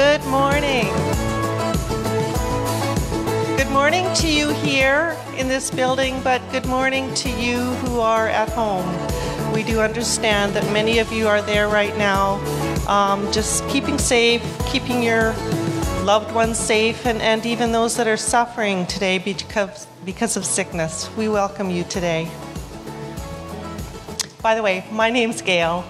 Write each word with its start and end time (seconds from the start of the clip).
Good 0.00 0.24
morning. 0.28 0.86
Good 3.58 3.68
morning 3.68 4.06
to 4.14 4.32
you 4.32 4.48
here 4.48 5.14
in 5.36 5.46
this 5.46 5.70
building, 5.70 6.22
but 6.22 6.40
good 6.50 6.64
morning 6.64 7.12
to 7.16 7.28
you 7.28 7.58
who 7.58 8.00
are 8.00 8.26
at 8.26 8.48
home. 8.48 8.88
We 9.52 9.62
do 9.62 9.80
understand 9.80 10.54
that 10.54 10.64
many 10.72 11.00
of 11.00 11.12
you 11.12 11.28
are 11.28 11.42
there 11.42 11.68
right 11.68 11.94
now, 11.98 12.36
um, 12.88 13.30
just 13.30 13.68
keeping 13.68 13.98
safe, 13.98 14.42
keeping 14.66 15.02
your 15.02 15.34
loved 16.06 16.34
ones 16.34 16.58
safe, 16.58 17.04
and, 17.04 17.20
and 17.20 17.44
even 17.44 17.70
those 17.70 17.94
that 17.98 18.08
are 18.08 18.16
suffering 18.16 18.86
today 18.86 19.18
because, 19.18 19.86
because 20.06 20.34
of 20.34 20.46
sickness. 20.46 21.14
We 21.14 21.28
welcome 21.28 21.68
you 21.68 21.84
today. 21.84 22.30
By 24.40 24.54
the 24.54 24.62
way, 24.62 24.82
my 24.90 25.10
name's 25.10 25.42
Gail. 25.42 25.84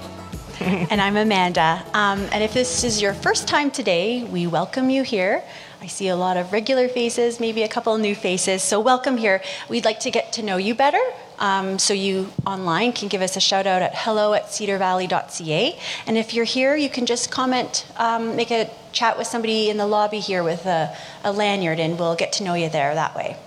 and 0.91 1.01
I'm 1.01 1.17
Amanda. 1.17 1.83
Um, 1.95 2.21
and 2.33 2.45
if 2.45 2.53
this 2.53 2.85
is 2.85 3.01
your 3.01 3.15
first 3.15 3.49
time 3.49 3.71
today, 3.71 4.25
we 4.25 4.47
welcome 4.47 4.91
you 4.91 5.03
here. 5.03 5.43
I 5.81 5.87
see 5.87 6.09
a 6.09 6.17
lot 6.17 6.37
of 6.37 6.53
regular 6.53 6.87
faces, 6.87 7.41
maybe 7.41 7.63
a 7.63 7.69
couple 7.69 7.97
new 7.97 8.15
faces. 8.15 8.63
So, 8.63 8.79
welcome 8.79 9.17
here. 9.17 9.41
We'd 9.71 9.87
like 9.87 10.01
to 10.01 10.11
get 10.11 10.35
to 10.35 10.43
know 10.43 10.59
you 10.59 10.75
better. 10.75 11.01
Um, 11.39 11.79
so, 11.79 11.95
you 11.95 12.31
online 12.45 12.93
can 12.93 13.09
give 13.09 13.23
us 13.23 13.39
a 13.39 13.41
shout 13.41 13.67
out 13.67 13.81
at 13.81 13.93
hello 13.95 14.35
at 14.35 14.49
cedarvalley.ca. 14.49 15.79
And 16.07 16.19
if 16.19 16.35
you're 16.35 16.45
here, 16.45 16.77
you 16.77 16.91
can 16.91 17.07
just 17.07 17.31
comment, 17.31 17.87
um, 17.97 18.37
make 18.37 18.51
a 18.51 18.71
chat 18.93 19.17
with 19.17 19.29
somebody 19.29 19.71
in 19.71 19.79
the 19.79 19.87
lobby 19.87 20.21
here 20.21 20.43
with 20.43 20.67
a, 20.67 20.95
a 21.25 21.33
lanyard, 21.33 21.81
and 21.81 21.99
we'll 21.99 22.17
get 22.17 22.35
to 22.35 22.45
know 22.45 22.53
you 22.53 22.69
there 22.69 22.95
that 22.95 23.17
way. 23.17 23.39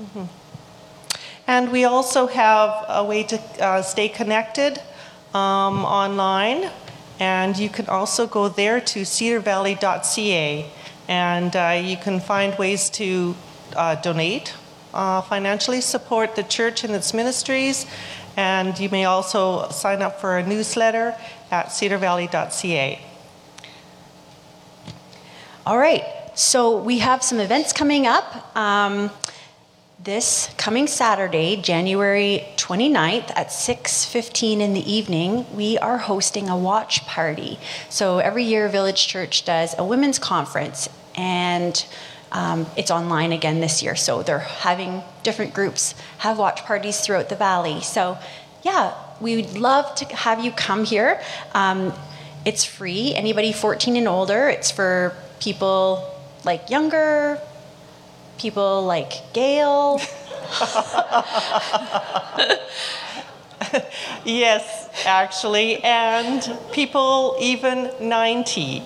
Mm-hmm. 0.00 0.24
And 1.48 1.72
we 1.72 1.82
also 1.82 2.28
have 2.28 2.84
a 2.88 3.04
way 3.04 3.24
to 3.24 3.40
uh, 3.60 3.82
stay 3.82 4.08
connected 4.08 4.80
um, 5.34 5.84
online, 5.84 6.70
and 7.18 7.56
you 7.56 7.68
can 7.68 7.86
also 7.86 8.26
go 8.26 8.48
there 8.48 8.80
to 8.80 9.02
cedarvalley.ca, 9.02 10.66
and 11.08 11.56
uh, 11.56 11.80
you 11.82 11.96
can 11.96 12.20
find 12.20 12.58
ways 12.58 12.90
to 12.90 13.36
uh, 13.76 13.94
donate, 13.96 14.54
uh, 14.94 15.20
financially 15.22 15.80
support 15.80 16.36
the 16.36 16.42
church 16.42 16.84
and 16.84 16.94
its 16.94 17.14
ministries, 17.14 17.86
and 18.36 18.78
you 18.78 18.88
may 18.88 19.04
also 19.04 19.68
sign 19.70 20.02
up 20.02 20.20
for 20.20 20.38
a 20.38 20.46
newsletter 20.46 21.14
at 21.50 21.66
cedarvalley.ca. 21.66 23.00
All 25.66 25.78
right, 25.78 26.04
so 26.34 26.80
we 26.80 26.98
have 26.98 27.22
some 27.22 27.38
events 27.38 27.72
coming 27.72 28.06
up. 28.06 28.56
Um, 28.56 29.10
this 30.02 30.48
coming 30.56 30.86
Saturday, 30.86 31.56
January 31.56 32.46
29th 32.56 33.30
at 33.36 33.52
6:15 33.52 34.62
in 34.62 34.72
the 34.72 34.90
evening, 34.90 35.44
we 35.54 35.76
are 35.76 35.98
hosting 35.98 36.48
a 36.48 36.56
watch 36.56 37.06
party. 37.06 37.58
So 37.90 38.18
every 38.18 38.44
year 38.44 38.66
Village 38.68 39.06
Church 39.06 39.44
does 39.44 39.74
a 39.76 39.84
women's 39.84 40.18
conference 40.18 40.88
and 41.14 41.84
um, 42.32 42.66
it's 42.76 42.90
online 42.90 43.32
again 43.32 43.60
this 43.60 43.82
year. 43.82 43.94
So 43.94 44.22
they're 44.22 44.38
having 44.38 45.02
different 45.22 45.52
groups 45.52 45.94
have 46.18 46.38
watch 46.38 46.64
parties 46.64 47.00
throughout 47.00 47.28
the 47.28 47.36
valley. 47.36 47.82
So 47.82 48.16
yeah, 48.62 48.94
we 49.20 49.36
would 49.36 49.58
love 49.58 49.94
to 49.96 50.06
have 50.16 50.42
you 50.42 50.50
come 50.50 50.84
here. 50.84 51.20
Um, 51.52 51.92
it's 52.46 52.64
free. 52.64 53.14
Anybody 53.14 53.52
14 53.52 53.96
and 53.96 54.08
older. 54.08 54.48
It's 54.48 54.70
for 54.70 55.14
people 55.40 56.08
like 56.42 56.70
younger, 56.70 57.38
people 58.40 58.84
like 58.86 59.12
Gail. 59.34 60.00
yes, 64.24 64.88
actually, 65.04 65.84
and 65.84 66.58
people 66.72 67.36
even 67.38 67.90
90. 68.00 68.80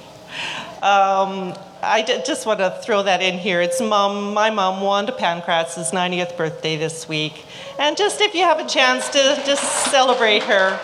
Um, 0.83 1.55
I 1.83 2.03
just 2.27 2.47
want 2.47 2.59
to 2.59 2.77
throw 2.83 3.05
that 3.05 3.23
in 3.23 3.39
here. 3.39 3.61
It's 3.61 3.81
mom, 3.81 4.35
my 4.35 4.51
mom, 4.51 4.81
Wanda 4.81 5.13
Pancratz's 5.13 5.93
90th 5.93 6.37
birthday 6.37 6.77
this 6.77 7.09
week. 7.09 7.45
And 7.79 7.97
just 7.97 8.21
if 8.21 8.35
you 8.35 8.43
have 8.43 8.59
a 8.59 8.67
chance 8.67 9.09
to 9.11 9.41
just 9.47 9.63
celebrate 9.93 10.43
her. 10.43 10.81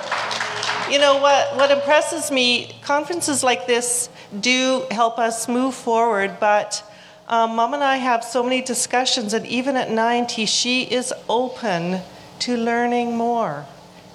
You 0.88 1.00
know 1.00 1.18
what, 1.18 1.56
what 1.56 1.72
impresses 1.72 2.30
me, 2.30 2.76
conferences 2.82 3.42
like 3.42 3.66
this 3.66 4.08
do 4.38 4.86
help 4.92 5.18
us 5.18 5.48
move 5.48 5.74
forward, 5.74 6.36
but 6.38 6.84
um, 7.30 7.54
Mom 7.54 7.74
and 7.74 7.82
I 7.82 7.96
have 7.96 8.24
so 8.24 8.42
many 8.42 8.60
discussions, 8.60 9.32
and 9.32 9.46
even 9.46 9.76
at 9.76 9.88
90, 9.88 10.46
she 10.46 10.82
is 10.82 11.14
open 11.28 12.00
to 12.40 12.56
learning 12.56 13.16
more. 13.16 13.66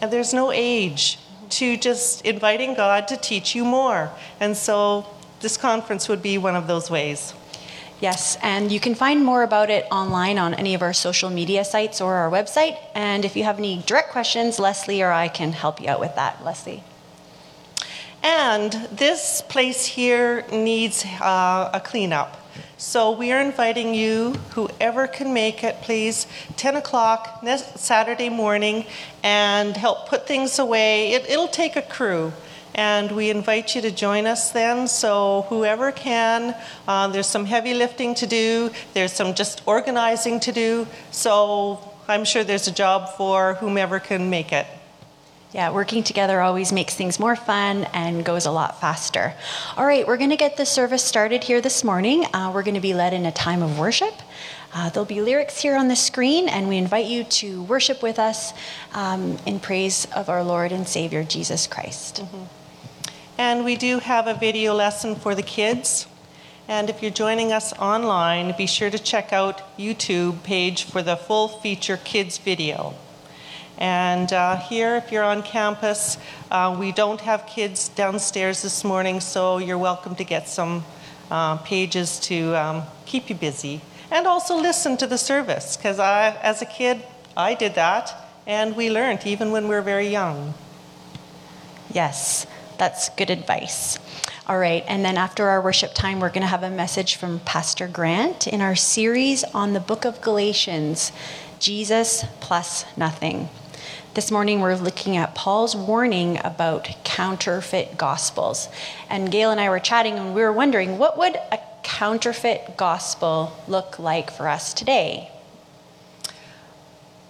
And 0.01 0.11
there's 0.11 0.33
no 0.33 0.51
age 0.51 1.17
to 1.51 1.77
just 1.77 2.25
inviting 2.25 2.73
God 2.73 3.07
to 3.07 3.15
teach 3.15 3.55
you 3.55 3.63
more. 3.63 4.11
And 4.41 4.57
so 4.57 5.07
this 5.39 5.55
conference 5.55 6.09
would 6.09 6.21
be 6.21 6.37
one 6.37 6.57
of 6.57 6.67
those 6.67 6.91
ways. 6.91 7.33
Yes, 8.01 8.37
and 8.43 8.69
you 8.69 8.81
can 8.81 8.93
find 8.93 9.23
more 9.23 9.43
about 9.43 9.69
it 9.69 9.87
online 9.89 10.37
on 10.37 10.53
any 10.53 10.73
of 10.73 10.81
our 10.81 10.91
social 10.91 11.29
media 11.29 11.63
sites 11.63 12.01
or 12.01 12.15
our 12.15 12.29
website. 12.29 12.77
And 12.93 13.23
if 13.23 13.37
you 13.37 13.45
have 13.45 13.57
any 13.57 13.81
direct 13.85 14.09
questions, 14.09 14.59
Leslie 14.59 15.01
or 15.01 15.13
I 15.13 15.29
can 15.29 15.53
help 15.53 15.79
you 15.81 15.87
out 15.87 16.01
with 16.01 16.15
that. 16.15 16.43
Leslie. 16.43 16.83
And 18.21 18.73
this 18.91 19.41
place 19.41 19.85
here 19.85 20.45
needs 20.51 21.05
uh, 21.21 21.69
a 21.73 21.79
cleanup. 21.79 22.44
So 22.77 23.11
we 23.11 23.31
are 23.31 23.41
inviting 23.41 23.93
you, 23.93 24.33
whoever 24.51 25.07
can 25.07 25.33
make 25.33 25.63
it, 25.63 25.81
please, 25.81 26.27
10 26.57 26.75
o'clock 26.75 27.43
Saturday 27.75 28.29
morning, 28.29 28.85
and 29.23 29.75
help 29.75 30.09
put 30.09 30.27
things 30.27 30.59
away. 30.59 31.13
It, 31.13 31.29
it'll 31.29 31.47
take 31.47 31.75
a 31.75 31.81
crew. 31.81 32.33
And 32.73 33.11
we 33.13 33.29
invite 33.29 33.73
you 33.73 33.81
to 33.81 33.91
join 33.91 34.25
us 34.25 34.51
then. 34.51 34.87
So, 34.87 35.45
whoever 35.47 35.93
can, 35.93 36.53
uh, 36.87 37.07
there's 37.07 37.27
some 37.27 37.45
heavy 37.45 37.73
lifting 37.73 38.13
to 38.15 38.27
do, 38.27 38.69
there's 38.93 39.13
some 39.13 39.33
just 39.33 39.61
organizing 39.65 40.41
to 40.41 40.51
do. 40.51 40.85
So, 41.11 41.79
I'm 42.07 42.25
sure 42.25 42.43
there's 42.43 42.67
a 42.67 42.73
job 42.73 43.15
for 43.15 43.55
whomever 43.55 43.99
can 43.99 44.29
make 44.29 44.51
it. 44.51 44.67
Yeah, 45.55 45.71
working 45.71 46.03
together 46.03 46.41
always 46.41 46.73
makes 46.73 46.95
things 46.95 47.17
more 47.17 47.37
fun 47.37 47.85
and 47.93 48.25
goes 48.25 48.45
a 48.45 48.51
lot 48.51 48.81
faster. 48.81 49.33
All 49.77 49.85
right, 49.85 50.05
we're 50.05 50.17
going 50.17 50.31
to 50.31 50.35
get 50.35 50.57
the 50.57 50.65
service 50.65 51.01
started 51.01 51.45
here 51.45 51.61
this 51.61 51.81
morning. 51.81 52.25
Uh, 52.33 52.51
we're 52.53 52.61
going 52.61 52.75
to 52.75 52.81
be 52.81 52.93
led 52.93 53.13
in 53.13 53.25
a 53.25 53.31
time 53.31 53.63
of 53.63 53.79
worship. 53.79 54.13
Uh, 54.73 54.89
there'll 54.89 55.05
be 55.05 55.21
lyrics 55.21 55.61
here 55.61 55.77
on 55.77 55.87
the 55.87 55.95
screen, 55.95 56.49
and 56.49 56.67
we 56.67 56.75
invite 56.75 57.05
you 57.05 57.23
to 57.23 57.63
worship 57.63 58.03
with 58.03 58.19
us 58.19 58.51
um, 58.91 59.37
in 59.45 59.61
praise 59.61 60.05
of 60.13 60.27
our 60.27 60.43
Lord 60.43 60.73
and 60.73 60.85
Savior 60.85 61.23
Jesus 61.23 61.67
Christ. 61.67 62.17
Mm-hmm. 62.17 62.43
And 63.37 63.63
we 63.63 63.77
do 63.77 63.99
have 63.99 64.27
a 64.27 64.33
video 64.33 64.73
lesson 64.73 65.15
for 65.15 65.35
the 65.35 65.41
kids. 65.41 66.05
And 66.67 66.89
if 66.89 67.01
you're 67.01 67.11
joining 67.11 67.53
us 67.53 67.71
online, 67.79 68.53
be 68.57 68.67
sure 68.67 68.89
to 68.89 68.99
check 68.99 69.31
out 69.31 69.61
YouTube 69.77 70.43
page 70.43 70.83
for 70.83 71.01
the 71.01 71.15
full 71.15 71.47
feature 71.47 71.95
kids 71.95 72.39
video. 72.39 72.93
And 73.77 74.31
uh, 74.31 74.57
here, 74.57 74.95
if 74.95 75.11
you're 75.11 75.23
on 75.23 75.43
campus, 75.43 76.17
uh, 76.49 76.75
we 76.79 76.91
don't 76.91 77.19
have 77.21 77.45
kids 77.45 77.89
downstairs 77.89 78.61
this 78.61 78.83
morning, 78.83 79.19
so 79.19 79.57
you're 79.57 79.77
welcome 79.77 80.15
to 80.15 80.23
get 80.23 80.47
some 80.47 80.85
uh, 81.29 81.57
pages 81.57 82.19
to 82.21 82.55
um, 82.55 82.83
keep 83.05 83.29
you 83.29 83.35
busy. 83.35 83.81
And 84.11 84.27
also 84.27 84.55
listen 84.55 84.95
to 84.97 85.07
the 85.07 85.17
service, 85.17 85.75
because 85.75 85.99
as 85.99 86.61
a 86.61 86.65
kid, 86.65 87.01
I 87.35 87.53
did 87.53 87.75
that, 87.75 88.15
and 88.47 88.75
we 88.75 88.89
learned 88.89 89.25
even 89.25 89.51
when 89.51 89.63
we 89.63 89.75
were 89.75 89.81
very 89.81 90.07
young. 90.07 90.53
Yes, 91.91 92.47
that's 92.77 93.09
good 93.09 93.29
advice. 93.29 93.99
All 94.47 94.59
right, 94.59 94.85
and 94.87 95.03
then 95.03 95.17
after 95.17 95.49
our 95.49 95.59
worship 95.59 95.93
time, 95.93 96.19
we're 96.19 96.29
going 96.29 96.41
to 96.41 96.47
have 96.47 96.63
a 96.63 96.69
message 96.69 97.15
from 97.15 97.39
Pastor 97.39 97.87
Grant 97.87 98.47
in 98.47 98.61
our 98.61 98.75
series 98.75 99.43
on 99.43 99.73
the 99.73 99.79
book 99.79 100.05
of 100.05 100.21
Galatians 100.21 101.11
Jesus 101.59 102.23
plus 102.41 102.85
nothing. 102.95 103.49
This 104.15 104.31
morning, 104.31 104.61
we're 104.61 104.77
looking 104.77 105.17
at 105.17 105.35
Paul's 105.35 105.75
warning 105.75 106.39
about 106.41 106.87
counterfeit 107.03 107.97
gospels. 107.97 108.69
And 109.09 109.29
Gail 109.29 109.51
and 109.51 109.59
I 109.59 109.67
were 109.67 109.77
chatting, 109.77 110.13
and 110.13 110.33
we 110.33 110.41
were 110.41 110.53
wondering 110.53 110.97
what 110.97 111.17
would 111.17 111.35
a 111.35 111.59
counterfeit 111.83 112.77
gospel 112.77 113.51
look 113.67 113.99
like 113.99 114.31
for 114.31 114.47
us 114.47 114.73
today? 114.73 115.29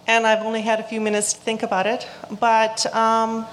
And 0.05 0.27
I've 0.27 0.45
only 0.45 0.61
had 0.61 0.79
a 0.79 0.83
few 0.83 1.01
minutes 1.01 1.33
to 1.33 1.39
think 1.39 1.63
about 1.63 1.87
it, 1.87 2.07
but 2.39 2.85
um, 2.93 3.47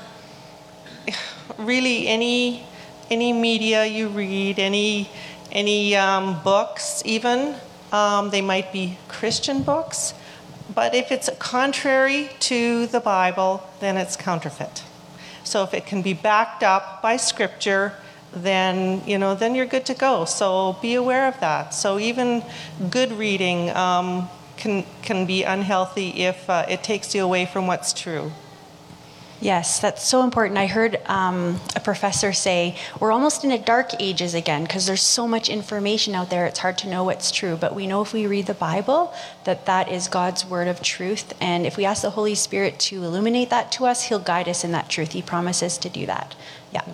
really, 1.57 2.09
any 2.09 2.67
any 3.09 3.33
media 3.33 3.87
you 3.87 4.09
read, 4.09 4.59
any 4.59 5.09
any 5.51 5.97
um, 5.97 6.39
books, 6.45 7.03
even 7.07 7.55
um, 7.93 8.29
they 8.29 8.43
might 8.43 8.75
be 8.75 8.99
Christian 9.09 9.63
books 9.63 10.13
but 10.75 10.95
if 10.95 11.11
it's 11.13 11.29
contrary 11.39 12.31
to 12.41 12.87
the 12.87 13.01
Bible, 13.01 13.63
then 13.81 13.97
it's 13.97 14.17
counterfeit. 14.17 14.83
So 15.45 15.65
if 15.65 15.75
it 15.75 15.87
can 15.87 16.03
be 16.03 16.15
backed 16.15 16.63
up 16.63 17.03
by 17.03 17.17
scripture, 17.17 17.95
then 18.35 19.03
you 19.07 19.19
know 19.19 19.35
then 19.35 19.55
you're 19.55 19.67
good 19.67 19.87
to 19.87 19.95
go. 19.95 20.25
So 20.25 20.79
be 20.81 20.95
aware 20.95 21.29
of 21.29 21.39
that. 21.41 21.75
So 21.75 21.99
even 21.99 22.45
good 22.91 23.13
reading 23.13 23.71
um, 23.71 24.29
can 24.57 24.85
can 25.03 25.27
be 25.27 25.43
unhealthy 25.43 26.11
if 26.23 26.49
uh, 26.49 26.65
it 26.69 26.83
takes 26.83 27.15
you 27.15 27.25
away 27.25 27.47
from 27.47 27.67
what's 27.67 27.93
true. 27.93 28.33
Yes, 29.43 29.81
that's 29.81 30.07
so 30.07 30.23
important. 30.23 30.57
I 30.57 30.67
heard 30.67 31.01
um, 31.07 31.61
a 31.75 31.81
professor 31.81 32.33
say 32.33 32.77
we're 33.01 33.11
almost 33.11 33.43
in 33.43 33.51
a 33.51 33.59
dark 33.59 33.91
ages 34.01 34.35
again 34.35 34.63
because 34.63 34.87
there's 34.87 35.03
so 35.03 35.27
much 35.27 35.49
information 35.49 36.15
out 36.15 36.31
there. 36.31 36.47
It's 36.47 36.61
hard 36.61 36.79
to 36.79 36.89
know 36.89 37.03
what's 37.03 37.33
true, 37.33 37.57
but 37.57 37.75
we 37.75 37.89
know 37.89 38.03
if 38.03 38.13
we 38.13 38.29
read 38.29 38.47
the 38.47 38.55
Bible 38.55 39.13
that 39.43 39.67
that 39.67 39.91
is 39.91 40.07
God's 40.07 40.47
word 40.47 40.69
of 40.69 40.81
truth, 40.81 41.35
and 41.41 41.67
if 41.67 41.77
we 41.77 41.85
ask 41.85 42.03
the 42.03 42.11
Holy 42.11 42.37
Spirit 42.37 42.79
to 42.81 43.03
illuminate 43.03 43.51
that 43.51 43.73
to 43.73 43.87
us, 43.87 44.05
He'll 44.05 44.21
guide 44.21 44.49
us 44.49 44.63
in 44.63 44.71
that 44.73 44.89
truth. 44.89 45.11
He 45.11 45.23
promises 45.23 45.77
to 45.79 45.89
do 45.89 46.07
that. 46.07 46.37
Yeah. 46.73 46.85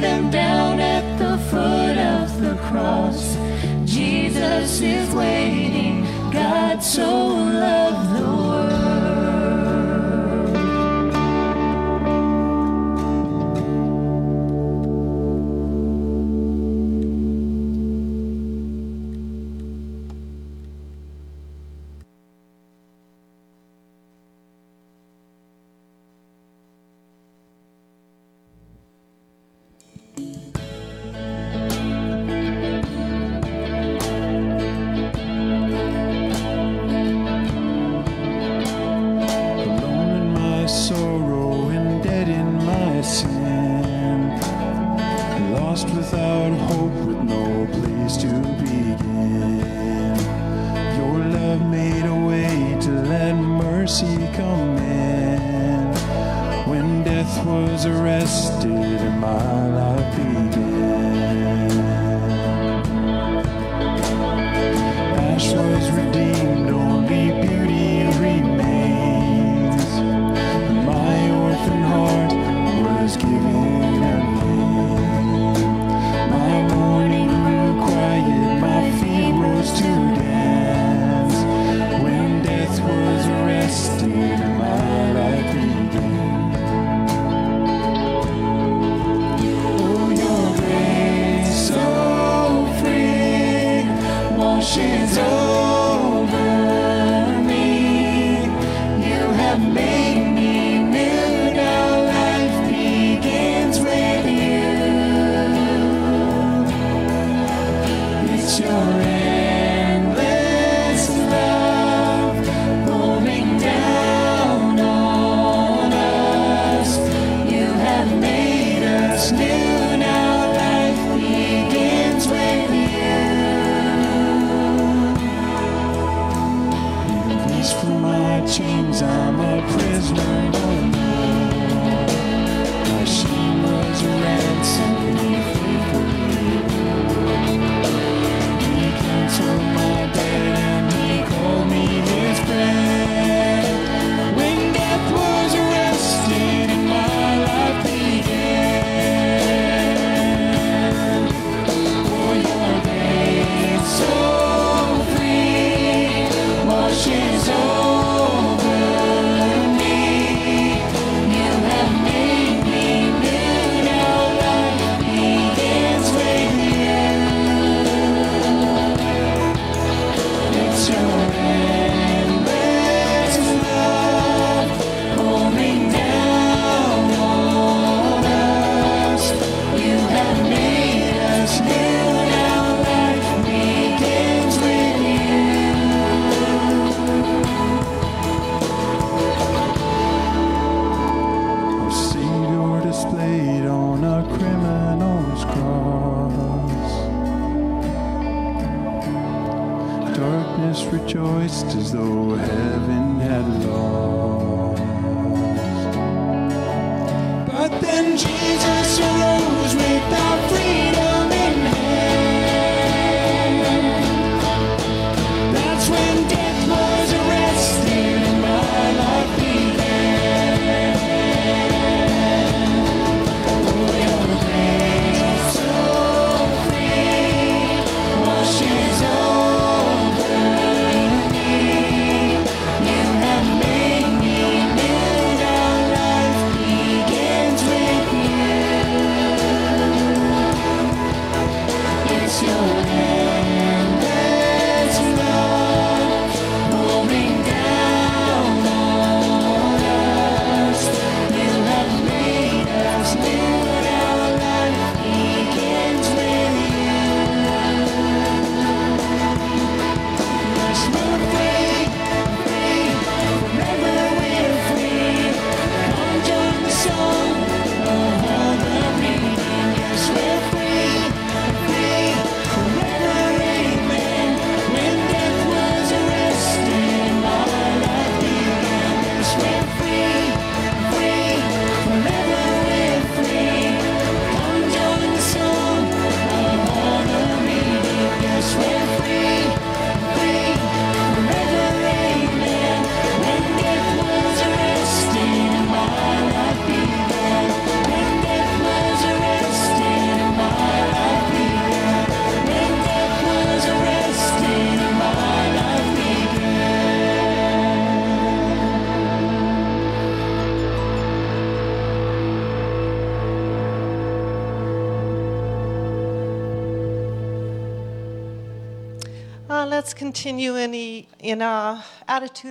them 0.00 0.30
down 0.30 0.80
at 0.80 1.18
the 1.18 1.36
foot 1.50 1.98
of 1.98 2.40
the 2.40 2.56
cross. 2.68 3.36
Jesus 3.84 4.80
is 4.80 5.14
waiting, 5.14 6.04
God 6.32 6.82
so 6.82 7.26
loved. 7.26 7.89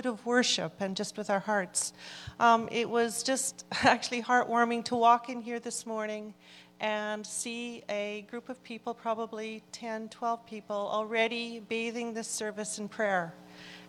attitude 0.00 0.18
of 0.18 0.24
worship 0.24 0.72
and 0.80 0.96
just 0.96 1.18
with 1.18 1.28
our 1.28 1.40
hearts. 1.40 1.92
Um, 2.38 2.68
it 2.72 2.88
was 2.88 3.22
just 3.22 3.64
actually 3.84 4.22
heartwarming 4.22 4.84
to 4.86 4.96
walk 4.96 5.28
in 5.28 5.42
here 5.42 5.60
this 5.60 5.84
morning 5.84 6.32
and 6.80 7.26
see 7.26 7.82
a 7.90 8.24
group 8.30 8.48
of 8.48 8.62
people, 8.64 8.94
probably 8.94 9.62
10, 9.72 10.08
12 10.08 10.46
people, 10.46 10.76
already 10.76 11.60
bathing 11.68 12.14
this 12.14 12.28
service 12.28 12.78
in 12.78 12.88
prayer. 12.88 13.34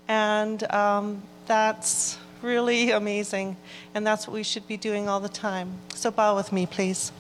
And 0.10 0.70
um, 0.74 1.22
that's 1.46 2.18
really 2.42 2.92
amazing. 2.92 3.56
And 3.96 4.06
that's 4.06 4.28
what 4.28 4.34
we 4.34 4.44
should 4.44 4.68
be 4.68 4.76
doing 4.76 5.08
all 5.08 5.22
the 5.22 5.30
time. 5.30 5.72
So 5.96 6.12
bow 6.12 6.36
with 6.36 6.52
me, 6.52 6.66
please. 6.66 7.14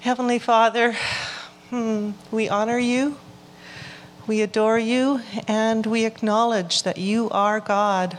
Heavenly 0.00 0.40
Father, 0.40 0.96
hmm, 1.70 2.10
we 2.32 2.48
honor 2.48 2.78
you 2.78 3.16
we 4.26 4.40
adore 4.40 4.78
you, 4.78 5.20
and 5.48 5.84
we 5.84 6.04
acknowledge 6.04 6.84
that 6.84 6.96
you 6.96 7.28
are 7.30 7.58
God. 7.58 8.18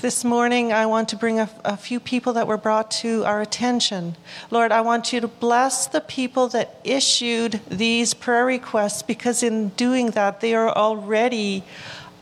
This 0.00 0.24
morning, 0.24 0.72
I 0.72 0.86
want 0.86 1.10
to 1.10 1.16
bring 1.16 1.38
a, 1.38 1.48
a, 1.64 1.76
few 1.76 2.00
people 2.00 2.32
that 2.32 2.46
were 2.46 2.56
brought 2.56 2.90
to 3.02 3.24
our 3.24 3.40
attention. 3.40 4.16
Lord, 4.50 4.72
I 4.72 4.80
want 4.80 5.12
you 5.12 5.20
to 5.20 5.28
bless 5.28 5.86
the 5.86 6.00
people 6.00 6.48
that 6.48 6.80
issued 6.82 7.60
these 7.68 8.14
prayer 8.14 8.46
requests 8.46 9.02
because, 9.02 9.42
in 9.42 9.68
doing 9.70 10.12
that, 10.12 10.40
they 10.40 10.54
are 10.54 10.70
already 10.70 11.62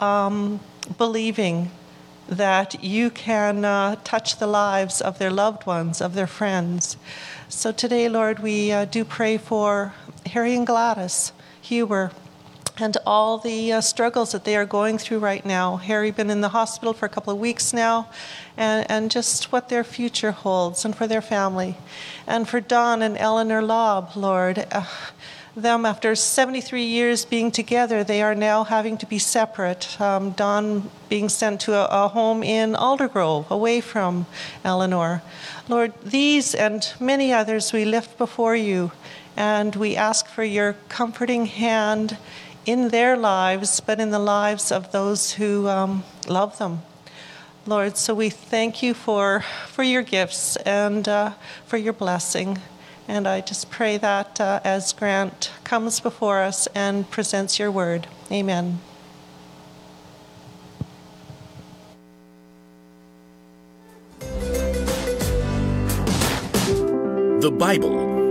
um, 0.01 0.61
believing 0.99 1.71
that 2.29 2.83
you 2.85 3.09
can 3.09 3.65
uh, 3.65 3.97
touch 4.05 4.39
the 4.39 4.47
lives 4.47 5.01
of 5.01 5.19
their 5.19 5.31
loved 5.31 5.65
ones, 5.65 6.03
of 6.03 6.15
their 6.15 6.27
friends. 6.27 6.99
So 7.49 7.73
today, 7.73 8.09
Lord, 8.11 8.41
we 8.41 8.73
uh, 8.73 8.85
do 8.85 9.05
pray 9.05 9.39
for 9.39 9.95
Harry 10.27 10.55
and 10.55 10.67
Gladys 10.67 11.33
Huber 11.69 12.13
and 12.81 12.97
all 13.05 13.39
the 13.39 13.73
uh, 13.73 13.81
struggles 13.81 14.33
that 14.33 14.45
they 14.45 14.57
are 14.57 14.65
going 14.65 14.97
through 14.97 15.19
right 15.19 15.45
now. 15.45 15.77
Harry 15.77 16.11
been 16.11 16.31
in 16.31 16.41
the 16.41 16.49
hospital 16.49 16.95
for 16.95 17.07
a 17.07 17.09
couple 17.09 17.33
of 17.33 17.39
weeks 17.39 17.73
now, 17.73 18.09
and, 18.57 18.91
and 18.91 19.11
just 19.11 19.53
what 19.53 19.69
their 19.69 19.85
future 19.85 20.31
holds, 20.31 20.85
and 20.85 20.97
for 20.97 21.07
their 21.07 21.21
family, 21.21 21.77
and 22.27 22.49
for 22.49 22.61
Don 22.61 23.03
and 23.03 23.19
Eleanor 23.19 23.63
Lobb, 23.63 24.13
Lord. 24.17 24.67
Uh, 24.71 24.85
them 25.57 25.85
after 25.85 26.15
73 26.15 26.85
years 26.85 27.25
being 27.25 27.51
together, 27.51 28.05
they 28.05 28.23
are 28.23 28.35
now 28.35 28.63
having 28.65 28.97
to 28.99 29.07
be 29.07 29.19
separate. 29.19 30.01
Um, 30.01 30.31
Don 30.31 30.89
being 31.09 31.29
sent 31.29 31.61
to 31.63 31.75
a, 31.75 32.05
a 32.05 32.09
home 32.09 32.45
in 32.45 32.75
Aldergrove, 32.75 33.51
away 33.51 33.81
from 33.81 34.27
Eleanor. 34.65 35.21
Lord, 35.69 35.93
these 36.05 36.55
and 36.55 36.91
many 37.01 37.33
others 37.33 37.73
we 37.73 37.85
lift 37.85 38.17
before 38.19 38.55
you, 38.55 38.93
and 39.39 39.77
we 39.77 39.95
ask 39.95 40.27
for 40.27 40.43
your 40.43 40.75
comforting 40.89 41.47
hand 41.47 42.19
in 42.67 42.89
their 42.89 43.17
lives, 43.17 43.79
but 43.79 44.01
in 44.01 44.11
the 44.11 44.19
lives 44.19 44.73
of 44.73 44.91
those 44.91 45.35
who 45.35 45.69
um, 45.69 46.03
love 46.27 46.59
them. 46.59 46.83
Lord, 47.65 47.97
so 47.97 48.15
we 48.15 48.31
thank 48.31 48.83
you 48.83 48.95
for, 48.95 49.45
for 49.69 49.85
your 49.85 50.03
gifts 50.03 50.57
and 50.57 51.09
uh, 51.09 51.35
for 51.67 51.77
your 51.77 51.93
blessing. 51.93 52.59
And 53.07 53.29
I 53.29 53.41
just 53.41 53.71
pray 53.71 53.97
that 53.99 54.41
uh, 54.41 54.59
as 54.65 54.93
Grant 54.93 55.53
comes 55.63 56.01
before 56.01 56.41
us 56.41 56.67
and 56.75 57.09
presents 57.09 57.61
your 57.61 57.71
word. 57.71 58.09
Amen. 58.33 58.81
The 67.41 67.55
Bible. 67.57 68.18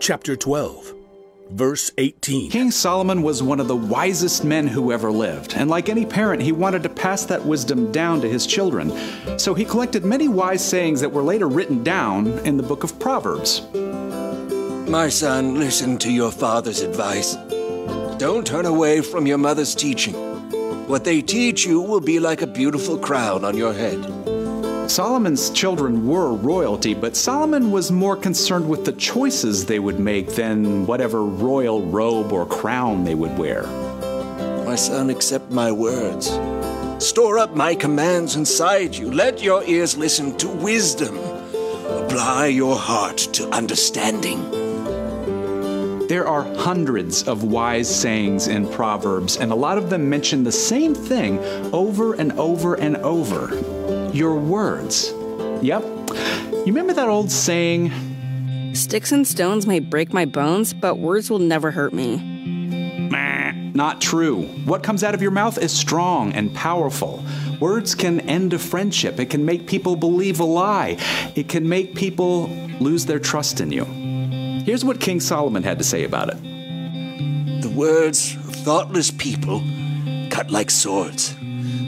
chapter 0.00 0.34
12, 0.34 0.94
verse 1.50 1.90
18. 1.98 2.50
King 2.50 2.70
Solomon 2.70 3.22
was 3.22 3.42
one 3.42 3.60
of 3.60 3.68
the 3.68 3.76
wisest 3.76 4.44
men 4.44 4.66
who 4.66 4.92
ever 4.92 5.12
lived, 5.12 5.52
and 5.54 5.68
like 5.68 5.90
any 5.90 6.06
parent, 6.06 6.40
he 6.42 6.52
wanted 6.52 6.82
to 6.82 6.88
pass 6.88 7.26
that 7.26 7.44
wisdom 7.44 7.92
down 7.92 8.22
to 8.22 8.28
his 8.28 8.46
children. 8.46 8.90
So 9.38 9.52
he 9.52 9.64
collected 9.66 10.04
many 10.04 10.26
wise 10.26 10.66
sayings 10.66 11.02
that 11.02 11.12
were 11.12 11.22
later 11.22 11.48
written 11.48 11.84
down 11.84 12.28
in 12.46 12.56
the 12.56 12.62
book 12.62 12.82
of 12.82 12.98
Proverbs. 12.98 13.60
My 14.88 15.10
son, 15.10 15.60
listen 15.60 15.98
to 15.98 16.10
your 16.10 16.32
father's 16.32 16.80
advice. 16.80 17.36
Don't 18.16 18.46
turn 18.46 18.64
away 18.64 19.02
from 19.02 19.26
your 19.26 19.38
mother's 19.38 19.74
teaching. 19.74 20.14
What 20.88 21.04
they 21.04 21.20
teach 21.20 21.66
you 21.66 21.80
will 21.80 22.00
be 22.00 22.18
like 22.18 22.40
a 22.40 22.46
beautiful 22.46 22.98
crown 22.98 23.44
on 23.44 23.56
your 23.56 23.74
head. 23.74 24.29
Solomon's 24.90 25.50
children 25.50 26.04
were 26.04 26.32
royalty, 26.32 26.94
but 26.94 27.14
Solomon 27.14 27.70
was 27.70 27.92
more 27.92 28.16
concerned 28.16 28.68
with 28.68 28.84
the 28.84 28.92
choices 28.94 29.64
they 29.64 29.78
would 29.78 30.00
make 30.00 30.34
than 30.34 30.84
whatever 30.84 31.22
royal 31.22 31.80
robe 31.86 32.32
or 32.32 32.44
crown 32.44 33.04
they 33.04 33.14
would 33.14 33.38
wear. 33.38 33.68
My 34.66 34.74
son, 34.74 35.08
accept 35.08 35.52
my 35.52 35.70
words. 35.70 36.26
Store 36.98 37.38
up 37.38 37.54
my 37.54 37.76
commands 37.76 38.34
inside 38.34 38.96
you. 38.96 39.12
Let 39.12 39.40
your 39.40 39.62
ears 39.62 39.96
listen 39.96 40.36
to 40.38 40.48
wisdom. 40.48 41.16
Apply 41.16 42.46
your 42.46 42.74
heart 42.74 43.18
to 43.34 43.48
understanding. 43.50 44.59
There 46.10 46.26
are 46.26 46.42
hundreds 46.56 47.22
of 47.28 47.44
wise 47.44 47.88
sayings 47.88 48.48
in 48.48 48.68
Proverbs, 48.68 49.36
and 49.36 49.52
a 49.52 49.54
lot 49.54 49.78
of 49.78 49.90
them 49.90 50.10
mention 50.10 50.42
the 50.42 50.50
same 50.50 50.92
thing 50.92 51.38
over 51.72 52.14
and 52.14 52.32
over 52.32 52.74
and 52.74 52.96
over 52.96 53.54
your 54.12 54.34
words. 54.34 55.12
Yep. 55.62 55.84
You 55.84 56.64
remember 56.66 56.94
that 56.94 57.08
old 57.08 57.30
saying? 57.30 58.74
Sticks 58.74 59.12
and 59.12 59.24
stones 59.24 59.68
may 59.68 59.78
break 59.78 60.12
my 60.12 60.24
bones, 60.24 60.74
but 60.74 60.98
words 60.98 61.30
will 61.30 61.38
never 61.38 61.70
hurt 61.70 61.92
me. 61.92 62.16
Not 63.72 64.00
true. 64.00 64.42
What 64.64 64.82
comes 64.82 65.04
out 65.04 65.14
of 65.14 65.22
your 65.22 65.30
mouth 65.30 65.58
is 65.58 65.70
strong 65.70 66.32
and 66.32 66.52
powerful. 66.52 67.24
Words 67.60 67.94
can 67.94 68.18
end 68.22 68.52
a 68.52 68.58
friendship. 68.58 69.20
It 69.20 69.30
can 69.30 69.44
make 69.44 69.68
people 69.68 69.94
believe 69.94 70.40
a 70.40 70.44
lie. 70.44 70.96
It 71.36 71.48
can 71.48 71.68
make 71.68 71.94
people 71.94 72.48
lose 72.80 73.06
their 73.06 73.20
trust 73.20 73.60
in 73.60 73.70
you. 73.70 74.09
Here's 74.64 74.84
what 74.84 75.00
King 75.00 75.20
Solomon 75.20 75.62
had 75.62 75.78
to 75.78 75.84
say 75.84 76.04
about 76.04 76.28
it. 76.28 76.40
The 77.62 77.70
words 77.70 78.36
of 78.36 78.54
thoughtless 78.56 79.10
people 79.10 79.62
cut 80.30 80.50
like 80.50 80.70
swords, 80.70 81.34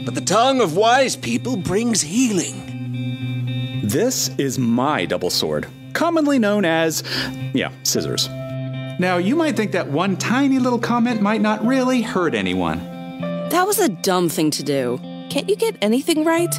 but 0.05 0.15
the 0.15 0.21
tongue 0.21 0.61
of 0.61 0.75
wise 0.75 1.15
people 1.15 1.55
brings 1.55 2.01
healing. 2.01 3.81
This 3.83 4.29
is 4.37 4.57
my 4.57 5.05
double 5.05 5.29
sword, 5.29 5.67
commonly 5.93 6.39
known 6.39 6.65
as, 6.65 7.03
yeah, 7.53 7.71
scissors. 7.83 8.27
Now, 8.99 9.17
you 9.17 9.35
might 9.35 9.55
think 9.55 9.71
that 9.73 9.87
one 9.87 10.17
tiny 10.17 10.59
little 10.59 10.79
comment 10.79 11.21
might 11.21 11.41
not 11.41 11.65
really 11.65 12.01
hurt 12.01 12.33
anyone. 12.33 12.79
That 13.49 13.67
was 13.67 13.79
a 13.79 13.89
dumb 13.89 14.29
thing 14.29 14.51
to 14.51 14.63
do. 14.63 14.99
Can't 15.29 15.49
you 15.49 15.55
get 15.55 15.77
anything 15.81 16.23
right? 16.23 16.53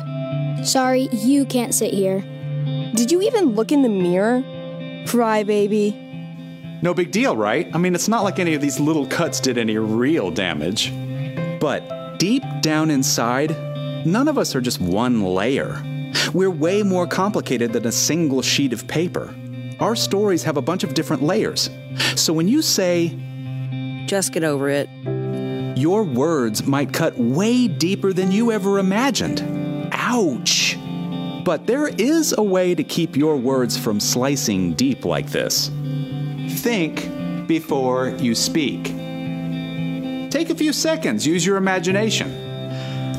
Sorry, 0.64 1.08
you 1.12 1.44
can't 1.44 1.74
sit 1.74 1.92
here. 1.92 2.20
Did 2.94 3.10
you 3.10 3.22
even 3.22 3.54
look 3.54 3.72
in 3.72 3.82
the 3.82 3.88
mirror? 3.88 4.42
Crybaby. 5.06 6.03
No 6.84 6.92
big 6.92 7.12
deal, 7.12 7.34
right? 7.34 7.66
I 7.74 7.78
mean, 7.78 7.94
it's 7.94 8.08
not 8.08 8.24
like 8.24 8.38
any 8.38 8.52
of 8.52 8.60
these 8.60 8.78
little 8.78 9.06
cuts 9.06 9.40
did 9.40 9.56
any 9.56 9.78
real 9.78 10.30
damage. 10.30 10.92
But 11.58 12.18
deep 12.18 12.42
down 12.60 12.90
inside, 12.90 13.56
none 14.04 14.28
of 14.28 14.36
us 14.36 14.54
are 14.54 14.60
just 14.60 14.82
one 14.82 15.24
layer. 15.24 15.82
We're 16.34 16.50
way 16.50 16.82
more 16.82 17.06
complicated 17.06 17.72
than 17.72 17.86
a 17.86 17.90
single 17.90 18.42
sheet 18.42 18.74
of 18.74 18.86
paper. 18.86 19.34
Our 19.80 19.96
stories 19.96 20.42
have 20.42 20.58
a 20.58 20.60
bunch 20.60 20.84
of 20.84 20.92
different 20.92 21.22
layers. 21.22 21.70
So 22.16 22.34
when 22.34 22.48
you 22.48 22.60
say, 22.60 23.16
Just 24.04 24.32
get 24.32 24.44
over 24.44 24.68
it. 24.68 24.90
your 25.78 26.04
words 26.04 26.66
might 26.66 26.92
cut 26.92 27.16
way 27.16 27.66
deeper 27.66 28.12
than 28.12 28.30
you 28.30 28.52
ever 28.52 28.78
imagined. 28.78 29.40
Ouch! 29.90 30.76
But 31.46 31.66
there 31.66 31.88
is 31.88 32.34
a 32.36 32.42
way 32.42 32.74
to 32.74 32.84
keep 32.84 33.16
your 33.16 33.38
words 33.38 33.74
from 33.78 34.00
slicing 34.00 34.74
deep 34.74 35.06
like 35.06 35.30
this. 35.30 35.70
Think 36.64 37.46
before 37.46 38.08
you 38.08 38.34
speak. 38.34 38.84
Take 40.30 40.48
a 40.48 40.54
few 40.54 40.72
seconds, 40.72 41.26
use 41.26 41.44
your 41.44 41.58
imagination. 41.58 42.30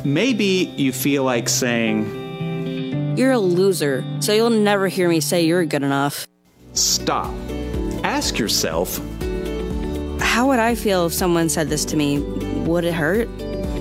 Maybe 0.04 0.74
you 0.78 0.92
feel 0.92 1.24
like 1.24 1.48
saying, 1.48 3.16
You're 3.16 3.34
a 3.34 3.38
loser, 3.38 4.04
so 4.20 4.34
you'll 4.34 4.50
never 4.50 4.88
hear 4.88 5.08
me 5.08 5.20
say 5.20 5.46
you're 5.46 5.64
good 5.64 5.84
enough. 5.84 6.26
Stop. 6.74 7.32
Ask 8.04 8.40
yourself 8.40 9.00
How 10.20 10.48
would 10.48 10.58
I 10.58 10.74
feel 10.74 11.06
if 11.06 11.14
someone 11.14 11.48
said 11.48 11.70
this 11.70 11.86
to 11.86 11.96
me? 11.96 12.22
Would 12.66 12.84
it 12.84 12.96
hurt? 12.96 13.30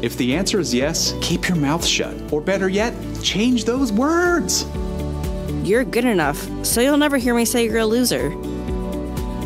if 0.03 0.19
the 0.19 0.35
answer 0.37 0.61
is 0.61 0.75
yes, 0.75 1.15
keep 1.23 1.49
your 1.49 1.57
mouth 1.57 1.87
shut. 1.87 2.15
Or 2.31 2.43
better 2.43 2.69
yet, 2.69 2.93
change 3.23 3.65
those 3.65 3.91
words. 3.91 4.67
You're 5.63 5.85
good 5.85 6.05
enough, 6.05 6.47
so 6.67 6.83
you'll 6.83 6.99
never 6.99 7.17
hear 7.17 7.35
me 7.35 7.47
say 7.47 7.65
you're 7.65 7.79
a 7.79 7.87
loser. 7.87 8.31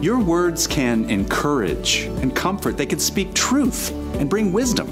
Your 0.01 0.21
words 0.21 0.69
can 0.69 1.11
encourage 1.11 2.03
and 2.03 2.35
comfort, 2.35 2.77
they 2.77 2.87
can 2.87 3.01
speak 3.01 3.35
truth 3.35 3.91
and 4.15 4.31
bring 4.31 4.53
wisdom. 4.53 4.87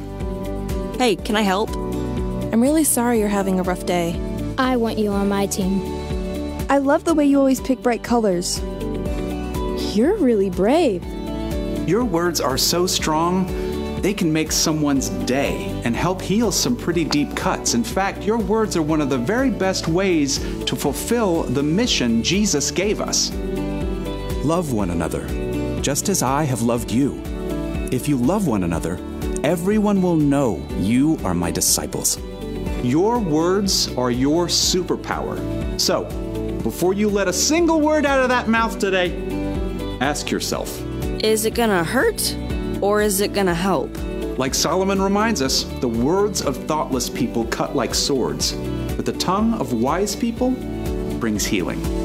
Hey, 0.99 1.15
can 1.15 1.37
I 1.37 1.43
help? 1.43 1.71
I'm 1.77 2.61
really 2.61 2.83
sorry 2.83 3.21
you're 3.21 3.29
having 3.29 3.61
a 3.61 3.63
rough 3.63 3.87
day. 3.87 4.21
I 4.59 4.77
want 4.77 4.99
you 4.99 5.11
on 5.13 5.29
my 5.29 5.47
team. 5.47 5.81
I 6.69 6.79
love 6.79 7.05
the 7.05 7.15
way 7.15 7.25
you 7.25 7.39
always 7.39 7.61
pick 7.61 7.83
bright 7.83 8.03
colors. 8.03 8.61
You're 9.95 10.17
really 10.17 10.51
brave. 10.51 11.05
Your 11.89 12.05
words 12.05 12.41
are 12.41 12.59
so 12.59 12.85
strong, 12.89 13.47
they 14.03 14.13
can 14.13 14.33
make 14.33 14.51
someone's 14.51 15.11
day 15.11 15.67
and 15.85 15.95
help 15.95 16.21
heal 16.21 16.51
some 16.51 16.77
pretty 16.77 17.05
deep 17.05 17.37
cuts. 17.37 17.75
In 17.75 17.85
fact, 17.85 18.25
your 18.25 18.39
words 18.39 18.77
are 18.77 18.83
one 18.83 19.01
of 19.01 19.09
the 19.09 19.19
very 19.19 19.51
best 19.51 19.87
ways 19.87 20.39
to 20.65 20.75
fulfill 20.75 21.45
the 21.45 21.63
mission 21.63 22.25
Jesus 22.25 22.73
gave 22.73 23.01
us. 23.01 23.31
Love 24.47 24.73
one 24.73 24.91
another, 24.91 25.27
just 25.83 26.09
as 26.09 26.23
I 26.23 26.45
have 26.45 26.63
loved 26.63 26.93
you. 26.93 27.21
If 27.91 28.07
you 28.07 28.17
love 28.17 28.47
one 28.47 28.63
another, 28.63 29.01
everyone 29.43 30.01
will 30.01 30.15
know 30.15 30.65
you 30.79 31.19
are 31.25 31.35
my 31.35 31.51
disciples. 31.51 32.21
Your 32.85 33.19
words 33.19 33.93
are 33.97 34.13
your 34.13 34.47
superpower. 34.47 35.37
So, 35.81 36.05
before 36.63 36.95
you 36.95 37.11
let 37.11 37.27
a 37.27 37.33
single 37.33 37.81
word 37.81 38.07
out 38.07 38.23
of 38.23 38.29
that 38.29 38.47
mouth 38.47 38.79
today, 38.79 39.11
ask 40.01 40.31
yourself 40.31 40.81
Is 41.25 41.45
it 41.45 41.57
gonna 41.57 41.83
hurt 41.83 42.37
or 42.81 43.03
is 43.03 43.21
it 43.21 43.33
gonna 43.33 43.53
help? 43.53 43.91
Like 44.39 44.55
Solomon 44.55 45.03
reminds 45.03 45.43
us, 45.43 45.65
the 45.81 45.89
words 45.89 46.41
of 46.41 46.57
thoughtless 46.69 47.11
people 47.11 47.47
cut 47.47 47.75
like 47.75 47.97
swords, 47.97 48.53
but 48.95 49.07
the 49.07 49.15
tongue 49.15 49.55
of 49.55 49.73
wise 49.73 50.15
people 50.15 50.53
brings 51.19 51.45
healing. 51.45 51.96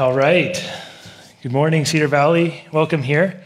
All 0.00 0.14
right. 0.14 0.58
Good 1.42 1.52
morning, 1.52 1.84
Cedar 1.84 2.08
Valley. 2.08 2.64
Welcome 2.72 3.02
here. 3.02 3.42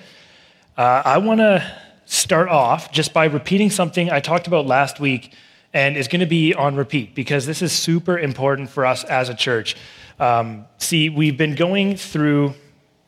Uh, 0.76 1.02
I 1.04 1.18
want 1.18 1.40
to 1.40 1.68
start 2.04 2.48
off 2.48 2.92
just 2.92 3.12
by 3.12 3.24
repeating 3.24 3.70
something 3.70 4.08
I 4.08 4.20
talked 4.20 4.46
about 4.46 4.64
last 4.64 5.00
week 5.00 5.34
and 5.72 5.96
is 5.96 6.06
going 6.06 6.20
to 6.20 6.26
be 6.26 6.54
on 6.54 6.76
repeat 6.76 7.12
because 7.12 7.44
this 7.44 7.60
is 7.60 7.72
super 7.72 8.16
important 8.16 8.70
for 8.70 8.86
us 8.86 9.02
as 9.02 9.28
a 9.28 9.34
church. 9.34 9.74
Um, 10.20 10.66
see, 10.78 11.08
we've 11.08 11.36
been 11.36 11.56
going 11.56 11.96
through, 11.96 12.54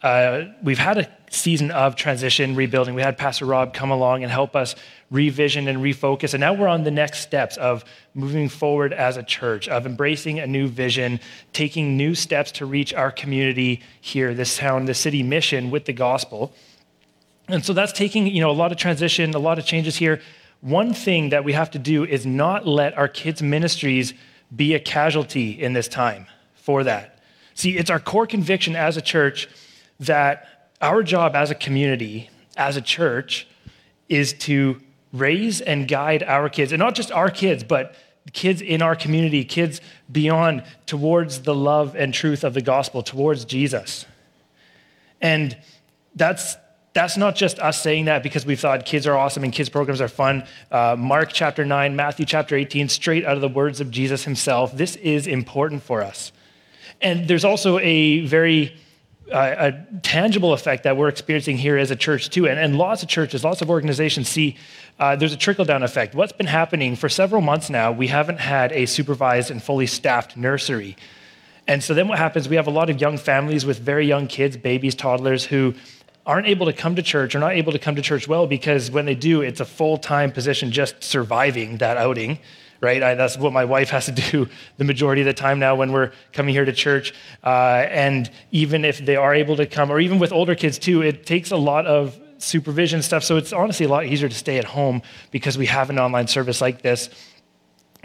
uh, 0.02 0.46
we've 0.60 0.80
had 0.80 0.98
a 0.98 1.08
season 1.30 1.70
of 1.70 1.94
transition, 1.94 2.56
rebuilding. 2.56 2.96
We 2.96 3.02
had 3.02 3.16
Pastor 3.16 3.44
Rob 3.44 3.72
come 3.72 3.92
along 3.92 4.24
and 4.24 4.32
help 4.32 4.56
us 4.56 4.74
revision 5.10 5.68
and 5.68 5.78
refocus. 5.78 6.34
And 6.34 6.40
now 6.40 6.52
we're 6.52 6.68
on 6.68 6.82
the 6.82 6.90
next 6.90 7.20
steps 7.20 7.56
of 7.56 7.84
moving 8.14 8.48
forward 8.48 8.92
as 8.92 9.16
a 9.16 9.22
church, 9.22 9.68
of 9.68 9.86
embracing 9.86 10.40
a 10.40 10.46
new 10.46 10.66
vision, 10.66 11.20
taking 11.52 11.96
new 11.96 12.14
steps 12.14 12.50
to 12.52 12.66
reach 12.66 12.92
our 12.92 13.10
community 13.10 13.82
here, 14.00 14.34
this 14.34 14.56
town, 14.56 14.86
the 14.86 14.94
city 14.94 15.22
mission 15.22 15.70
with 15.70 15.84
the 15.84 15.92
gospel. 15.92 16.52
And 17.48 17.64
so 17.64 17.72
that's 17.72 17.92
taking, 17.92 18.26
you 18.26 18.40
know, 18.40 18.50
a 18.50 18.52
lot 18.52 18.72
of 18.72 18.78
transition, 18.78 19.32
a 19.34 19.38
lot 19.38 19.58
of 19.58 19.64
changes 19.64 19.96
here. 19.96 20.20
One 20.60 20.92
thing 20.92 21.28
that 21.28 21.44
we 21.44 21.52
have 21.52 21.70
to 21.72 21.78
do 21.78 22.04
is 22.04 22.26
not 22.26 22.66
let 22.66 22.96
our 22.98 23.08
kids' 23.08 23.42
ministries 23.42 24.14
be 24.54 24.74
a 24.74 24.80
casualty 24.80 25.50
in 25.50 25.72
this 25.72 25.86
time 25.86 26.26
for 26.54 26.82
that. 26.84 27.20
See, 27.54 27.76
it's 27.76 27.90
our 27.90 28.00
core 28.00 28.26
conviction 28.26 28.74
as 28.74 28.96
a 28.96 29.00
church 29.00 29.48
that 30.00 30.70
our 30.80 31.02
job 31.02 31.36
as 31.36 31.50
a 31.50 31.54
community, 31.54 32.28
as 32.56 32.76
a 32.76 32.80
church, 32.80 33.46
is 34.08 34.32
to 34.32 34.80
raise 35.12 35.60
and 35.60 35.88
guide 35.88 36.22
our 36.22 36.48
kids, 36.48 36.72
and 36.72 36.80
not 36.80 36.94
just 36.94 37.10
our 37.12 37.30
kids, 37.30 37.64
but 37.64 37.94
kids 38.32 38.60
in 38.60 38.82
our 38.82 38.96
community, 38.96 39.44
kids 39.44 39.80
beyond, 40.10 40.64
towards 40.86 41.42
the 41.42 41.54
love 41.54 41.94
and 41.94 42.12
truth 42.12 42.44
of 42.44 42.54
the 42.54 42.62
gospel, 42.62 43.02
towards 43.02 43.44
Jesus. 43.44 44.06
And 45.20 45.56
that's 46.14 46.56
that's 46.92 47.18
not 47.18 47.36
just 47.36 47.58
us 47.58 47.82
saying 47.82 48.06
that 48.06 48.22
because 48.22 48.46
we 48.46 48.56
thought 48.56 48.86
kids 48.86 49.06
are 49.06 49.14
awesome 49.14 49.44
and 49.44 49.52
kids 49.52 49.68
programs 49.68 50.00
are 50.00 50.08
fun. 50.08 50.46
Uh, 50.70 50.96
Mark 50.98 51.30
chapter 51.30 51.62
9, 51.62 51.94
Matthew 51.94 52.24
chapter 52.24 52.56
18, 52.56 52.88
straight 52.88 53.22
out 53.26 53.34
of 53.34 53.42
the 53.42 53.50
words 53.50 53.82
of 53.82 53.90
Jesus 53.90 54.24
himself. 54.24 54.74
This 54.74 54.96
is 54.96 55.26
important 55.26 55.82
for 55.82 56.02
us. 56.02 56.32
And 57.02 57.28
there's 57.28 57.44
also 57.44 57.78
a 57.80 58.20
very 58.20 58.74
uh, 59.32 59.72
a 59.72 59.98
tangible 60.02 60.52
effect 60.52 60.84
that 60.84 60.96
we're 60.96 61.08
experiencing 61.08 61.56
here 61.58 61.76
as 61.76 61.90
a 61.90 61.96
church 61.96 62.30
too. 62.30 62.46
And, 62.46 62.58
and 62.58 62.78
lots 62.78 63.02
of 63.02 63.08
churches, 63.08 63.42
lots 63.44 63.62
of 63.62 63.70
organizations 63.70 64.28
see 64.28 64.56
uh, 64.98 65.16
there's 65.16 65.32
a 65.32 65.36
trickle 65.36 65.64
down 65.64 65.82
effect. 65.82 66.14
What's 66.14 66.32
been 66.32 66.46
happening 66.46 66.96
for 66.96 67.08
several 67.08 67.42
months 67.42 67.68
now, 67.68 67.92
we 67.92 68.06
haven't 68.06 68.38
had 68.38 68.72
a 68.72 68.86
supervised 68.86 69.50
and 69.50 69.62
fully 69.62 69.86
staffed 69.86 70.36
nursery. 70.36 70.96
And 71.66 71.82
so 71.82 71.94
then 71.94 72.08
what 72.08 72.18
happens, 72.18 72.48
we 72.48 72.56
have 72.56 72.66
a 72.66 72.70
lot 72.70 72.88
of 72.90 73.00
young 73.00 73.18
families 73.18 73.66
with 73.66 73.78
very 73.78 74.06
young 74.06 74.26
kids, 74.28 74.56
babies, 74.56 74.94
toddlers, 74.94 75.44
who 75.44 75.74
aren't 76.24 76.46
able 76.46 76.66
to 76.66 76.72
come 76.72 76.96
to 76.96 77.02
church 77.02 77.34
or 77.34 77.38
not 77.38 77.52
able 77.52 77.72
to 77.72 77.78
come 77.78 77.94
to 77.96 78.02
church 78.02 78.26
well 78.26 78.46
because 78.46 78.90
when 78.90 79.06
they 79.06 79.14
do, 79.14 79.42
it's 79.42 79.60
a 79.60 79.64
full 79.64 79.98
time 79.98 80.32
position 80.32 80.72
just 80.72 81.02
surviving 81.02 81.78
that 81.78 81.96
outing, 81.96 82.38
right? 82.80 83.02
I, 83.02 83.14
that's 83.14 83.36
what 83.36 83.52
my 83.52 83.64
wife 83.64 83.90
has 83.90 84.06
to 84.06 84.12
do 84.12 84.48
the 84.76 84.84
majority 84.84 85.22
of 85.22 85.26
the 85.26 85.34
time 85.34 85.58
now 85.58 85.74
when 85.74 85.92
we're 85.92 86.12
coming 86.32 86.54
here 86.54 86.64
to 86.64 86.72
church. 86.72 87.14
Uh, 87.44 87.86
and 87.88 88.30
even 88.50 88.84
if 88.84 88.98
they 88.98 89.16
are 89.16 89.34
able 89.34 89.56
to 89.56 89.66
come, 89.66 89.90
or 89.90 90.00
even 90.00 90.18
with 90.18 90.32
older 90.32 90.54
kids 90.54 90.78
too, 90.78 91.02
it 91.02 91.26
takes 91.26 91.50
a 91.50 91.56
lot 91.56 91.86
of 91.86 92.18
supervision 92.38 93.02
stuff. 93.02 93.24
So 93.24 93.36
it's 93.36 93.52
honestly 93.52 93.86
a 93.86 93.88
lot 93.88 94.06
easier 94.06 94.28
to 94.28 94.34
stay 94.34 94.58
at 94.58 94.64
home 94.64 95.02
because 95.30 95.56
we 95.56 95.66
have 95.66 95.90
an 95.90 95.98
online 95.98 96.26
service 96.26 96.60
like 96.60 96.82
this. 96.82 97.08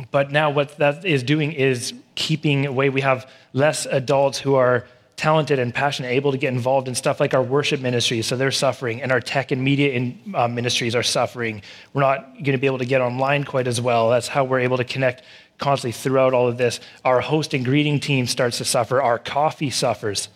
But 0.09 0.31
now 0.31 0.49
what 0.49 0.77
that 0.77 1.05
is 1.05 1.21
doing 1.21 1.51
is 1.51 1.93
keeping 2.15 2.65
away. 2.65 2.89
We 2.89 3.01
have 3.01 3.29
less 3.53 3.85
adults 3.85 4.39
who 4.39 4.55
are 4.55 4.87
talented 5.21 5.59
and 5.59 5.71
passionate, 5.71 6.07
able 6.07 6.31
to 6.31 6.37
get 6.39 6.51
involved 6.51 6.87
in 6.87 6.95
stuff 6.95 7.19
like 7.19 7.35
our 7.35 7.43
worship 7.43 7.79
ministries. 7.79 8.25
So 8.25 8.35
they're 8.35 8.49
suffering, 8.49 9.03
and 9.03 9.11
our 9.11 9.19
tech 9.19 9.51
and 9.51 9.63
media 9.63 9.91
in, 9.91 10.19
uh, 10.33 10.47
ministries 10.47 10.95
are 10.95 11.03
suffering. 11.03 11.61
We're 11.93 12.01
not 12.01 12.33
going 12.33 12.53
to 12.53 12.57
be 12.57 12.65
able 12.65 12.79
to 12.79 12.85
get 12.85 13.01
online 13.01 13.43
quite 13.43 13.67
as 13.67 13.79
well. 13.79 14.09
That's 14.09 14.27
how 14.27 14.45
we're 14.45 14.61
able 14.61 14.77
to 14.77 14.83
connect 14.83 15.21
constantly 15.59 15.91
throughout 15.91 16.33
all 16.33 16.47
of 16.47 16.57
this. 16.57 16.79
Our 17.05 17.21
host 17.21 17.53
and 17.53 17.63
greeting 17.63 17.99
team 17.99 18.25
starts 18.25 18.57
to 18.57 18.65
suffer. 18.65 18.99
Our 18.99 19.19
coffee 19.19 19.69
suffers. 19.69 20.27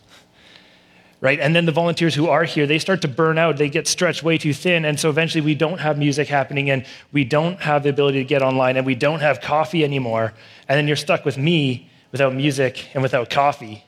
Right? 1.20 1.40
And 1.40 1.56
then 1.56 1.66
the 1.66 1.72
volunteers 1.72 2.14
who 2.14 2.28
are 2.28 2.44
here, 2.44 2.68
they 2.68 2.78
start 2.78 3.02
to 3.02 3.08
burn 3.08 3.40
out. 3.40 3.58
They 3.58 3.70
get 3.70 3.88
stretched 3.88 4.22
way 4.22 4.38
too 4.38 4.54
thin. 4.54 4.86
And 4.86 5.00
so 5.00 5.10
eventually 5.10 5.42
we 5.42 5.56
don't 5.56 5.80
have 5.80 5.98
music 5.98 6.28
happening 6.28 6.70
and 6.70 6.86
we 7.12 7.24
don't 7.24 7.60
have 7.60 7.82
the 7.82 7.90
ability 7.90 8.20
to 8.20 8.26
get 8.26 8.44
online 8.44 8.78
and 8.78 8.86
we 8.86 8.94
don't 8.94 9.22
have 9.22 9.42
coffee 9.42 9.84
anymore. 9.84 10.34
And 10.70 10.78
then 10.78 10.86
you're 10.86 10.96
stuck 10.96 11.26
with 11.26 11.40
me 11.40 11.90
without 12.12 12.36
music 12.36 12.90
and 12.94 13.02
without 13.02 13.32
coffee. 13.32 13.84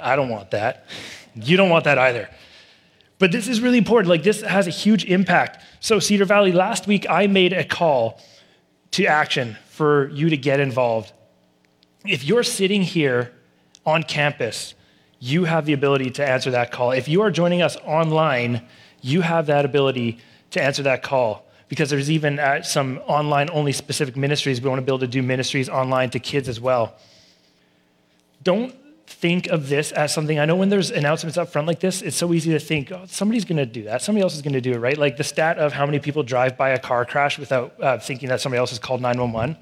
I 0.00 0.16
don't 0.16 0.28
want 0.28 0.50
that. 0.52 0.86
You 1.34 1.56
don't 1.56 1.70
want 1.70 1.84
that 1.84 1.98
either. 1.98 2.28
But 3.18 3.30
this 3.30 3.46
is 3.46 3.60
really 3.60 3.78
important. 3.78 4.08
Like, 4.08 4.22
this 4.22 4.40
has 4.40 4.66
a 4.66 4.70
huge 4.70 5.04
impact. 5.04 5.62
So, 5.80 5.98
Cedar 5.98 6.24
Valley, 6.24 6.52
last 6.52 6.86
week 6.86 7.06
I 7.08 7.26
made 7.26 7.52
a 7.52 7.64
call 7.64 8.20
to 8.92 9.06
action 9.06 9.56
for 9.68 10.08
you 10.10 10.28
to 10.28 10.36
get 10.36 10.60
involved. 10.60 11.12
If 12.04 12.24
you're 12.24 12.42
sitting 12.42 12.82
here 12.82 13.32
on 13.86 14.02
campus, 14.02 14.74
you 15.18 15.44
have 15.44 15.66
the 15.66 15.72
ability 15.72 16.10
to 16.10 16.28
answer 16.28 16.50
that 16.50 16.72
call. 16.72 16.90
If 16.90 17.08
you 17.08 17.22
are 17.22 17.30
joining 17.30 17.62
us 17.62 17.76
online, 17.84 18.66
you 19.00 19.20
have 19.20 19.46
that 19.46 19.64
ability 19.64 20.18
to 20.50 20.62
answer 20.62 20.82
that 20.82 21.02
call 21.02 21.46
because 21.68 21.90
there's 21.90 22.10
even 22.10 22.38
uh, 22.38 22.62
some 22.62 22.98
online 23.06 23.48
only 23.50 23.72
specific 23.72 24.16
ministries. 24.16 24.60
We 24.60 24.68
want 24.68 24.80
to 24.80 24.82
be 24.82 24.90
able 24.90 24.98
to 24.98 25.06
do 25.06 25.22
ministries 25.22 25.68
online 25.68 26.10
to 26.10 26.18
kids 26.18 26.48
as 26.48 26.60
well. 26.60 26.96
Don't 28.42 28.74
think 29.06 29.46
of 29.48 29.68
this 29.68 29.92
as 29.92 30.12
something. 30.12 30.38
I 30.38 30.44
know 30.44 30.56
when 30.56 30.68
there's 30.68 30.90
announcements 30.90 31.36
up 31.36 31.48
front 31.48 31.66
like 31.66 31.80
this, 31.80 32.02
it's 32.02 32.16
so 32.16 32.32
easy 32.32 32.52
to 32.52 32.58
think, 32.58 32.90
oh, 32.90 33.04
somebody's 33.06 33.44
going 33.44 33.58
to 33.58 33.66
do 33.66 33.84
that. 33.84 34.02
Somebody 34.02 34.22
else 34.22 34.34
is 34.34 34.42
going 34.42 34.54
to 34.54 34.60
do 34.60 34.72
it, 34.72 34.78
right? 34.78 34.96
Like 34.96 35.16
the 35.16 35.24
stat 35.24 35.58
of 35.58 35.72
how 35.72 35.86
many 35.86 35.98
people 35.98 36.22
drive 36.22 36.56
by 36.56 36.70
a 36.70 36.78
car 36.78 37.04
crash 37.04 37.38
without 37.38 37.74
uh, 37.80 37.98
thinking 37.98 38.28
that 38.28 38.40
somebody 38.40 38.58
else 38.58 38.70
has 38.70 38.78
called 38.78 39.00
911. 39.00 39.56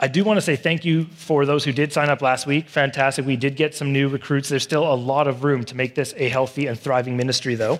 I 0.00 0.06
do 0.06 0.22
want 0.22 0.36
to 0.36 0.42
say 0.42 0.54
thank 0.54 0.84
you 0.84 1.06
for 1.06 1.44
those 1.44 1.64
who 1.64 1.72
did 1.72 1.92
sign 1.92 2.08
up 2.08 2.22
last 2.22 2.46
week. 2.46 2.68
Fantastic. 2.68 3.26
We 3.26 3.36
did 3.36 3.56
get 3.56 3.74
some 3.74 3.92
new 3.92 4.08
recruits. 4.08 4.48
There's 4.48 4.62
still 4.62 4.90
a 4.90 4.94
lot 4.94 5.26
of 5.26 5.42
room 5.42 5.64
to 5.64 5.76
make 5.76 5.96
this 5.96 6.14
a 6.16 6.28
healthy 6.28 6.66
and 6.66 6.78
thriving 6.78 7.16
ministry, 7.16 7.56
though. 7.56 7.78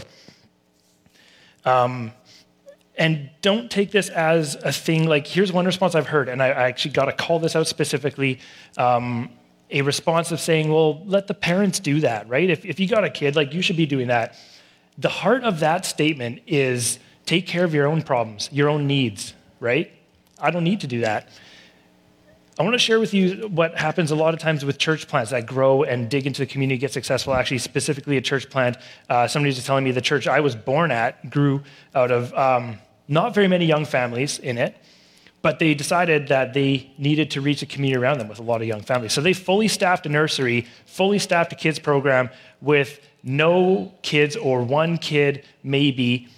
Um, 1.64 2.12
and 2.98 3.30
don't 3.42 3.70
take 3.70 3.92
this 3.92 4.08
as 4.08 4.56
a 4.56 4.72
thing 4.72 5.06
like, 5.06 5.26
here's 5.26 5.52
one 5.52 5.64
response 5.64 5.94
I've 5.94 6.08
heard, 6.08 6.28
and 6.28 6.42
I, 6.42 6.48
I 6.48 6.68
actually 6.68 6.90
got 6.90 7.06
to 7.06 7.12
call 7.12 7.38
this 7.38 7.54
out 7.56 7.68
specifically. 7.68 8.40
Um, 8.76 9.30
a 9.70 9.82
response 9.82 10.32
of 10.32 10.40
saying, 10.40 10.72
well, 10.72 11.04
let 11.06 11.26
the 11.26 11.34
parents 11.34 11.78
do 11.78 12.00
that, 12.00 12.28
right? 12.28 12.48
If, 12.48 12.64
if 12.64 12.80
you 12.80 12.88
got 12.88 13.04
a 13.04 13.10
kid, 13.10 13.36
like 13.36 13.52
you 13.52 13.62
should 13.62 13.76
be 13.76 13.86
doing 13.86 14.08
that. 14.08 14.34
The 14.96 15.08
heart 15.08 15.44
of 15.44 15.60
that 15.60 15.86
statement 15.86 16.40
is 16.46 16.98
take 17.26 17.46
care 17.46 17.64
of 17.64 17.74
your 17.74 17.86
own 17.86 18.02
problems, 18.02 18.48
your 18.50 18.68
own 18.68 18.86
needs, 18.86 19.34
right? 19.60 19.92
I 20.40 20.50
don't 20.50 20.64
need 20.64 20.80
to 20.80 20.86
do 20.86 21.00
that. 21.00 21.28
I 22.58 22.64
want 22.64 22.74
to 22.74 22.78
share 22.78 22.98
with 22.98 23.14
you 23.14 23.48
what 23.48 23.78
happens 23.78 24.10
a 24.10 24.16
lot 24.16 24.34
of 24.34 24.40
times 24.40 24.64
with 24.64 24.78
church 24.78 25.06
plants 25.06 25.30
that 25.30 25.46
grow 25.46 25.84
and 25.84 26.10
dig 26.10 26.26
into 26.26 26.40
the 26.40 26.46
community, 26.46 26.78
get 26.78 26.92
successful. 26.92 27.32
Actually, 27.32 27.58
specifically 27.58 28.16
a 28.16 28.20
church 28.20 28.50
plant. 28.50 28.78
Uh, 29.08 29.28
somebody 29.28 29.54
was 29.54 29.64
telling 29.64 29.84
me 29.84 29.92
the 29.92 30.00
church 30.00 30.26
I 30.26 30.40
was 30.40 30.56
born 30.56 30.90
at 30.90 31.30
grew 31.30 31.62
out 31.94 32.10
of 32.10 32.34
um, 32.34 32.78
not 33.08 33.34
very 33.34 33.48
many 33.48 33.64
young 33.64 33.84
families 33.84 34.38
in 34.38 34.58
it, 34.58 34.76
but 35.40 35.58
they 35.58 35.72
decided 35.74 36.28
that 36.28 36.52
they 36.52 36.92
needed 36.98 37.30
to 37.30 37.40
reach 37.40 37.62
a 37.62 37.66
community 37.66 37.98
around 38.00 38.18
them 38.18 38.28
with 38.28 38.38
a 38.38 38.42
lot 38.42 38.60
of 38.60 38.66
young 38.66 38.82
families. 38.82 39.12
So 39.12 39.20
they 39.20 39.32
fully 39.32 39.68
staffed 39.68 40.04
a 40.06 40.08
nursery, 40.08 40.66
fully 40.86 41.18
staffed 41.18 41.52
a 41.52 41.56
kids 41.56 41.78
program 41.78 42.28
with 42.60 43.00
no 43.22 43.92
kids 44.02 44.36
or 44.36 44.62
one 44.62 44.98
kid 44.98 45.44
maybe 45.62 46.28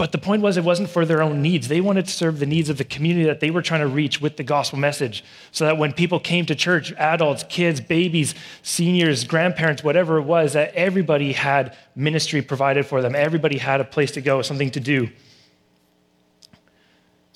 But 0.00 0.12
the 0.12 0.18
point 0.18 0.40
was, 0.40 0.56
it 0.56 0.64
wasn't 0.64 0.88
for 0.88 1.04
their 1.04 1.20
own 1.20 1.42
needs. 1.42 1.68
They 1.68 1.82
wanted 1.82 2.06
to 2.06 2.10
serve 2.10 2.38
the 2.38 2.46
needs 2.46 2.70
of 2.70 2.78
the 2.78 2.84
community 2.84 3.26
that 3.26 3.40
they 3.40 3.50
were 3.50 3.60
trying 3.60 3.82
to 3.82 3.86
reach 3.86 4.18
with 4.18 4.38
the 4.38 4.42
gospel 4.42 4.78
message. 4.78 5.22
So 5.52 5.66
that 5.66 5.76
when 5.76 5.92
people 5.92 6.18
came 6.18 6.46
to 6.46 6.54
church, 6.54 6.90
adults, 6.94 7.44
kids, 7.50 7.82
babies, 7.82 8.34
seniors, 8.62 9.24
grandparents, 9.24 9.84
whatever 9.84 10.16
it 10.16 10.22
was, 10.22 10.54
that 10.54 10.72
everybody 10.74 11.34
had 11.34 11.76
ministry 11.94 12.40
provided 12.40 12.86
for 12.86 13.02
them. 13.02 13.14
Everybody 13.14 13.58
had 13.58 13.82
a 13.82 13.84
place 13.84 14.10
to 14.12 14.22
go, 14.22 14.40
something 14.40 14.70
to 14.70 14.80
do. 14.80 15.10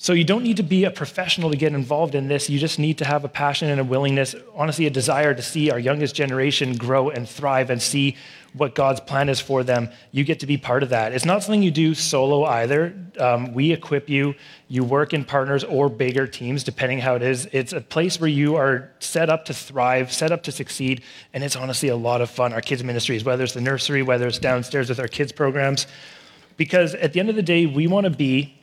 So 0.05 0.13
you 0.13 0.23
don't 0.23 0.43
need 0.43 0.57
to 0.57 0.63
be 0.63 0.83
a 0.83 0.91
professional 0.91 1.49
to 1.49 1.57
get 1.57 1.73
involved 1.73 2.13
in 2.13 2.27
this. 2.27 2.47
You 2.47 2.59
just 2.59 2.77
need 2.77 2.99
to 2.99 3.05
have 3.05 3.23
a 3.23 3.27
passion 3.27 3.71
and 3.71 3.81
a 3.81 3.83
willingness, 3.83 4.35
honestly, 4.53 4.85
a 4.85 4.91
desire 4.91 5.33
to 5.33 5.41
see 5.41 5.71
our 5.71 5.79
youngest 5.79 6.13
generation 6.13 6.75
grow 6.75 7.09
and 7.09 7.27
thrive 7.27 7.71
and 7.71 7.81
see 7.81 8.15
what 8.53 8.75
God's 8.75 8.99
plan 8.99 9.29
is 9.29 9.39
for 9.39 9.63
them. 9.63 9.89
You 10.11 10.23
get 10.23 10.41
to 10.41 10.45
be 10.45 10.57
part 10.57 10.83
of 10.83 10.89
that. 10.89 11.11
It's 11.11 11.25
not 11.25 11.41
something 11.41 11.63
you 11.63 11.71
do 11.71 11.95
solo 11.95 12.43
either. 12.43 12.95
Um, 13.19 13.51
we 13.55 13.71
equip 13.71 14.07
you. 14.07 14.35
You 14.67 14.83
work 14.83 15.11
in 15.15 15.25
partners 15.25 15.63
or 15.63 15.89
bigger 15.89 16.27
teams, 16.27 16.63
depending 16.63 16.99
how 16.99 17.15
it 17.15 17.23
is. 17.23 17.47
It's 17.51 17.73
a 17.73 17.81
place 17.81 18.21
where 18.21 18.29
you 18.29 18.57
are 18.57 18.91
set 18.99 19.31
up 19.31 19.45
to 19.45 19.55
thrive, 19.55 20.13
set 20.13 20.31
up 20.31 20.43
to 20.43 20.51
succeed, 20.51 21.01
and 21.33 21.43
it's 21.43 21.55
honestly 21.55 21.89
a 21.89 21.95
lot 21.95 22.21
of 22.21 22.29
fun. 22.29 22.53
Our 22.53 22.61
kids' 22.61 22.83
ministries, 22.83 23.23
whether 23.23 23.43
it's 23.43 23.53
the 23.53 23.61
nursery, 23.61 24.03
whether 24.03 24.27
it's 24.27 24.37
downstairs 24.37 24.87
with 24.87 24.99
our 24.99 25.07
kids' 25.07 25.31
programs, 25.31 25.87
because 26.57 26.93
at 26.93 27.13
the 27.13 27.19
end 27.19 27.31
of 27.31 27.35
the 27.35 27.41
day, 27.41 27.65
we 27.65 27.87
want 27.87 28.03
to 28.03 28.11
be 28.11 28.55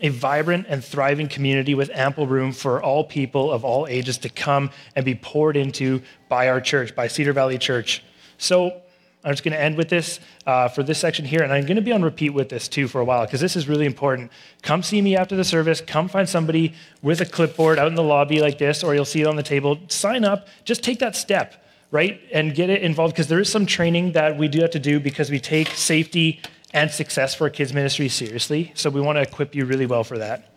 a 0.00 0.08
vibrant 0.08 0.66
and 0.68 0.84
thriving 0.84 1.28
community 1.28 1.74
with 1.74 1.90
ample 1.90 2.26
room 2.26 2.52
for 2.52 2.82
all 2.82 3.04
people 3.04 3.52
of 3.52 3.64
all 3.64 3.86
ages 3.86 4.18
to 4.18 4.28
come 4.28 4.70
and 4.96 5.04
be 5.04 5.14
poured 5.14 5.56
into 5.56 6.02
by 6.28 6.48
our 6.48 6.60
church, 6.60 6.94
by 6.94 7.06
Cedar 7.06 7.32
Valley 7.32 7.58
Church. 7.58 8.02
So 8.38 8.80
I'm 9.22 9.32
just 9.32 9.44
going 9.44 9.52
to 9.52 9.60
end 9.60 9.76
with 9.76 9.90
this 9.90 10.18
uh, 10.46 10.68
for 10.68 10.82
this 10.82 10.98
section 10.98 11.26
here, 11.26 11.42
and 11.42 11.52
I'm 11.52 11.66
going 11.66 11.76
to 11.76 11.82
be 11.82 11.92
on 11.92 12.02
repeat 12.02 12.30
with 12.30 12.48
this 12.48 12.68
too 12.68 12.88
for 12.88 13.00
a 13.00 13.04
while 13.04 13.26
because 13.26 13.40
this 13.40 13.54
is 13.54 13.68
really 13.68 13.84
important. 13.84 14.32
Come 14.62 14.82
see 14.82 15.02
me 15.02 15.14
after 15.14 15.36
the 15.36 15.44
service. 15.44 15.82
Come 15.82 16.08
find 16.08 16.26
somebody 16.26 16.74
with 17.02 17.20
a 17.20 17.26
clipboard 17.26 17.78
out 17.78 17.88
in 17.88 17.96
the 17.96 18.02
lobby 18.02 18.40
like 18.40 18.56
this, 18.56 18.82
or 18.82 18.94
you'll 18.94 19.04
see 19.04 19.20
it 19.20 19.26
on 19.26 19.36
the 19.36 19.42
table. 19.42 19.78
Sign 19.88 20.24
up. 20.24 20.48
Just 20.64 20.82
take 20.82 21.00
that 21.00 21.16
step, 21.16 21.62
right, 21.90 22.18
and 22.32 22.54
get 22.54 22.70
it 22.70 22.82
involved 22.82 23.14
because 23.14 23.28
there 23.28 23.40
is 23.40 23.50
some 23.50 23.66
training 23.66 24.12
that 24.12 24.38
we 24.38 24.48
do 24.48 24.62
have 24.62 24.70
to 24.70 24.78
do 24.78 24.98
because 24.98 25.30
we 25.30 25.38
take 25.38 25.68
safety 25.68 26.40
and 26.72 26.90
success 26.90 27.34
for 27.34 27.50
kids 27.50 27.72
ministry 27.72 28.08
seriously. 28.08 28.72
So 28.74 28.90
we 28.90 29.00
want 29.00 29.16
to 29.16 29.22
equip 29.22 29.54
you 29.54 29.64
really 29.64 29.86
well 29.86 30.04
for 30.04 30.18
that. 30.18 30.52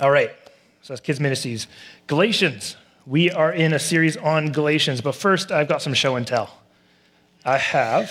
All 0.00 0.10
right. 0.10 0.30
So 0.82 0.92
that's 0.92 1.00
kids 1.00 1.20
ministries. 1.20 1.66
Galatians. 2.06 2.76
We 3.06 3.30
are 3.30 3.52
in 3.52 3.72
a 3.72 3.78
series 3.78 4.16
on 4.16 4.50
Galatians, 4.50 5.00
but 5.00 5.14
first 5.14 5.52
I've 5.52 5.68
got 5.68 5.80
some 5.80 5.94
show 5.94 6.16
and 6.16 6.26
tell. 6.26 6.50
I 7.44 7.56
have 7.56 8.10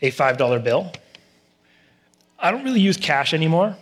a 0.00 0.12
$5 0.12 0.62
bill. 0.62 0.92
I 2.38 2.52
don't 2.52 2.62
really 2.62 2.80
use 2.80 2.96
cash 2.96 3.34
anymore, 3.34 3.76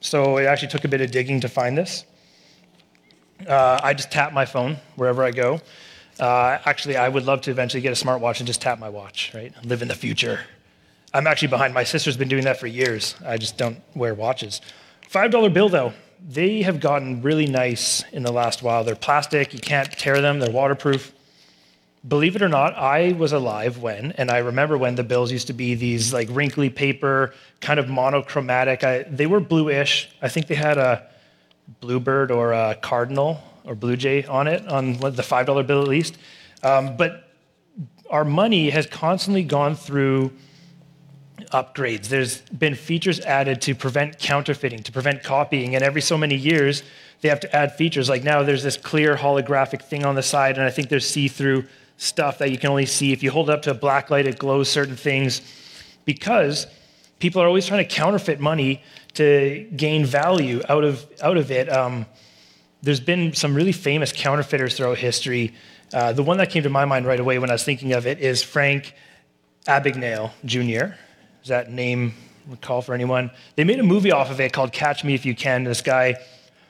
so 0.00 0.38
it 0.38 0.46
actually 0.46 0.68
took 0.68 0.84
a 0.84 0.88
bit 0.88 1.02
of 1.02 1.10
digging 1.10 1.40
to 1.40 1.48
find 1.50 1.76
this. 1.76 2.06
Uh, 3.46 3.78
I 3.82 3.92
just 3.92 4.10
tap 4.10 4.32
my 4.32 4.46
phone 4.46 4.78
wherever 4.96 5.22
I 5.22 5.30
go. 5.30 5.60
Uh, 6.18 6.58
actually, 6.64 6.96
I 6.96 7.08
would 7.08 7.24
love 7.24 7.42
to 7.42 7.50
eventually 7.50 7.82
get 7.82 7.90
a 7.92 8.04
smartwatch 8.04 8.38
and 8.38 8.46
just 8.46 8.62
tap 8.62 8.78
my 8.78 8.88
watch, 8.88 9.32
right? 9.34 9.52
Live 9.64 9.82
in 9.82 9.88
the 9.88 9.94
future. 9.94 10.40
I'm 11.14 11.28
actually 11.28 11.48
behind. 11.48 11.72
My 11.72 11.84
sister's 11.84 12.16
been 12.16 12.28
doing 12.28 12.42
that 12.44 12.58
for 12.58 12.66
years. 12.66 13.14
I 13.24 13.36
just 13.36 13.56
don't 13.56 13.80
wear 13.94 14.14
watches. 14.14 14.60
$5 15.12 15.54
bill, 15.54 15.68
though, 15.68 15.92
they 16.28 16.62
have 16.62 16.80
gotten 16.80 17.22
really 17.22 17.46
nice 17.46 18.02
in 18.12 18.24
the 18.24 18.32
last 18.32 18.64
while. 18.64 18.82
They're 18.82 18.96
plastic, 18.96 19.54
you 19.54 19.60
can't 19.60 19.90
tear 19.92 20.20
them, 20.20 20.40
they're 20.40 20.50
waterproof. 20.50 21.12
Believe 22.06 22.34
it 22.34 22.42
or 22.42 22.48
not, 22.48 22.74
I 22.74 23.12
was 23.12 23.32
alive 23.32 23.78
when, 23.78 24.10
and 24.12 24.28
I 24.28 24.38
remember 24.38 24.76
when 24.76 24.96
the 24.96 25.04
bills 25.04 25.30
used 25.30 25.46
to 25.46 25.52
be 25.52 25.76
these 25.76 26.12
like 26.12 26.28
wrinkly 26.32 26.68
paper, 26.68 27.32
kind 27.60 27.78
of 27.78 27.88
monochromatic. 27.88 28.82
I, 28.82 29.04
they 29.04 29.26
were 29.26 29.38
bluish. 29.38 30.10
I 30.20 30.28
think 30.28 30.48
they 30.48 30.56
had 30.56 30.78
a 30.78 31.06
bluebird 31.80 32.32
or 32.32 32.52
a 32.52 32.74
cardinal 32.74 33.40
or 33.64 33.76
blue 33.76 33.96
jay 33.96 34.24
on 34.24 34.48
it, 34.48 34.66
on 34.66 34.94
the 34.94 35.22
$5 35.22 35.66
bill 35.66 35.80
at 35.80 35.88
least. 35.88 36.18
Um, 36.64 36.96
but 36.96 37.30
our 38.10 38.24
money 38.24 38.70
has 38.70 38.86
constantly 38.86 39.44
gone 39.44 39.76
through 39.76 40.32
upgrades. 41.50 42.08
There's 42.08 42.40
been 42.42 42.74
features 42.74 43.20
added 43.20 43.62
to 43.62 43.74
prevent 43.74 44.18
counterfeiting, 44.18 44.82
to 44.84 44.92
prevent 44.92 45.22
copying, 45.22 45.74
and 45.74 45.84
every 45.84 46.00
so 46.00 46.16
many 46.16 46.34
years 46.34 46.82
they 47.20 47.28
have 47.28 47.40
to 47.40 47.56
add 47.56 47.74
features. 47.76 48.08
Like 48.08 48.22
now 48.22 48.42
there's 48.42 48.62
this 48.62 48.76
clear 48.76 49.16
holographic 49.16 49.82
thing 49.82 50.04
on 50.04 50.14
the 50.14 50.22
side, 50.22 50.56
and 50.58 50.66
I 50.66 50.70
think 50.70 50.88
there's 50.88 51.08
see-through 51.08 51.64
stuff 51.96 52.38
that 52.38 52.50
you 52.50 52.58
can 52.58 52.70
only 52.70 52.86
see 52.86 53.12
if 53.12 53.22
you 53.22 53.30
hold 53.30 53.48
it 53.48 53.52
up 53.52 53.62
to 53.62 53.70
a 53.70 53.74
black 53.74 54.10
light, 54.10 54.26
it 54.26 54.38
glows 54.38 54.68
certain 54.68 54.96
things 54.96 55.40
because 56.04 56.66
people 57.18 57.40
are 57.40 57.46
always 57.46 57.66
trying 57.66 57.86
to 57.86 57.94
counterfeit 57.94 58.40
money 58.40 58.82
to 59.14 59.66
gain 59.76 60.04
value 60.04 60.60
out 60.68 60.84
of 60.84 61.06
out 61.22 61.36
of 61.36 61.50
it. 61.50 61.72
Um, 61.72 62.06
there's 62.82 63.00
been 63.00 63.32
some 63.32 63.54
really 63.54 63.72
famous 63.72 64.12
counterfeiters 64.12 64.76
throughout 64.76 64.98
history. 64.98 65.54
Uh, 65.92 66.12
the 66.12 66.22
one 66.22 66.36
that 66.38 66.50
came 66.50 66.62
to 66.64 66.68
my 66.68 66.84
mind 66.84 67.06
right 67.06 67.20
away 67.20 67.38
when 67.38 67.48
I 67.50 67.54
was 67.54 67.64
thinking 67.64 67.92
of 67.92 68.06
it 68.06 68.18
is 68.18 68.42
Frank 68.42 68.94
Abagnale 69.66 70.32
Jr. 70.44 70.96
Does 71.44 71.50
that 71.50 71.70
name 71.70 72.14
recall 72.48 72.80
for 72.80 72.94
anyone? 72.94 73.30
They 73.54 73.64
made 73.64 73.78
a 73.78 73.82
movie 73.82 74.10
off 74.10 74.30
of 74.30 74.40
it 74.40 74.50
called 74.54 74.72
Catch 74.72 75.04
Me 75.04 75.12
If 75.12 75.26
You 75.26 75.34
Can. 75.34 75.62
This 75.62 75.82
guy 75.82 76.16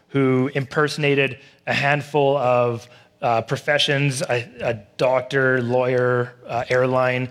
who 0.09 0.51
impersonated 0.53 1.39
a 1.65 1.73
handful 1.73 2.37
of 2.37 2.89
uh, 3.23 3.43
professions 3.43 4.21
a, 4.23 4.51
a, 4.61 4.75
doctor, 4.97 5.63
lawyer, 5.63 6.35
uh, 6.49 6.65
airline, 6.69 7.29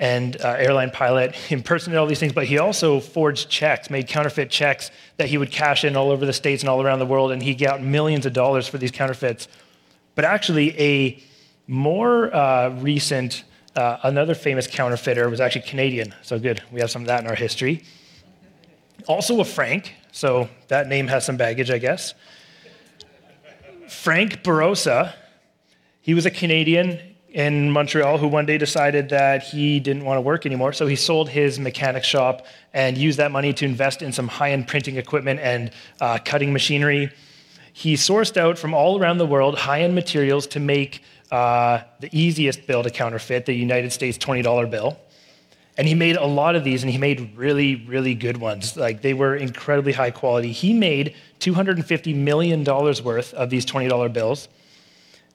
and 0.00 0.40
uh, 0.40 0.54
airline 0.56 0.90
pilot, 0.90 1.36
impersonated 1.50 1.98
all 1.98 2.06
these 2.06 2.18
things, 2.18 2.32
but 2.32 2.46
he 2.46 2.56
also 2.56 2.98
forged 2.98 3.50
checks, 3.50 3.90
made 3.90 4.08
counterfeit 4.08 4.48
checks 4.48 4.90
that 5.18 5.28
he 5.28 5.36
would 5.36 5.50
cash 5.50 5.84
in 5.84 5.96
all 5.96 6.10
over 6.10 6.24
the 6.24 6.32
States 6.32 6.62
and 6.62 6.70
all 6.70 6.82
around 6.82 6.98
the 6.98 7.04
world, 7.04 7.30
and 7.30 7.42
he 7.42 7.54
got 7.54 7.82
millions 7.82 8.24
of 8.24 8.32
dollars 8.32 8.66
for 8.66 8.78
these 8.78 8.90
counterfeits. 8.90 9.48
But 10.14 10.24
actually, 10.24 10.74
a 10.80 11.22
more 11.66 12.34
uh, 12.34 12.70
recent 12.70 13.44
uh, 13.76 13.98
another 14.04 14.34
famous 14.34 14.66
counterfeiter 14.66 15.28
was 15.28 15.40
actually 15.40 15.62
Canadian. 15.62 16.14
So 16.22 16.38
good, 16.38 16.62
we 16.72 16.80
have 16.80 16.90
some 16.90 17.02
of 17.02 17.08
that 17.08 17.22
in 17.22 17.28
our 17.28 17.36
history. 17.36 17.84
Also 19.06 19.40
a 19.40 19.44
Frank, 19.44 19.94
so 20.12 20.48
that 20.68 20.88
name 20.88 21.06
has 21.08 21.24
some 21.24 21.36
baggage, 21.36 21.70
I 21.70 21.78
guess. 21.78 22.14
Frank 23.88 24.42
Bourassa, 24.42 25.14
he 26.00 26.14
was 26.14 26.26
a 26.26 26.30
Canadian 26.30 27.00
in 27.30 27.70
Montreal 27.70 28.16
who 28.16 28.26
one 28.28 28.46
day 28.46 28.56
decided 28.56 29.10
that 29.10 29.42
he 29.42 29.78
didn't 29.78 30.04
want 30.04 30.16
to 30.16 30.22
work 30.22 30.46
anymore. 30.46 30.72
So 30.72 30.86
he 30.86 30.96
sold 30.96 31.28
his 31.28 31.60
mechanic 31.60 32.02
shop 32.02 32.46
and 32.72 32.96
used 32.96 33.18
that 33.18 33.30
money 33.30 33.52
to 33.52 33.64
invest 33.66 34.00
in 34.00 34.10
some 34.10 34.26
high 34.26 34.52
end 34.52 34.66
printing 34.66 34.96
equipment 34.96 35.40
and 35.40 35.70
uh, 36.00 36.18
cutting 36.24 36.52
machinery. 36.52 37.12
He 37.74 37.94
sourced 37.94 38.38
out 38.38 38.58
from 38.58 38.72
all 38.72 38.98
around 38.98 39.18
the 39.18 39.26
world 39.26 39.58
high 39.58 39.82
end 39.82 39.94
materials 39.94 40.46
to 40.48 40.60
make 40.60 41.02
uh, 41.30 41.80
the 42.00 42.08
easiest 42.12 42.66
bill 42.66 42.82
to 42.82 42.90
counterfeit, 42.90 43.46
the 43.46 43.54
United 43.54 43.92
States 43.92 44.18
$20 44.18 44.70
bill. 44.70 44.98
And 45.78 45.86
he 45.86 45.94
made 45.94 46.16
a 46.16 46.24
lot 46.24 46.56
of 46.56 46.64
these, 46.64 46.82
and 46.82 46.90
he 46.90 46.96
made 46.96 47.36
really, 47.36 47.84
really 47.86 48.14
good 48.14 48.38
ones. 48.38 48.76
Like 48.76 49.02
they 49.02 49.12
were 49.12 49.36
incredibly 49.36 49.92
high 49.92 50.10
quality. 50.10 50.52
He 50.52 50.72
made 50.72 51.14
$250 51.40 52.14
million 52.14 52.64
worth 52.64 53.34
of 53.34 53.50
these 53.50 53.66
$20 53.66 54.12
bills. 54.12 54.48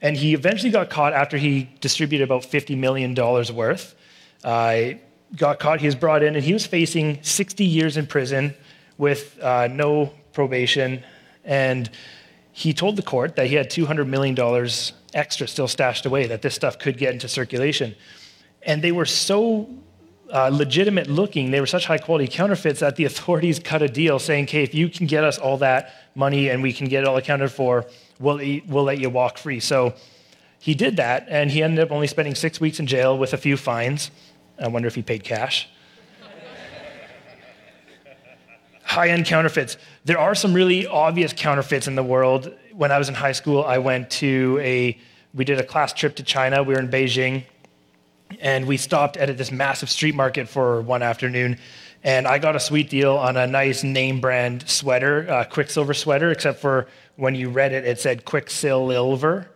And 0.00 0.16
he 0.16 0.34
eventually 0.34 0.70
got 0.70 0.90
caught 0.90 1.12
after 1.12 1.36
he 1.36 1.70
distributed 1.80 2.24
about 2.24 2.42
$50 2.42 2.76
million 2.76 3.14
worth. 3.54 3.94
Uh, 4.42 4.94
got 5.36 5.60
caught, 5.60 5.80
he 5.80 5.86
was 5.86 5.94
brought 5.94 6.24
in, 6.24 6.34
and 6.34 6.44
he 6.44 6.52
was 6.52 6.66
facing 6.66 7.22
60 7.22 7.64
years 7.64 7.96
in 7.96 8.06
prison 8.08 8.54
with 8.98 9.38
uh, 9.40 9.68
no 9.68 10.12
probation. 10.32 11.04
And 11.44 11.88
he 12.52 12.74
told 12.74 12.96
the 12.96 13.02
court 13.02 13.36
that 13.36 13.46
he 13.46 13.54
had 13.54 13.70
$200 13.70 14.06
million 14.06 14.36
extra 15.14 15.48
still 15.48 15.68
stashed 15.68 16.06
away, 16.06 16.26
that 16.26 16.42
this 16.42 16.54
stuff 16.54 16.78
could 16.78 16.98
get 16.98 17.12
into 17.12 17.28
circulation. 17.28 17.94
And 18.62 18.82
they 18.82 18.92
were 18.92 19.06
so 19.06 19.68
uh, 20.30 20.48
legitimate 20.48 21.08
looking, 21.08 21.50
they 21.50 21.60
were 21.60 21.66
such 21.66 21.86
high 21.86 21.98
quality 21.98 22.28
counterfeits 22.28 22.80
that 22.80 22.96
the 22.96 23.04
authorities 23.10 23.58
cut 23.58 23.82
a 23.82 23.88
deal 23.88 24.18
saying, 24.18 24.44
okay, 24.44 24.62
if 24.62 24.74
you 24.74 24.88
can 24.88 25.06
get 25.06 25.24
us 25.24 25.38
all 25.38 25.58
that 25.58 25.94
money 26.14 26.50
and 26.50 26.62
we 26.62 26.72
can 26.72 26.88
get 26.88 27.02
it 27.02 27.08
all 27.08 27.16
accounted 27.16 27.50
for, 27.50 27.86
we'll, 28.18 28.36
we'll 28.66 28.84
let 28.84 28.98
you 28.98 29.08
walk 29.08 29.38
free. 29.38 29.60
So 29.60 29.94
he 30.58 30.74
did 30.74 30.96
that, 30.98 31.26
and 31.28 31.50
he 31.50 31.62
ended 31.62 31.80
up 31.80 31.90
only 31.90 32.06
spending 32.06 32.34
six 32.34 32.60
weeks 32.60 32.78
in 32.78 32.86
jail 32.86 33.18
with 33.18 33.32
a 33.32 33.36
few 33.36 33.56
fines. 33.56 34.10
I 34.62 34.68
wonder 34.68 34.86
if 34.86 34.94
he 34.94 35.02
paid 35.02 35.24
cash. 35.24 35.68
High 38.92 39.08
end 39.08 39.24
counterfeits. 39.24 39.78
There 40.04 40.18
are 40.18 40.34
some 40.34 40.52
really 40.52 40.86
obvious 40.86 41.32
counterfeits 41.32 41.88
in 41.88 41.94
the 41.94 42.02
world. 42.02 42.52
When 42.74 42.92
I 42.92 42.98
was 42.98 43.08
in 43.08 43.14
high 43.14 43.32
school, 43.32 43.64
I 43.64 43.78
went 43.78 44.10
to 44.20 44.60
a, 44.60 44.98
we 45.32 45.46
did 45.46 45.58
a 45.58 45.64
class 45.64 45.94
trip 45.94 46.16
to 46.16 46.22
China. 46.22 46.62
We 46.62 46.74
were 46.74 46.80
in 46.80 46.90
Beijing, 46.90 47.44
and 48.38 48.66
we 48.66 48.76
stopped 48.76 49.16
at 49.16 49.34
this 49.38 49.50
massive 49.50 49.88
street 49.88 50.14
market 50.14 50.46
for 50.46 50.82
one 50.82 51.00
afternoon. 51.02 51.56
And 52.04 52.28
I 52.28 52.38
got 52.38 52.54
a 52.54 52.60
sweet 52.60 52.90
deal 52.90 53.16
on 53.16 53.38
a 53.38 53.46
nice 53.46 53.82
name 53.82 54.20
brand 54.20 54.68
sweater, 54.68 55.26
uh, 55.26 55.44
Quiksilver 55.44 55.94
sweater, 55.94 56.30
except 56.30 56.60
for 56.60 56.86
when 57.16 57.34
you 57.34 57.48
read 57.48 57.72
it, 57.72 57.86
it 57.86 57.98
said 57.98 58.26
Quicksilver. 58.26 59.48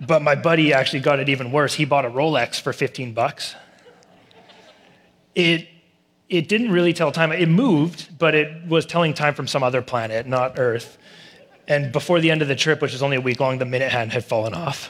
But 0.00 0.22
my 0.22 0.34
buddy 0.34 0.72
actually 0.72 1.00
got 1.00 1.20
it 1.20 1.28
even 1.28 1.52
worse. 1.52 1.74
He 1.74 1.84
bought 1.84 2.06
a 2.06 2.10
Rolex 2.10 2.58
for 2.58 2.72
15 2.72 3.12
bucks. 3.12 3.54
It 5.34 5.68
it 6.32 6.48
didn't 6.48 6.72
really 6.72 6.94
tell 6.94 7.12
time. 7.12 7.30
It 7.30 7.50
moved, 7.50 8.18
but 8.18 8.34
it 8.34 8.66
was 8.66 8.86
telling 8.86 9.12
time 9.12 9.34
from 9.34 9.46
some 9.46 9.62
other 9.62 9.82
planet, 9.82 10.26
not 10.26 10.58
Earth. 10.58 10.96
And 11.68 11.92
before 11.92 12.20
the 12.20 12.30
end 12.30 12.40
of 12.40 12.48
the 12.48 12.56
trip, 12.56 12.80
which 12.80 12.92
was 12.92 13.02
only 13.02 13.18
a 13.18 13.20
week 13.20 13.38
long, 13.38 13.58
the 13.58 13.66
minute 13.66 13.92
hand 13.92 14.12
had 14.12 14.24
fallen 14.24 14.54
off. 14.54 14.88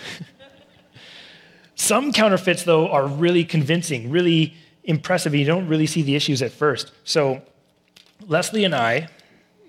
some 1.75 2.13
counterfeits, 2.13 2.63
though, 2.63 2.89
are 2.89 3.09
really 3.09 3.45
convincing, 3.45 4.09
really 4.09 4.55
impressive, 4.85 5.35
you 5.35 5.45
don't 5.45 5.67
really 5.67 5.87
see 5.87 6.03
the 6.03 6.15
issues 6.15 6.43
at 6.43 6.53
first. 6.53 6.93
So, 7.03 7.43
Leslie 8.29 8.63
and 8.63 8.75
I, 8.75 9.09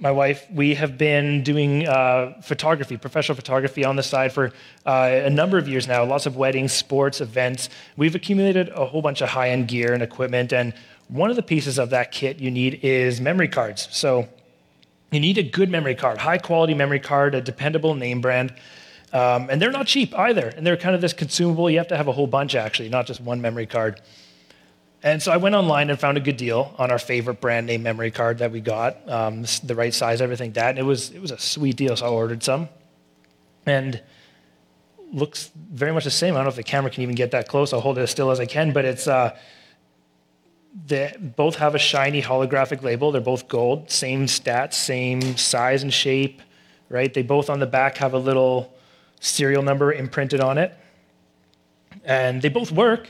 my 0.04 0.12
wife, 0.12 0.46
we 0.52 0.76
have 0.76 0.98
been 0.98 1.44
doing 1.44 1.88
uh, 1.88 2.34
photography, 2.42 2.98
professional 2.98 3.38
photography 3.38 3.86
on 3.86 3.96
the 3.96 4.04
side 4.04 4.34
for 4.34 4.52
uh, 4.86 5.22
a 5.24 5.30
number 5.30 5.58
of 5.58 5.66
years 5.66 5.88
now, 5.88 6.04
lots 6.04 6.26
of 6.26 6.36
weddings, 6.36 6.74
sports, 6.74 7.22
events. 7.22 7.70
We've 7.96 8.14
accumulated 8.14 8.68
a 8.68 8.86
whole 8.86 9.02
bunch 9.02 9.22
of 9.22 9.30
high 9.30 9.52
end 9.52 9.70
gear 9.70 9.94
and 9.94 10.04
equipment. 10.04 10.52
And 10.52 10.74
one 11.08 11.30
of 11.30 11.38
the 11.38 11.42
pieces 11.42 11.80
of 11.80 11.92
that 11.92 12.12
kit 12.12 12.40
you 12.40 12.52
need 12.52 12.82
is 12.84 13.22
memory 13.22 13.48
cards. 13.48 13.88
So 13.92 14.28
you 15.10 15.22
need 15.22 15.38
a 15.38 15.44
good 15.44 15.70
memory 15.70 15.96
card, 15.96 16.18
high 16.18 16.38
quality 16.38 16.74
memory 16.74 17.00
card, 17.00 17.34
a 17.34 17.40
dependable 17.40 17.96
name 17.96 18.20
brand. 18.20 18.54
Um, 19.14 19.50
and 19.50 19.62
they're 19.62 19.72
not 19.72 19.88
cheap 19.88 20.14
either. 20.16 20.50
And 20.50 20.68
they're 20.68 20.76
kind 20.76 20.96
of 20.96 21.02
this 21.02 21.14
consumable. 21.14 21.70
You 21.70 21.78
have 21.78 21.88
to 21.88 21.98
have 21.98 22.10
a 22.10 22.12
whole 22.12 22.28
bunch, 22.28 22.56
actually, 22.56 22.90
not 22.90 23.06
just 23.06 23.22
one 23.22 23.40
memory 23.40 23.68
card. 23.68 24.02
And 25.04 25.22
so 25.22 25.34
I 25.34 25.38
went 25.38 25.54
online 25.54 25.90
and 25.90 26.00
found 26.00 26.18
a 26.18 26.22
good 26.22 26.38
deal 26.38 26.74
on 26.78 26.90
our 26.90 26.98
favorite 26.98 27.42
brand 27.42 27.68
name 27.68 27.84
memory 27.84 28.10
card 28.10 28.38
that 28.38 28.52
we 28.52 28.62
got, 28.62 28.98
um, 29.10 29.44
the 29.64 29.76
right 29.76 29.94
size, 29.94 30.22
everything 30.22 30.54
that. 30.54 30.70
And 30.70 30.80
it 30.80 30.84
was 30.84 31.12
it 31.12 31.22
was 31.22 31.32
a 31.32 31.38
sweet 31.38 31.76
deal, 31.76 31.96
so 31.98 32.06
I 32.06 32.10
ordered 32.10 32.42
some. 32.42 32.70
And 33.66 34.02
looks 35.12 35.52
very 35.56 35.92
much 35.92 36.06
the 36.06 36.12
same. 36.12 36.34
I 36.34 36.38
don't 36.38 36.46
know 36.46 36.50
if 36.50 36.56
the 36.56 36.64
camera 36.64 36.90
can 36.90 37.04
even 37.04 37.16
get 37.16 37.32
that 37.32 37.48
close. 37.48 37.74
I'll 37.74 37.82
hold 37.82 37.98
it 37.98 38.02
as 38.02 38.12
still 38.12 38.32
as 38.32 38.40
I 38.40 38.46
can, 38.46 38.72
but 38.72 38.86
it's 38.86 39.08
uh, 39.08 39.38
they 40.88 41.14
both 41.20 41.56
have 41.58 41.76
a 41.76 41.80
shiny 41.80 42.22
holographic 42.22 42.82
label. 42.82 43.12
They're 43.12 43.22
both 43.22 43.48
gold, 43.48 43.92
same 43.92 44.26
stats, 44.26 44.74
same 44.74 45.38
size 45.38 45.84
and 45.84 45.94
shape, 45.94 46.42
right? 46.90 47.14
They 47.14 47.22
both 47.22 47.50
on 47.50 47.60
the 47.60 47.68
back 47.68 47.98
have 47.98 48.14
a 48.14 48.18
little 48.18 48.74
serial 49.20 49.62
number 49.62 49.94
imprinted 49.94 50.40
on 50.40 50.58
it, 50.58 50.76
and 52.04 52.42
they 52.42 52.50
both 52.50 52.72
work. 52.72 53.10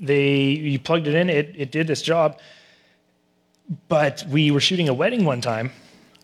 They 0.00 0.38
you 0.38 0.78
plugged 0.78 1.06
it 1.06 1.14
in, 1.14 1.28
it 1.28 1.54
it 1.56 1.70
did 1.70 1.90
its 1.90 2.02
job. 2.02 2.38
But 3.88 4.24
we 4.28 4.50
were 4.50 4.60
shooting 4.60 4.88
a 4.88 4.94
wedding 4.94 5.24
one 5.24 5.40
time, 5.40 5.70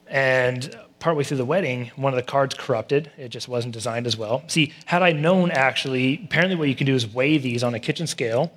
and 0.09 0.77
partway 0.99 1.23
through 1.23 1.37
the 1.37 1.45
wedding, 1.45 1.91
one 1.97 2.13
of 2.13 2.17
the 2.17 2.23
cards 2.23 2.55
corrupted. 2.55 3.11
It 3.17 3.29
just 3.29 3.49
wasn't 3.49 3.75
designed 3.75 4.07
as 4.07 4.17
well. 4.17 4.43
See, 4.49 4.73
had 4.87 5.03
I 5.03 5.13
known 5.13 5.51
actually, 5.51 6.23
apparently 6.25 6.57
what 6.57 6.69
you 6.69 6.75
can 6.75 6.87
do 6.87 6.95
is 6.95 7.07
weigh 7.07 7.39
these 7.39 7.63
on 7.63 7.75
a 7.75 7.79
kitchen 7.79 8.07
scale 8.07 8.53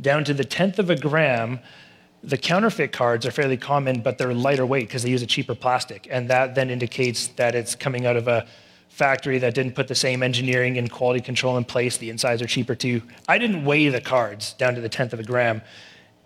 down 0.00 0.24
to 0.24 0.34
the 0.34 0.44
tenth 0.44 0.78
of 0.78 0.90
a 0.90 0.96
gram. 0.96 1.60
The 2.22 2.38
counterfeit 2.38 2.92
cards 2.92 3.26
are 3.26 3.30
fairly 3.30 3.56
common, 3.56 4.00
but 4.00 4.16
they're 4.16 4.32
lighter 4.32 4.64
weight 4.64 4.88
because 4.88 5.02
they 5.02 5.10
use 5.10 5.22
a 5.22 5.26
cheaper 5.26 5.54
plastic. 5.54 6.08
And 6.10 6.30
that 6.30 6.54
then 6.54 6.70
indicates 6.70 7.26
that 7.28 7.54
it's 7.54 7.74
coming 7.74 8.06
out 8.06 8.16
of 8.16 8.28
a 8.28 8.46
factory 8.94 9.38
that 9.38 9.54
didn't 9.54 9.74
put 9.74 9.88
the 9.88 9.94
same 9.94 10.22
engineering 10.22 10.78
and 10.78 10.88
quality 10.88 11.20
control 11.20 11.56
in 11.56 11.64
place. 11.64 11.96
The 11.96 12.10
insides 12.10 12.40
are 12.40 12.46
cheaper 12.46 12.76
too. 12.76 13.02
I 13.28 13.38
didn't 13.38 13.64
weigh 13.64 13.88
the 13.88 14.00
cards 14.00 14.52
down 14.52 14.76
to 14.76 14.80
the 14.80 14.88
tenth 14.88 15.12
of 15.12 15.18
a 15.18 15.24
gram. 15.24 15.62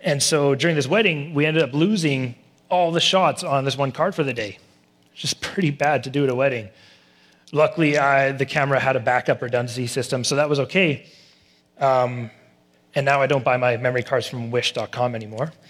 And 0.01 0.21
so 0.21 0.53
during 0.53 0.75
this 0.75 0.87
wedding, 0.87 1.33
we 1.33 1.47
ended 1.47 1.63
up 1.63 1.73
losing 1.73 2.35
all 2.69 2.91
the 2.91 2.99
shots 2.99 3.43
on 3.43 3.65
this 3.65 3.75
one 3.75 3.91
card 3.91 4.13
for 4.13 4.23
the 4.23 4.33
day. 4.33 4.59
It's 5.13 5.21
just 5.21 5.41
pretty 5.41 5.71
bad 5.71 6.03
to 6.03 6.11
do 6.11 6.23
at 6.23 6.29
a 6.29 6.35
wedding. 6.35 6.69
Luckily, 7.51 7.97
I, 7.97 8.33
the 8.33 8.45
camera 8.45 8.79
had 8.79 8.95
a 8.95 8.99
backup 8.99 9.41
redundancy 9.41 9.87
system, 9.87 10.23
so 10.23 10.35
that 10.35 10.47
was 10.47 10.59
okay. 10.59 11.07
Um, 11.79 12.29
and 12.93 13.03
now 13.03 13.19
I 13.19 13.25
don't 13.25 13.43
buy 13.43 13.57
my 13.57 13.77
memory 13.77 14.03
cards 14.03 14.27
from 14.27 14.51
wish.com 14.51 15.15
anymore. 15.15 15.51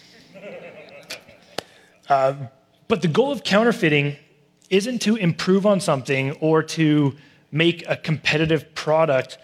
Uh, 2.09 2.33
but 2.87 3.03
the 3.03 3.07
goal 3.07 3.31
of 3.31 3.43
counterfeiting 3.43 4.17
isn't 4.69 4.99
to 4.99 5.15
improve 5.15 5.65
on 5.65 5.79
something 5.81 6.31
or 6.33 6.61
to 6.61 7.15
make 7.51 7.87
a 7.87 7.95
competitive 7.95 8.73
product. 8.75 9.37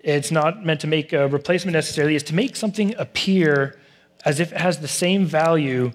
It's 0.00 0.30
not 0.30 0.64
meant 0.64 0.80
to 0.80 0.86
make 0.86 1.12
a 1.12 1.28
replacement 1.28 1.74
necessarily, 1.74 2.16
it's 2.16 2.24
to 2.24 2.34
make 2.34 2.56
something 2.56 2.94
appear 2.98 3.78
as 4.24 4.40
if 4.40 4.52
it 4.52 4.58
has 4.58 4.78
the 4.78 4.88
same 4.88 5.26
value 5.26 5.92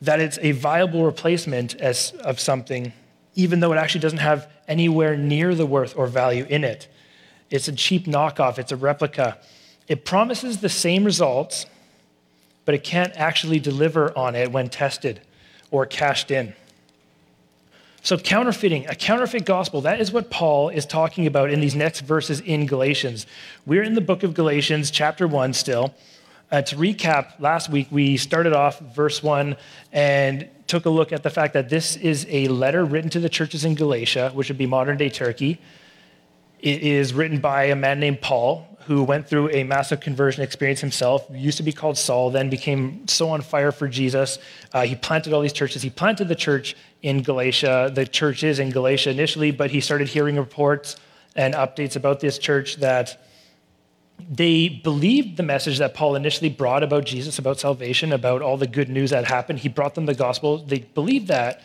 that 0.00 0.20
it's 0.20 0.38
a 0.42 0.52
viable 0.52 1.04
replacement 1.04 1.76
as, 1.76 2.12
of 2.24 2.40
something, 2.40 2.92
even 3.34 3.60
though 3.60 3.72
it 3.72 3.76
actually 3.76 4.00
doesn't 4.00 4.18
have 4.18 4.50
anywhere 4.66 5.16
near 5.16 5.54
the 5.54 5.64
worth 5.64 5.96
or 5.96 6.06
value 6.06 6.44
in 6.48 6.64
it. 6.64 6.88
It's 7.50 7.68
a 7.68 7.72
cheap 7.72 8.06
knockoff, 8.06 8.58
it's 8.58 8.72
a 8.72 8.76
replica. 8.76 9.38
It 9.86 10.04
promises 10.04 10.60
the 10.60 10.68
same 10.68 11.04
results, 11.04 11.66
but 12.64 12.74
it 12.74 12.82
can't 12.82 13.12
actually 13.16 13.60
deliver 13.60 14.16
on 14.16 14.34
it 14.34 14.50
when 14.50 14.68
tested 14.68 15.20
or 15.70 15.86
cashed 15.86 16.30
in. 16.30 16.54
So, 18.04 18.18
counterfeiting, 18.18 18.88
a 18.88 18.96
counterfeit 18.96 19.44
gospel, 19.44 19.82
that 19.82 20.00
is 20.00 20.10
what 20.10 20.28
Paul 20.28 20.70
is 20.70 20.84
talking 20.86 21.28
about 21.28 21.50
in 21.50 21.60
these 21.60 21.76
next 21.76 22.00
verses 22.00 22.40
in 22.40 22.66
Galatians. 22.66 23.26
We're 23.64 23.84
in 23.84 23.94
the 23.94 24.00
book 24.00 24.24
of 24.24 24.34
Galatians, 24.34 24.90
chapter 24.90 25.28
1 25.28 25.52
still. 25.52 25.94
Uh, 26.50 26.62
to 26.62 26.74
recap, 26.74 27.38
last 27.38 27.68
week 27.68 27.86
we 27.92 28.16
started 28.16 28.54
off 28.54 28.80
verse 28.80 29.22
1 29.22 29.56
and 29.92 30.48
took 30.66 30.84
a 30.84 30.90
look 30.90 31.12
at 31.12 31.22
the 31.22 31.30
fact 31.30 31.54
that 31.54 31.68
this 31.68 31.94
is 31.94 32.26
a 32.28 32.48
letter 32.48 32.84
written 32.84 33.08
to 33.10 33.20
the 33.20 33.28
churches 33.28 33.64
in 33.64 33.76
Galatia, 33.76 34.32
which 34.34 34.48
would 34.48 34.58
be 34.58 34.66
modern 34.66 34.98
day 34.98 35.08
Turkey. 35.08 35.60
It 36.58 36.82
is 36.82 37.14
written 37.14 37.38
by 37.38 37.66
a 37.66 37.76
man 37.76 38.00
named 38.00 38.20
Paul, 38.20 38.66
who 38.86 39.04
went 39.04 39.28
through 39.28 39.50
a 39.50 39.62
massive 39.62 40.00
conversion 40.00 40.42
experience 40.42 40.80
himself. 40.80 41.24
Used 41.30 41.58
to 41.58 41.62
be 41.62 41.72
called 41.72 41.96
Saul, 41.96 42.30
then 42.30 42.50
became 42.50 43.06
so 43.06 43.30
on 43.30 43.42
fire 43.42 43.70
for 43.70 43.86
Jesus. 43.86 44.38
Uh, 44.72 44.82
he 44.82 44.96
planted 44.96 45.32
all 45.32 45.40
these 45.40 45.52
churches. 45.52 45.82
He 45.82 45.90
planted 45.90 46.26
the 46.26 46.34
church 46.34 46.74
in 47.02 47.22
Galatia, 47.22 47.90
the 47.92 48.06
churches 48.06 48.58
in 48.58 48.70
Galatia 48.70 49.10
initially, 49.10 49.50
but 49.50 49.70
he 49.70 49.80
started 49.80 50.08
hearing 50.08 50.36
reports 50.36 50.96
and 51.34 51.54
updates 51.54 51.96
about 51.96 52.20
this 52.20 52.38
church 52.38 52.76
that 52.76 53.24
they 54.30 54.68
believed 54.68 55.36
the 55.36 55.42
message 55.42 55.78
that 55.78 55.94
Paul 55.94 56.14
initially 56.14 56.48
brought 56.48 56.82
about 56.82 57.04
Jesus, 57.04 57.38
about 57.38 57.58
salvation, 57.58 58.12
about 58.12 58.40
all 58.40 58.56
the 58.56 58.66
good 58.66 58.88
news 58.88 59.10
that 59.10 59.24
happened. 59.24 59.58
He 59.58 59.68
brought 59.68 59.94
them 59.94 60.06
the 60.06 60.14
gospel. 60.14 60.58
They 60.58 60.80
believed 60.80 61.28
that, 61.28 61.60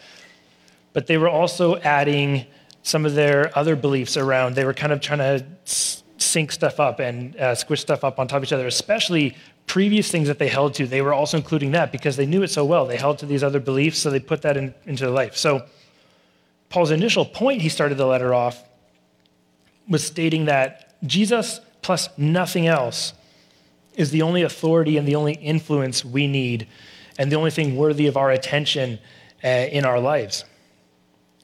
but 0.93 1.07
they 1.07 1.17
were 1.17 1.29
also 1.29 1.77
adding 1.77 2.45
some 2.81 3.05
of 3.05 3.13
their 3.13 3.55
other 3.57 3.75
beliefs 3.75 4.17
around. 4.17 4.55
They 4.55 4.65
were 4.65 4.73
kind 4.73 4.91
of 4.91 5.01
trying 5.01 5.19
to 5.19 5.45
sync 5.65 6.51
stuff 6.51 6.79
up 6.79 6.99
and 6.99 7.35
uh, 7.35 7.53
squish 7.53 7.81
stuff 7.81 8.03
up 8.03 8.17
on 8.17 8.27
top 8.27 8.37
of 8.37 8.43
each 8.43 8.53
other, 8.53 8.65
especially 8.65 9.35
previous 9.67 10.09
things 10.09 10.27
that 10.29 10.39
they 10.39 10.47
held 10.47 10.73
to. 10.75 10.87
They 10.87 11.01
were 11.01 11.13
also 11.13 11.37
including 11.37 11.71
that 11.71 11.91
because 11.91 12.15
they 12.15 12.25
knew 12.25 12.41
it 12.41 12.49
so 12.49 12.65
well. 12.65 12.85
They 12.87 12.97
held 12.97 13.19
to 13.19 13.25
these 13.25 13.43
other 13.43 13.59
beliefs, 13.59 13.99
so 13.99 14.09
they 14.09 14.19
put 14.19 14.41
that 14.41 14.57
in, 14.57 14.73
into 14.85 15.03
their 15.03 15.13
life. 15.13 15.35
So, 15.35 15.65
Paul's 16.69 16.91
initial 16.91 17.23
point, 17.23 17.61
he 17.61 17.69
started 17.69 17.95
the 17.95 18.05
letter 18.05 18.33
off, 18.33 18.61
was 19.87 20.03
stating 20.03 20.45
that 20.45 20.95
Jesus 21.05 21.61
plus 21.81 22.09
nothing 22.17 22.67
else 22.67 23.13
is 23.95 24.11
the 24.11 24.21
only 24.21 24.41
authority 24.41 24.97
and 24.97 25.07
the 25.07 25.15
only 25.15 25.33
influence 25.33 26.03
we 26.03 26.27
need 26.27 26.67
and 27.17 27.31
the 27.31 27.35
only 27.35 27.51
thing 27.51 27.77
worthy 27.77 28.07
of 28.07 28.17
our 28.17 28.31
attention 28.31 28.99
uh, 29.43 29.47
in 29.47 29.85
our 29.85 29.99
lives. 29.99 30.45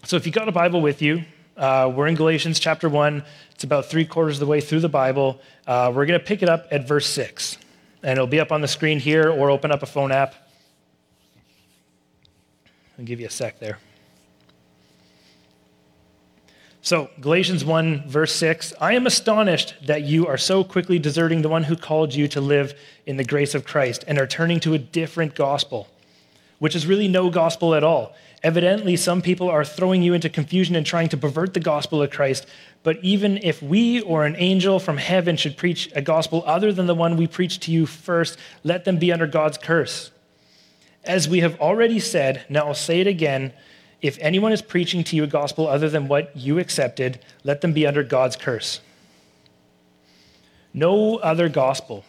So, 0.03 0.15
if 0.15 0.25
you've 0.25 0.35
got 0.35 0.47
a 0.47 0.53
Bible 0.53 0.81
with 0.81 1.01
you, 1.01 1.23
uh, 1.57 1.91
we're 1.93 2.07
in 2.07 2.15
Galatians 2.15 2.59
chapter 2.59 2.87
1. 2.87 3.23
It's 3.51 3.63
about 3.63 3.85
three 3.85 4.05
quarters 4.05 4.37
of 4.37 4.39
the 4.39 4.45
way 4.45 4.61
through 4.61 4.79
the 4.79 4.89
Bible. 4.89 5.39
Uh, 5.67 5.91
we're 5.93 6.05
going 6.05 6.19
to 6.19 6.25
pick 6.25 6.41
it 6.41 6.49
up 6.49 6.67
at 6.71 6.87
verse 6.87 7.05
6. 7.07 7.57
And 8.03 8.11
it'll 8.11 8.27
be 8.27 8.39
up 8.39 8.51
on 8.51 8.61
the 8.61 8.67
screen 8.67 8.99
here 8.99 9.29
or 9.29 9.49
open 9.49 9.71
up 9.71 9.81
a 9.81 9.85
phone 9.85 10.11
app. 10.11 10.35
I'll 12.99 13.05
give 13.05 13.19
you 13.19 13.27
a 13.27 13.31
sec 13.31 13.59
there. 13.59 13.79
So, 16.85 17.09
Galatians 17.21 17.63
1, 17.63 18.09
verse 18.09 18.33
6 18.35 18.73
I 18.81 18.93
am 18.93 19.07
astonished 19.07 19.73
that 19.85 20.03
you 20.03 20.27
are 20.27 20.37
so 20.37 20.65
quickly 20.65 20.99
deserting 20.99 21.41
the 21.41 21.47
one 21.47 21.63
who 21.63 21.77
called 21.77 22.13
you 22.13 22.27
to 22.27 22.41
live 22.41 22.77
in 23.05 23.15
the 23.15 23.23
grace 23.23 23.55
of 23.55 23.65
Christ 23.65 24.03
and 24.05 24.19
are 24.19 24.27
turning 24.27 24.59
to 24.59 24.73
a 24.73 24.77
different 24.77 25.33
gospel, 25.33 25.87
which 26.59 26.75
is 26.75 26.85
really 26.85 27.07
no 27.07 27.29
gospel 27.29 27.73
at 27.73 27.85
all. 27.85 28.13
Evidently, 28.43 28.97
some 28.97 29.21
people 29.21 29.49
are 29.49 29.63
throwing 29.63 30.03
you 30.03 30.13
into 30.13 30.29
confusion 30.29 30.75
and 30.75 30.85
trying 30.85 31.07
to 31.09 31.17
pervert 31.17 31.53
the 31.53 31.61
gospel 31.61 32.01
of 32.01 32.11
Christ. 32.11 32.45
But 32.83 32.97
even 33.01 33.37
if 33.37 33.63
we 33.63 34.01
or 34.01 34.25
an 34.25 34.35
angel 34.37 34.79
from 34.79 34.97
heaven 34.97 35.37
should 35.37 35.55
preach 35.55 35.89
a 35.95 36.01
gospel 36.01 36.43
other 36.45 36.73
than 36.73 36.85
the 36.85 36.95
one 36.95 37.15
we 37.15 37.25
preached 37.25 37.63
to 37.63 37.71
you 37.71 37.85
first, 37.85 38.37
let 38.63 38.83
them 38.83 38.97
be 38.97 39.13
under 39.13 39.27
God's 39.27 39.57
curse. 39.57 40.11
As 41.05 41.29
we 41.29 41.39
have 41.39 41.59
already 41.61 41.99
said, 41.99 42.45
now 42.49 42.67
I'll 42.67 42.73
say 42.73 42.99
it 42.99 43.07
again 43.07 43.53
if 44.01 44.17
anyone 44.19 44.51
is 44.51 44.61
preaching 44.61 45.05
to 45.05 45.15
you 45.15 45.23
a 45.23 45.27
gospel 45.27 45.65
other 45.65 45.89
than 45.89 46.09
what 46.09 46.35
you 46.35 46.59
accepted, 46.59 47.19
let 47.45 47.61
them 47.61 47.71
be 47.71 47.87
under 47.87 48.03
God's 48.03 48.35
curse. 48.35 48.81
No 50.73 51.15
other 51.17 51.47
gospel. 51.47 52.03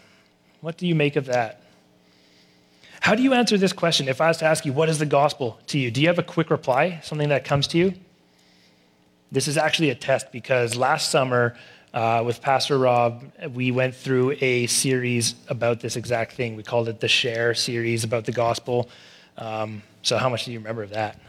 What 0.60 0.76
do 0.76 0.88
you 0.88 0.96
make 0.96 1.14
of 1.14 1.26
that? 1.26 1.62
How 3.04 3.14
do 3.14 3.22
you 3.22 3.34
answer 3.34 3.58
this 3.58 3.74
question? 3.74 4.08
If 4.08 4.22
I 4.22 4.28
was 4.28 4.38
to 4.38 4.46
ask 4.46 4.64
you, 4.64 4.72
what 4.72 4.88
is 4.88 4.98
the 4.98 5.04
gospel 5.04 5.58
to 5.66 5.78
you? 5.78 5.90
Do 5.90 6.00
you 6.00 6.06
have 6.06 6.18
a 6.18 6.22
quick 6.22 6.48
reply, 6.48 7.00
something 7.02 7.28
that 7.28 7.44
comes 7.44 7.66
to 7.66 7.76
you? 7.76 7.92
This 9.30 9.46
is 9.46 9.58
actually 9.58 9.90
a 9.90 9.94
test 9.94 10.32
because 10.32 10.74
last 10.74 11.10
summer 11.10 11.54
uh, 11.92 12.22
with 12.24 12.40
Pastor 12.40 12.78
Rob, 12.78 13.30
we 13.52 13.70
went 13.72 13.94
through 13.94 14.38
a 14.40 14.66
series 14.68 15.34
about 15.48 15.80
this 15.80 15.96
exact 15.96 16.32
thing. 16.32 16.56
We 16.56 16.62
called 16.62 16.88
it 16.88 17.00
the 17.00 17.08
Share 17.08 17.52
series 17.52 18.04
about 18.04 18.24
the 18.24 18.32
gospel. 18.32 18.88
Um, 19.36 19.82
so, 20.00 20.16
how 20.16 20.30
much 20.30 20.46
do 20.46 20.52
you 20.52 20.58
remember 20.58 20.82
of 20.82 20.90
that? 20.92 21.20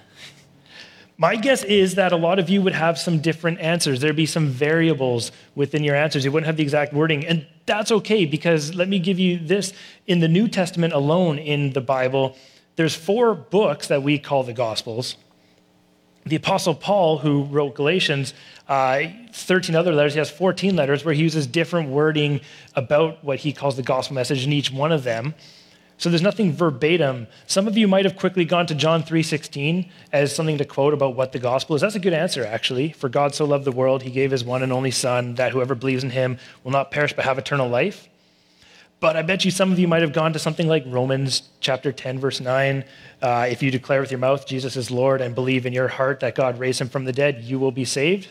My 1.18 1.38
guess 1.38 1.64
is 1.64 1.96
that 1.96 2.12
a 2.12 2.18
lot 2.18 2.40
of 2.40 2.50
you 2.50 2.62
would 2.62 2.74
have 2.74 2.98
some 2.98 3.20
different 3.20 3.60
answers. 3.60 4.02
There'd 4.02 4.18
be 4.18 4.26
some 4.26 4.48
variables 4.48 5.32
within 5.56 5.84
your 5.84 5.96
answers. 5.96 6.26
You 6.26 6.32
wouldn't 6.32 6.48
have 6.48 6.58
the 6.58 6.64
exact 6.64 6.94
wording. 6.94 7.26
And 7.26 7.48
that's 7.66 7.90
okay 7.92 8.26
because 8.26 8.76
let 8.76 8.90
me 8.90 9.00
give 9.00 9.18
you 9.18 9.40
this. 9.40 9.72
In 10.08 10.20
the 10.20 10.28
New 10.28 10.50
Testament 10.50 10.94
alone 10.94 11.40
in 11.40 11.72
the 11.72 11.80
Bible, 11.80 12.36
there's 12.76 12.96
four 12.96 13.34
books 13.34 13.88
that 13.88 14.04
we 14.04 14.20
call 14.20 14.44
the 14.44 14.54
Gospels. 14.54 15.16
The 16.26 16.36
Apostle 16.36 16.76
Paul, 16.76 17.20
who 17.20 17.44
wrote 17.46 17.76
Galatians, 17.76 18.34
uh, 18.68 19.04
13 19.32 19.76
other 19.76 19.94
letters, 19.94 20.14
he 20.14 20.20
has 20.20 20.30
14 20.30 20.76
letters 20.76 21.06
where 21.06 21.14
he 21.14 21.22
uses 21.22 21.48
different 21.48 21.90
wording 21.90 22.42
about 22.76 23.24
what 23.24 23.40
he 23.40 23.54
calls 23.54 23.78
the 23.78 23.84
gospel 23.84 24.16
message 24.16 24.44
in 24.44 24.52
each 24.52 24.72
one 24.72 24.92
of 24.92 25.04
them. 25.04 25.36
So 25.98 26.10
there's 26.10 26.22
nothing 26.22 26.52
verbatim. 26.52 27.28
Some 27.48 27.68
of 27.68 27.78
you 27.78 27.88
might 27.88 28.04
have 28.04 28.18
quickly 28.18 28.44
gone 28.44 28.66
to 28.68 28.76
John 28.76 29.02
3:16 29.02 29.90
as 30.12 30.36
something 30.36 30.58
to 30.58 30.66
quote 30.66 30.94
about 30.94 31.16
what 31.16 31.32
the 31.32 31.40
gospel 31.40 31.76
is. 31.76 31.82
That's 31.82 31.96
a 31.96 32.00
good 32.00 32.14
answer 32.14 32.46
actually. 32.46 32.92
For 32.92 33.08
God 33.08 33.34
so 33.34 33.46
loved 33.46 33.66
the 33.66 33.72
world, 33.72 34.04
he 34.04 34.12
gave 34.12 34.32
his 34.32 34.44
one 34.44 34.62
and 34.62 34.74
only 34.74 34.92
son 34.92 35.36
that 35.36 35.54
whoever 35.54 35.74
believes 35.74 36.04
in 36.04 36.10
him 36.10 36.38
will 36.64 36.72
not 36.72 36.92
perish 36.92 37.14
but 37.14 37.26
have 37.26 37.38
eternal 37.38 37.70
life. 37.70 38.10
But 39.00 39.16
I 39.16 39.22
bet 39.22 39.46
you 39.46 39.52
some 39.52 39.72
of 39.72 39.80
you 39.80 39.88
might 39.88 40.02
have 40.02 40.14
gone 40.14 40.34
to 40.34 40.40
something 40.40 40.68
like 40.68 40.84
Romans 40.88 41.44
chapter 41.60 41.92
10 41.92 42.20
verse 42.20 42.42
9, 42.42 42.84
uh, 43.22 43.48
if 43.50 43.64
you 43.64 43.72
declare 43.72 44.02
with 44.02 44.12
your 44.12 44.20
mouth 44.20 44.46
Jesus 44.46 44.76
is 44.76 44.92
Lord 44.92 45.22
and 45.22 45.34
believe 45.34 45.66
in 45.66 45.74
your 45.74 45.88
heart 45.88 46.20
that 46.20 46.36
God 46.36 46.60
raised 46.60 46.82
him 46.82 46.90
from 46.90 47.06
the 47.06 47.14
dead, 47.14 47.42
you 47.42 47.58
will 47.58 47.72
be 47.72 47.86
saved. 47.86 48.28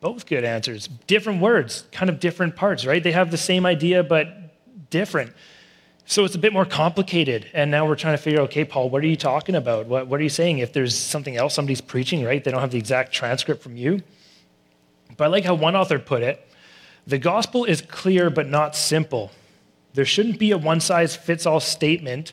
Both 0.00 0.26
good 0.26 0.44
answers. 0.44 0.88
Different 1.06 1.40
words, 1.40 1.84
kind 1.90 2.10
of 2.10 2.20
different 2.20 2.54
parts, 2.54 2.86
right? 2.86 3.02
They 3.02 3.12
have 3.12 3.30
the 3.30 3.38
same 3.38 3.66
idea 3.66 4.04
but 4.04 4.90
different. 4.90 5.32
So 6.06 6.24
it's 6.24 6.34
a 6.34 6.38
bit 6.38 6.52
more 6.52 6.66
complicated. 6.66 7.50
And 7.54 7.70
now 7.70 7.86
we're 7.86 7.96
trying 7.96 8.16
to 8.16 8.22
figure 8.22 8.40
okay, 8.42 8.64
Paul, 8.64 8.90
what 8.90 9.02
are 9.02 9.06
you 9.06 9.16
talking 9.16 9.54
about? 9.54 9.86
What, 9.86 10.06
what 10.06 10.20
are 10.20 10.22
you 10.22 10.28
saying? 10.28 10.58
If 10.58 10.72
there's 10.72 10.96
something 10.96 11.36
else 11.36 11.54
somebody's 11.54 11.80
preaching, 11.80 12.24
right? 12.24 12.42
They 12.42 12.50
don't 12.50 12.60
have 12.60 12.70
the 12.70 12.78
exact 12.78 13.12
transcript 13.12 13.62
from 13.62 13.76
you. 13.76 14.02
But 15.16 15.24
I 15.24 15.26
like 15.28 15.44
how 15.44 15.54
one 15.54 15.76
author 15.76 15.98
put 15.98 16.22
it 16.22 16.46
the 17.06 17.18
gospel 17.18 17.64
is 17.64 17.82
clear 17.82 18.30
but 18.30 18.48
not 18.48 18.74
simple. 18.74 19.30
There 19.92 20.06
shouldn't 20.06 20.38
be 20.38 20.50
a 20.52 20.58
one 20.58 20.80
size 20.80 21.14
fits 21.14 21.46
all 21.46 21.60
statement 21.60 22.32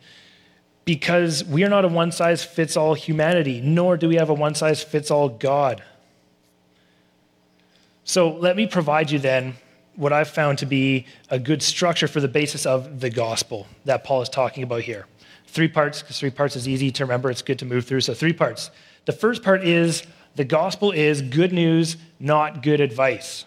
because 0.85 1.43
we 1.43 1.63
are 1.63 1.69
not 1.69 1.85
a 1.85 1.87
one 1.87 2.11
size 2.11 2.43
fits 2.43 2.75
all 2.75 2.93
humanity, 2.93 3.61
nor 3.61 3.97
do 3.97 4.07
we 4.07 4.15
have 4.15 4.29
a 4.29 4.33
one 4.33 4.55
size 4.55 4.81
fits 4.81 5.11
all 5.11 5.29
God. 5.29 5.83
So 8.03 8.33
let 8.33 8.55
me 8.55 8.65
provide 8.65 9.11
you 9.11 9.19
then 9.19 9.55
what 10.01 10.11
I've 10.11 10.29
found 10.29 10.57
to 10.57 10.65
be 10.65 11.05
a 11.29 11.37
good 11.37 11.61
structure 11.61 12.07
for 12.07 12.19
the 12.19 12.27
basis 12.27 12.65
of 12.65 13.01
the 13.01 13.11
gospel 13.11 13.67
that 13.85 14.03
Paul 14.03 14.23
is 14.23 14.29
talking 14.29 14.63
about 14.63 14.81
here. 14.81 15.05
Three 15.45 15.67
parts, 15.67 16.01
because 16.01 16.17
three 16.17 16.31
parts 16.31 16.55
is 16.55 16.67
easy 16.67 16.89
to 16.93 17.03
remember, 17.05 17.29
it's 17.29 17.43
good 17.43 17.59
to 17.59 17.65
move 17.65 17.85
through. 17.85 18.01
So, 18.01 18.15
three 18.15 18.33
parts. 18.33 18.71
The 19.05 19.11
first 19.11 19.43
part 19.43 19.63
is 19.63 20.01
the 20.35 20.43
gospel 20.43 20.91
is 20.91 21.21
good 21.21 21.53
news, 21.53 21.97
not 22.19 22.63
good 22.63 22.81
advice. 22.81 23.45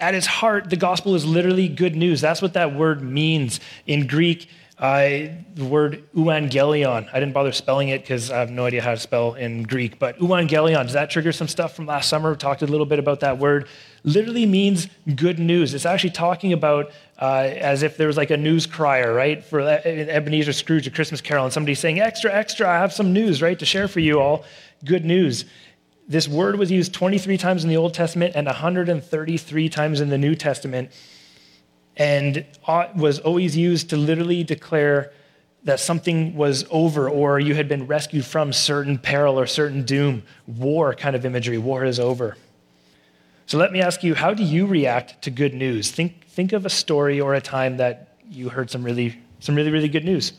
At 0.00 0.16
its 0.16 0.26
heart, 0.26 0.70
the 0.70 0.76
gospel 0.76 1.14
is 1.14 1.24
literally 1.24 1.68
good 1.68 1.94
news. 1.94 2.20
That's 2.20 2.42
what 2.42 2.54
that 2.54 2.74
word 2.74 3.00
means. 3.00 3.60
In 3.86 4.08
Greek, 4.08 4.48
uh, 4.82 5.28
the 5.54 5.64
word 5.64 6.02
euangelion. 6.12 7.08
I 7.12 7.20
didn't 7.20 7.32
bother 7.32 7.52
spelling 7.52 7.90
it 7.90 8.00
because 8.00 8.32
I 8.32 8.40
have 8.40 8.50
no 8.50 8.66
idea 8.66 8.82
how 8.82 8.90
to 8.90 8.96
spell 8.96 9.34
in 9.34 9.62
Greek, 9.62 10.00
but 10.00 10.18
euangelion, 10.18 10.82
does 10.82 10.94
that 10.94 11.08
trigger 11.08 11.30
some 11.30 11.46
stuff 11.46 11.76
from 11.76 11.86
last 11.86 12.08
summer? 12.08 12.32
We 12.32 12.36
talked 12.36 12.62
a 12.62 12.66
little 12.66 12.84
bit 12.84 12.98
about 12.98 13.20
that 13.20 13.38
word. 13.38 13.68
Literally 14.02 14.44
means 14.44 14.88
good 15.14 15.38
news. 15.38 15.72
It's 15.72 15.86
actually 15.86 16.10
talking 16.10 16.52
about 16.52 16.90
uh, 17.20 17.48
as 17.60 17.84
if 17.84 17.96
there 17.96 18.08
was 18.08 18.16
like 18.16 18.32
a 18.32 18.36
news 18.36 18.66
crier, 18.66 19.14
right? 19.14 19.44
For 19.44 19.60
Ebenezer 19.60 20.52
Scrooge, 20.52 20.88
a 20.88 20.90
Christmas 20.90 21.20
Carol, 21.20 21.44
and 21.44 21.52
somebody 21.52 21.76
saying, 21.76 22.00
Extra, 22.00 22.34
extra, 22.34 22.68
I 22.68 22.78
have 22.78 22.92
some 22.92 23.12
news, 23.12 23.40
right, 23.40 23.58
to 23.60 23.64
share 23.64 23.86
for 23.86 24.00
you 24.00 24.18
all. 24.18 24.44
Good 24.84 25.04
news. 25.04 25.44
This 26.08 26.26
word 26.26 26.56
was 26.56 26.72
used 26.72 26.92
23 26.92 27.38
times 27.38 27.62
in 27.62 27.70
the 27.70 27.76
Old 27.76 27.94
Testament 27.94 28.34
and 28.34 28.46
133 28.46 29.68
times 29.68 30.00
in 30.00 30.08
the 30.08 30.18
New 30.18 30.34
Testament 30.34 30.90
and 31.96 32.44
was 32.96 33.18
always 33.20 33.56
used 33.56 33.90
to 33.90 33.96
literally 33.96 34.44
declare 34.44 35.12
that 35.64 35.78
something 35.78 36.34
was 36.34 36.64
over 36.70 37.08
or 37.08 37.38
you 37.38 37.54
had 37.54 37.68
been 37.68 37.86
rescued 37.86 38.24
from 38.24 38.52
certain 38.52 38.98
peril 38.98 39.38
or 39.38 39.46
certain 39.46 39.84
doom. 39.84 40.22
War 40.46 40.94
kind 40.94 41.14
of 41.14 41.24
imagery. 41.24 41.58
War 41.58 41.84
is 41.84 42.00
over. 42.00 42.36
So 43.46 43.58
let 43.58 43.72
me 43.72 43.80
ask 43.80 44.02
you, 44.02 44.14
how 44.14 44.34
do 44.34 44.42
you 44.42 44.66
react 44.66 45.22
to 45.22 45.30
good 45.30 45.54
news? 45.54 45.90
Think, 45.90 46.26
think 46.26 46.52
of 46.52 46.64
a 46.64 46.70
story 46.70 47.20
or 47.20 47.34
a 47.34 47.40
time 47.40 47.76
that 47.76 48.16
you 48.30 48.48
heard 48.48 48.70
some 48.70 48.82
really, 48.82 49.18
some 49.40 49.54
really, 49.54 49.70
really 49.70 49.88
good 49.88 50.04
news. 50.04 50.32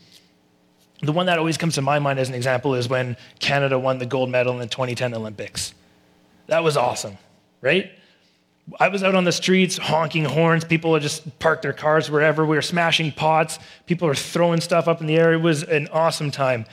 The 1.02 1.12
one 1.12 1.26
that 1.28 1.38
always 1.38 1.58
comes 1.58 1.76
to 1.76 1.82
my 1.82 2.00
mind 2.00 2.18
as 2.20 2.30
an 2.30 2.36
example 2.36 2.76
is 2.76 2.90
when 2.90 3.18
Canada 3.40 3.78
won 3.78 3.98
the 3.98 4.06
gold 4.06 4.30
medal 4.30 4.54
in 4.54 4.60
the 4.60 4.68
2010 4.68 5.14
Olympics. 5.14 5.74
That 6.48 6.64
was 6.64 6.76
awesome, 6.76 7.18
right? 7.62 7.92
I 8.80 8.88
was 8.88 9.04
out 9.04 9.14
on 9.14 9.26
the 9.26 9.32
streets 9.32 9.78
honking 9.78 10.24
horns. 10.24 10.64
People 10.64 10.92
would 10.92 11.02
just 11.02 11.38
park 11.40 11.62
their 11.62 11.74
cars 11.74 12.10
wherever. 12.10 12.46
We 12.46 12.56
were 12.56 12.62
smashing 12.62 13.12
pots. 13.12 13.60
People 13.88 14.08
were 14.08 14.16
throwing 14.16 14.62
stuff 14.62 14.88
up 14.88 15.02
in 15.02 15.08
the 15.08 15.18
air. 15.18 15.34
It 15.34 15.42
was 15.42 15.64
an 15.64 15.90
awesome 15.90 16.32
time. 16.32 16.66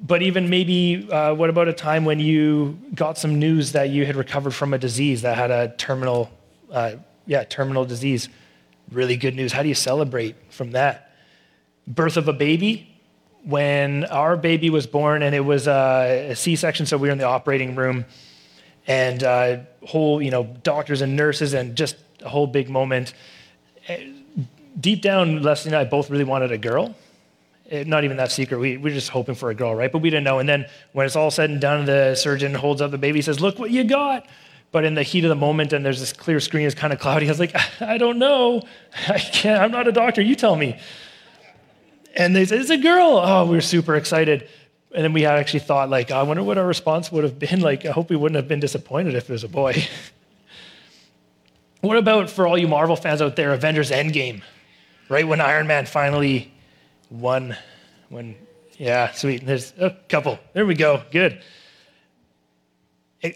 But 0.00 0.22
even 0.22 0.50
maybe, 0.50 1.08
uh, 1.10 1.34
what 1.34 1.48
about 1.48 1.68
a 1.68 1.72
time 1.72 2.04
when 2.04 2.18
you 2.18 2.76
got 2.92 3.18
some 3.18 3.38
news 3.38 3.70
that 3.72 3.90
you 3.90 4.04
had 4.04 4.16
recovered 4.16 4.52
from 4.52 4.74
a 4.74 4.78
disease 4.78 5.22
that 5.22 5.36
had 5.36 5.52
a 5.52 5.68
terminal, 5.76 6.28
uh, 6.72 6.94
yeah, 7.26 7.44
terminal 7.44 7.84
disease? 7.84 8.28
Really 8.90 9.16
good 9.16 9.36
news. 9.36 9.52
How 9.52 9.62
do 9.62 9.68
you 9.68 9.76
celebrate 9.76 10.34
from 10.50 10.72
that? 10.72 11.12
Birth 11.86 12.16
of 12.16 12.26
a 12.26 12.32
baby. 12.32 12.88
When 13.44 14.04
our 14.06 14.36
baby 14.36 14.70
was 14.70 14.86
born, 14.86 15.22
and 15.22 15.34
it 15.34 15.40
was 15.40 15.66
a, 15.66 16.28
a 16.30 16.36
C-section, 16.36 16.86
so 16.86 16.96
we 16.96 17.08
were 17.08 17.12
in 17.12 17.18
the 17.18 17.24
operating 17.24 17.74
room 17.74 18.04
and 18.86 19.22
uh, 19.22 19.58
whole, 19.86 20.22
you 20.22 20.30
know, 20.30 20.44
doctors 20.62 21.02
and 21.02 21.16
nurses, 21.16 21.54
and 21.54 21.76
just 21.76 21.96
a 22.20 22.28
whole 22.28 22.46
big 22.46 22.68
moment. 22.68 23.14
Deep 24.78 25.02
down, 25.02 25.42
Leslie 25.42 25.70
and 25.70 25.76
I 25.76 25.84
both 25.84 26.10
really 26.10 26.24
wanted 26.24 26.52
a 26.52 26.58
girl. 26.58 26.94
It, 27.66 27.86
not 27.86 28.04
even 28.04 28.16
that 28.18 28.32
secret. 28.32 28.58
We, 28.58 28.76
we 28.76 28.90
were 28.90 28.90
just 28.90 29.08
hoping 29.08 29.34
for 29.34 29.50
a 29.50 29.54
girl, 29.54 29.74
right? 29.74 29.90
But 29.90 29.98
we 29.98 30.10
didn't 30.10 30.24
know. 30.24 30.38
And 30.38 30.48
then 30.48 30.66
when 30.92 31.06
it's 31.06 31.16
all 31.16 31.30
said 31.30 31.50
and 31.50 31.60
done, 31.60 31.84
the 31.84 32.14
surgeon 32.14 32.54
holds 32.54 32.80
up 32.80 32.90
the 32.90 32.98
baby, 32.98 33.22
says, 33.22 33.40
"Look 33.40 33.58
what 33.58 33.70
you 33.70 33.84
got." 33.84 34.26
But 34.72 34.84
in 34.84 34.94
the 34.94 35.02
heat 35.02 35.24
of 35.24 35.28
the 35.28 35.36
moment, 35.36 35.74
and 35.74 35.84
there's 35.84 36.00
this 36.00 36.14
clear 36.14 36.40
screen, 36.40 36.66
it's 36.66 36.74
kind 36.74 36.94
of 36.94 36.98
cloudy. 36.98 37.26
I 37.28 37.28
was 37.28 37.38
like, 37.38 37.54
I 37.80 37.98
don't 37.98 38.18
know. 38.18 38.62
I 39.08 39.18
can't. 39.18 39.62
I'm 39.62 39.70
not 39.70 39.86
a 39.86 39.92
doctor. 39.92 40.22
You 40.22 40.34
tell 40.34 40.56
me. 40.56 40.78
And 42.14 42.34
they 42.34 42.44
said, 42.44 42.60
It's 42.60 42.70
a 42.70 42.78
girl. 42.78 43.20
Oh, 43.22 43.46
we 43.46 43.56
were 43.56 43.60
super 43.60 43.96
excited. 43.96 44.48
And 44.94 45.04
then 45.04 45.12
we 45.12 45.22
had 45.22 45.38
actually 45.38 45.60
thought, 45.60 45.88
like, 45.88 46.10
I 46.10 46.22
wonder 46.22 46.42
what 46.42 46.58
our 46.58 46.66
response 46.66 47.10
would 47.10 47.24
have 47.24 47.38
been. 47.38 47.60
Like, 47.62 47.86
I 47.86 47.92
hope 47.92 48.10
we 48.10 48.16
wouldn't 48.16 48.36
have 48.36 48.48
been 48.48 48.60
disappointed 48.60 49.14
if 49.14 49.30
it 49.30 49.32
was 49.32 49.44
a 49.44 49.48
boy. 49.48 49.86
what 51.80 51.96
about 51.96 52.28
for 52.28 52.46
all 52.46 52.58
you 52.58 52.68
Marvel 52.68 52.96
fans 52.96 53.22
out 53.22 53.36
there, 53.36 53.52
Avengers 53.52 53.90
Endgame? 53.90 54.42
Right 55.08 55.26
when 55.26 55.40
Iron 55.40 55.66
Man 55.66 55.86
finally 55.86 56.52
won. 57.10 57.56
When, 58.08 58.36
yeah, 58.78 59.12
sweet. 59.12 59.46
There's 59.46 59.72
a 59.78 59.90
couple. 60.08 60.38
There 60.52 60.66
we 60.66 60.74
go. 60.74 61.02
Good. 61.10 61.42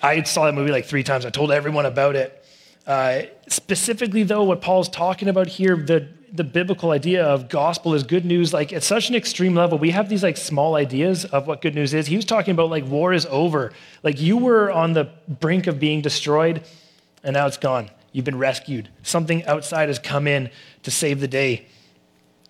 I 0.02 0.22
saw 0.24 0.46
that 0.46 0.54
movie 0.54 0.72
like 0.72 0.86
three 0.86 1.04
times. 1.04 1.24
I 1.24 1.30
told 1.30 1.52
everyone 1.52 1.86
about 1.86 2.16
it. 2.16 2.44
Uh, 2.86 3.22
specifically, 3.48 4.22
though, 4.22 4.44
what 4.44 4.60
Paul's 4.60 4.88
talking 4.88 5.28
about 5.28 5.46
here, 5.46 5.76
the 5.76 6.08
the 6.32 6.44
biblical 6.44 6.90
idea 6.90 7.24
of 7.24 7.48
gospel 7.48 7.94
is 7.94 8.02
good 8.02 8.24
news 8.24 8.52
like 8.52 8.72
at 8.72 8.82
such 8.82 9.08
an 9.08 9.14
extreme 9.14 9.54
level 9.54 9.78
we 9.78 9.90
have 9.90 10.08
these 10.08 10.22
like 10.22 10.36
small 10.36 10.74
ideas 10.74 11.24
of 11.24 11.46
what 11.46 11.62
good 11.62 11.74
news 11.74 11.94
is. 11.94 12.06
He 12.06 12.16
was 12.16 12.24
talking 12.24 12.52
about 12.52 12.70
like 12.70 12.86
war 12.86 13.12
is 13.12 13.26
over. 13.26 13.72
Like 14.02 14.20
you 14.20 14.36
were 14.36 14.70
on 14.70 14.92
the 14.92 15.10
brink 15.28 15.66
of 15.66 15.78
being 15.78 16.00
destroyed 16.00 16.62
and 17.22 17.34
now 17.34 17.46
it's 17.46 17.56
gone. 17.56 17.90
You've 18.12 18.24
been 18.24 18.38
rescued. 18.38 18.88
Something 19.02 19.44
outside 19.46 19.88
has 19.88 19.98
come 19.98 20.26
in 20.26 20.50
to 20.82 20.90
save 20.90 21.20
the 21.20 21.28
day. 21.28 21.66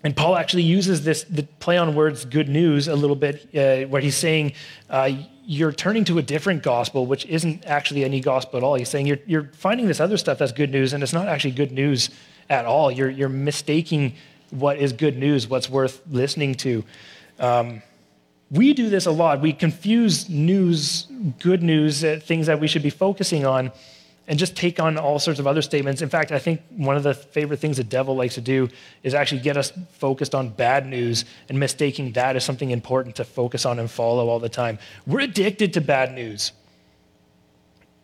And 0.04 0.16
paul 0.16 0.36
actually 0.36 0.62
uses 0.62 1.04
this 1.04 1.24
the 1.24 1.42
play 1.60 1.76
on 1.78 1.94
words 1.94 2.24
good 2.24 2.48
news 2.48 2.88
a 2.88 2.94
little 2.94 3.16
bit 3.16 3.48
uh, 3.54 3.88
where 3.88 4.00
he's 4.00 4.16
saying 4.16 4.52
uh, 4.88 5.10
you're 5.44 5.72
turning 5.72 6.04
to 6.04 6.18
a 6.18 6.22
different 6.22 6.62
gospel 6.62 7.06
which 7.06 7.26
isn't 7.26 7.64
actually 7.66 8.04
any 8.04 8.20
gospel 8.20 8.58
at 8.58 8.62
all. 8.62 8.74
He's 8.74 8.88
saying 8.88 9.06
you're, 9.06 9.18
you're 9.26 9.50
finding 9.54 9.86
this 9.86 10.00
other 10.00 10.16
stuff 10.16 10.38
that's 10.38 10.52
good 10.52 10.70
news 10.70 10.92
and 10.92 11.02
it's 11.02 11.12
not 11.12 11.28
actually 11.28 11.52
good 11.52 11.72
news 11.72 12.10
at 12.48 12.64
all. 12.64 12.90
You're, 12.90 13.10
you're 13.10 13.28
mistaking 13.28 14.14
what 14.50 14.78
is 14.78 14.92
good 14.92 15.16
news, 15.16 15.48
what's 15.48 15.68
worth 15.68 16.00
listening 16.10 16.54
to. 16.56 16.84
Um, 17.38 17.82
we 18.50 18.74
do 18.74 18.88
this 18.88 19.06
a 19.06 19.10
lot. 19.10 19.40
We 19.40 19.52
confuse 19.52 20.28
news, 20.28 21.06
good 21.40 21.62
news, 21.62 22.04
uh, 22.04 22.20
things 22.22 22.46
that 22.46 22.60
we 22.60 22.68
should 22.68 22.82
be 22.82 22.90
focusing 22.90 23.44
on, 23.44 23.72
and 24.28 24.38
just 24.38 24.56
take 24.56 24.80
on 24.80 24.98
all 24.98 25.18
sorts 25.18 25.40
of 25.40 25.46
other 25.46 25.62
statements. 25.62 26.02
In 26.02 26.08
fact, 26.08 26.32
I 26.32 26.38
think 26.38 26.60
one 26.70 26.96
of 26.96 27.02
the 27.02 27.14
favorite 27.14 27.58
things 27.58 27.76
the 27.76 27.84
devil 27.84 28.16
likes 28.16 28.34
to 28.34 28.40
do 28.40 28.68
is 29.02 29.14
actually 29.14 29.40
get 29.40 29.56
us 29.56 29.72
focused 29.92 30.34
on 30.34 30.48
bad 30.48 30.86
news 30.86 31.24
and 31.48 31.58
mistaking 31.58 32.12
that 32.12 32.36
as 32.36 32.44
something 32.44 32.70
important 32.70 33.16
to 33.16 33.24
focus 33.24 33.66
on 33.66 33.78
and 33.78 33.90
follow 33.90 34.28
all 34.28 34.38
the 34.38 34.48
time. 34.48 34.78
We're 35.06 35.20
addicted 35.20 35.72
to 35.74 35.80
bad 35.80 36.12
news. 36.12 36.52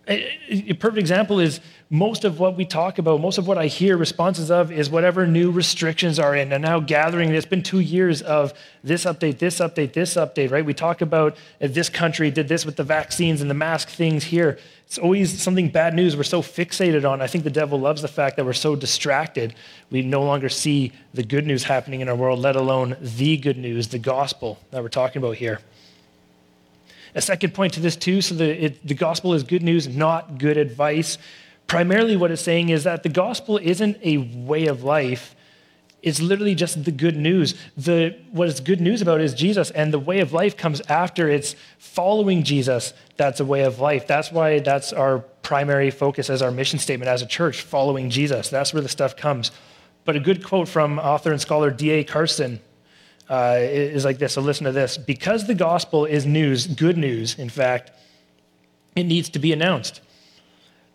A, 0.08 0.72
perfect 0.74 0.98
example 0.98 1.38
is 1.38 1.60
most 1.88 2.24
of 2.24 2.40
what 2.40 2.56
we 2.56 2.64
talk 2.64 2.98
about, 2.98 3.20
most 3.20 3.38
of 3.38 3.46
what 3.46 3.56
I 3.56 3.66
hear 3.66 3.96
responses 3.96 4.50
of 4.50 4.72
is 4.72 4.90
whatever 4.90 5.26
new 5.28 5.52
restrictions 5.52 6.18
are 6.18 6.34
in. 6.34 6.52
And 6.52 6.62
now 6.62 6.80
gathering, 6.80 7.32
it's 7.32 7.46
been 7.46 7.62
two 7.62 7.78
years 7.78 8.20
of 8.20 8.52
this 8.82 9.04
update, 9.04 9.38
this 9.38 9.60
update, 9.60 9.92
this 9.92 10.14
update, 10.14 10.50
right? 10.50 10.64
We 10.64 10.74
talk 10.74 11.02
about 11.02 11.36
uh, 11.60 11.68
this 11.68 11.88
country 11.88 12.32
did 12.32 12.48
this 12.48 12.66
with 12.66 12.76
the 12.76 12.82
vaccines 12.82 13.40
and 13.40 13.48
the 13.48 13.54
mask 13.54 13.90
things 13.90 14.24
here. 14.24 14.58
It's 14.86 14.98
always 14.98 15.40
something 15.40 15.68
bad 15.68 15.94
news 15.94 16.16
we're 16.16 16.24
so 16.24 16.42
fixated 16.42 17.08
on. 17.08 17.22
I 17.22 17.28
think 17.28 17.44
the 17.44 17.50
devil 17.50 17.78
loves 17.78 18.02
the 18.02 18.08
fact 18.08 18.36
that 18.36 18.44
we're 18.44 18.54
so 18.54 18.74
distracted. 18.74 19.54
We 19.90 20.02
no 20.02 20.22
longer 20.22 20.48
see 20.48 20.92
the 21.14 21.22
good 21.22 21.46
news 21.46 21.62
happening 21.62 22.00
in 22.00 22.08
our 22.08 22.16
world, 22.16 22.40
let 22.40 22.56
alone 22.56 22.96
the 23.00 23.36
good 23.36 23.56
news, 23.56 23.88
the 23.88 23.98
gospel 24.00 24.58
that 24.72 24.82
we're 24.82 24.88
talking 24.88 25.22
about 25.22 25.36
here. 25.36 25.60
A 27.14 27.20
second 27.20 27.52
point 27.54 27.74
to 27.74 27.80
this, 27.80 27.96
too 27.96 28.20
so 28.22 28.34
the, 28.34 28.64
it, 28.64 28.86
the 28.86 28.94
gospel 28.94 29.34
is 29.34 29.42
good 29.42 29.62
news, 29.62 29.88
not 29.88 30.38
good 30.38 30.56
advice. 30.56 31.18
Primarily, 31.66 32.16
what 32.16 32.30
it's 32.30 32.42
saying 32.42 32.70
is 32.70 32.84
that 32.84 33.02
the 33.02 33.08
gospel 33.08 33.58
isn't 33.58 33.98
a 34.02 34.18
way 34.18 34.66
of 34.66 34.82
life, 34.82 35.34
it's 36.02 36.20
literally 36.20 36.56
just 36.56 36.84
the 36.84 36.90
good 36.90 37.16
news. 37.16 37.54
The, 37.76 38.18
what 38.32 38.48
it's 38.48 38.58
good 38.58 38.80
news 38.80 39.02
about 39.02 39.20
is 39.20 39.34
Jesus, 39.34 39.70
and 39.70 39.92
the 39.92 40.00
way 40.00 40.18
of 40.18 40.32
life 40.32 40.56
comes 40.56 40.80
after 40.88 41.28
it's 41.28 41.54
following 41.78 42.42
Jesus. 42.42 42.92
That's 43.16 43.38
a 43.38 43.44
way 43.44 43.62
of 43.62 43.78
life. 43.78 44.08
That's 44.08 44.32
why 44.32 44.58
that's 44.58 44.92
our 44.92 45.20
primary 45.42 45.90
focus 45.92 46.28
as 46.28 46.42
our 46.42 46.50
mission 46.50 46.80
statement 46.80 47.08
as 47.08 47.22
a 47.22 47.26
church, 47.26 47.62
following 47.62 48.10
Jesus. 48.10 48.48
That's 48.48 48.72
where 48.74 48.82
the 48.82 48.88
stuff 48.88 49.16
comes. 49.16 49.52
But 50.04 50.16
a 50.16 50.20
good 50.20 50.44
quote 50.44 50.68
from 50.68 50.98
author 50.98 51.30
and 51.30 51.40
scholar 51.40 51.70
D.A. 51.70 52.02
Carson 52.02 52.60
uh, 53.32 53.56
is 53.58 54.04
like 54.04 54.18
this. 54.18 54.34
So 54.34 54.42
listen 54.42 54.66
to 54.66 54.72
this. 54.72 54.98
Because 54.98 55.46
the 55.46 55.54
gospel 55.54 56.04
is 56.04 56.26
news, 56.26 56.66
good 56.66 56.98
news, 56.98 57.38
in 57.38 57.48
fact, 57.48 57.90
it 58.94 59.04
needs 59.04 59.30
to 59.30 59.38
be 59.38 59.54
announced. 59.54 60.02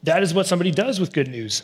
That 0.03 0.21
is 0.21 0.35
what 0.35 0.45
somebody 0.45 0.69
does 0.69 0.99
with 0.99 1.13
good 1.13 1.27
news. 1.27 1.63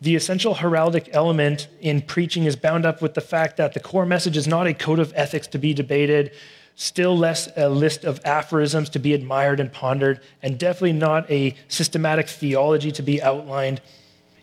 The 0.00 0.16
essential 0.16 0.54
heraldic 0.54 1.10
element 1.12 1.68
in 1.82 2.00
preaching 2.00 2.44
is 2.44 2.56
bound 2.56 2.86
up 2.86 3.02
with 3.02 3.12
the 3.12 3.20
fact 3.20 3.58
that 3.58 3.74
the 3.74 3.80
core 3.80 4.06
message 4.06 4.38
is 4.38 4.48
not 4.48 4.66
a 4.66 4.72
code 4.72 5.00
of 5.00 5.12
ethics 5.14 5.46
to 5.48 5.58
be 5.58 5.74
debated, 5.74 6.32
still 6.76 7.16
less 7.16 7.50
a 7.54 7.68
list 7.68 8.04
of 8.04 8.18
aphorisms 8.24 8.88
to 8.90 8.98
be 8.98 9.12
admired 9.12 9.60
and 9.60 9.70
pondered, 9.70 10.22
and 10.42 10.58
definitely 10.58 10.94
not 10.94 11.30
a 11.30 11.54
systematic 11.68 12.26
theology 12.26 12.90
to 12.92 13.02
be 13.02 13.20
outlined. 13.22 13.82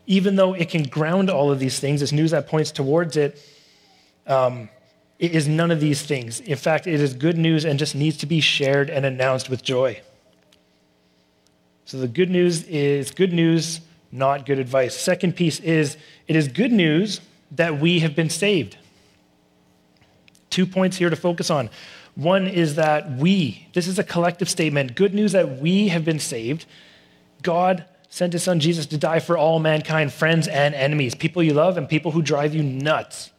Even 0.06 0.36
though 0.36 0.54
it 0.54 0.70
can 0.70 0.84
ground 0.84 1.32
all 1.32 1.52
of 1.52 1.58
these 1.58 1.80
things, 1.80 2.04
it's 2.04 2.12
news 2.12 2.30
that 2.30 2.48
points 2.48 2.72
towards 2.72 3.18
it. 3.18 3.42
Um, 4.28 4.70
it 5.20 5.34
is 5.34 5.48
none 5.48 5.72
of 5.72 5.80
these 5.80 6.02
things. 6.02 6.40
In 6.40 6.58
fact, 6.58 6.88
it 6.88 7.00
is 7.00 7.14
good 7.14 7.38
news 7.38 7.66
and 7.66 7.80
just 7.80 7.96
needs 7.96 8.18
to 8.18 8.26
be 8.26 8.42
shared 8.42 8.90
and 8.90 9.06
announced 9.06 9.50
with 9.50 9.64
joy. 9.64 10.02
So 11.86 11.98
the 11.98 12.08
good 12.08 12.30
news 12.30 12.64
is 12.64 13.12
good 13.12 13.34
news, 13.34 13.82
not 14.12 14.46
good 14.46 14.60
advice. 14.60 14.96
Second 14.96 15.36
piece 15.36 15.60
is 15.60 15.98
it 16.28 16.36
is 16.36 16.48
good 16.48 16.72
news 16.72 17.22
that 17.52 17.80
we 17.80 18.00
have 18.00 18.16
been 18.16 18.30
saved. 18.30 18.78
Two 20.50 20.66
points 20.66 20.98
here 20.98 21.10
to 21.10 21.16
focus 21.16 21.50
on. 21.50 21.70
One 22.16 22.48
is 22.48 22.76
that 22.76 23.12
we, 23.12 23.68
this 23.74 23.88
is 23.88 23.98
a 23.98 24.04
collective 24.04 24.50
statement, 24.50 24.96
good 24.96 25.14
news 25.14 25.32
that 25.32 25.60
we 25.60 25.88
have 25.88 26.06
been 26.06 26.20
saved. 26.20 26.66
God 27.42 27.86
sent 28.10 28.34
his 28.34 28.44
son 28.44 28.60
Jesus 28.60 28.86
to 28.88 28.98
die 28.98 29.20
for 29.20 29.38
all 29.38 29.60
mankind, 29.60 30.14
friends 30.14 30.48
and 30.48 30.76
enemies, 30.76 31.16
people 31.16 31.42
you 31.42 31.54
love 31.54 31.78
and 31.78 31.90
people 31.90 32.12
who 32.12 32.22
drive 32.22 32.54
you 32.54 32.62
nuts. 32.62 33.32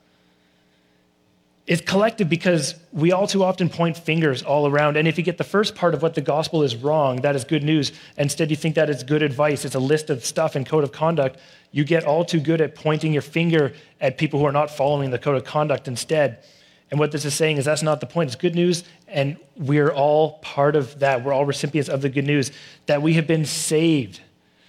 It's 1.67 1.81
collective 1.81 2.29
because 2.29 2.75
we 2.93 3.13
all 3.13 3.27
too 3.27 3.43
often 3.43 3.71
point 3.71 3.97
fingers 3.97 4.43
all 4.43 4.67
around. 4.67 4.99
And 4.99 5.09
if 5.09 5.17
you 5.17 5.25
get 5.25 5.39
the 5.39 5.45
first 5.45 5.75
part 5.75 5.95
of 5.95 6.03
what 6.03 6.15
the 6.15 6.21
gospel 6.21 6.63
is 6.63 6.77
wrong, 6.77 7.23
that 7.23 7.35
is 7.35 7.45
good 7.45 7.63
news. 7.63 7.93
Instead, 8.19 8.51
you 8.51 8.57
think 8.57 8.75
that 8.75 8.91
is 8.91 9.03
good 9.03 9.23
advice. 9.23 9.65
It's 9.65 9.75
a 9.75 9.81
list 9.81 10.11
of 10.11 10.27
stuff 10.27 10.57
and 10.57 10.67
code 10.67 10.85
of 10.85 10.93
conduct. 10.93 11.39
You 11.73 11.85
get 11.85 12.05
all 12.05 12.23
too 12.23 12.39
good 12.39 12.61
at 12.61 12.75
pointing 12.75 13.15
your 13.15 13.23
finger 13.23 13.73
at 13.99 14.19
people 14.19 14.39
who 14.41 14.45
are 14.45 14.53
not 14.53 14.71
following 14.71 15.11
the 15.11 15.19
code 15.19 15.37
of 15.37 15.45
conduct 15.45 15.89
instead. 15.89 16.45
And 16.91 17.01
what 17.01 17.13
this 17.13 17.25
is 17.25 17.33
saying 17.33 17.57
is 17.57 17.65
that's 17.65 17.83
not 17.83 18.01
the 18.01 18.07
point. 18.07 18.29
It's 18.29 18.37
good 18.37 18.55
news, 18.55 18.85
and 19.09 19.39
we're 19.57 19.89
all 19.89 20.33
part 20.41 20.77
of 20.77 20.99
that. 20.99 21.25
We're 21.25 21.33
all 21.33 21.47
recipients 21.47 21.89
of 21.89 22.03
the 22.03 22.11
good 22.11 22.27
news 22.27 22.53
that 22.87 23.01
we 23.01 23.15
have 23.15 23.27
been 23.27 23.47
saved. 23.47 24.21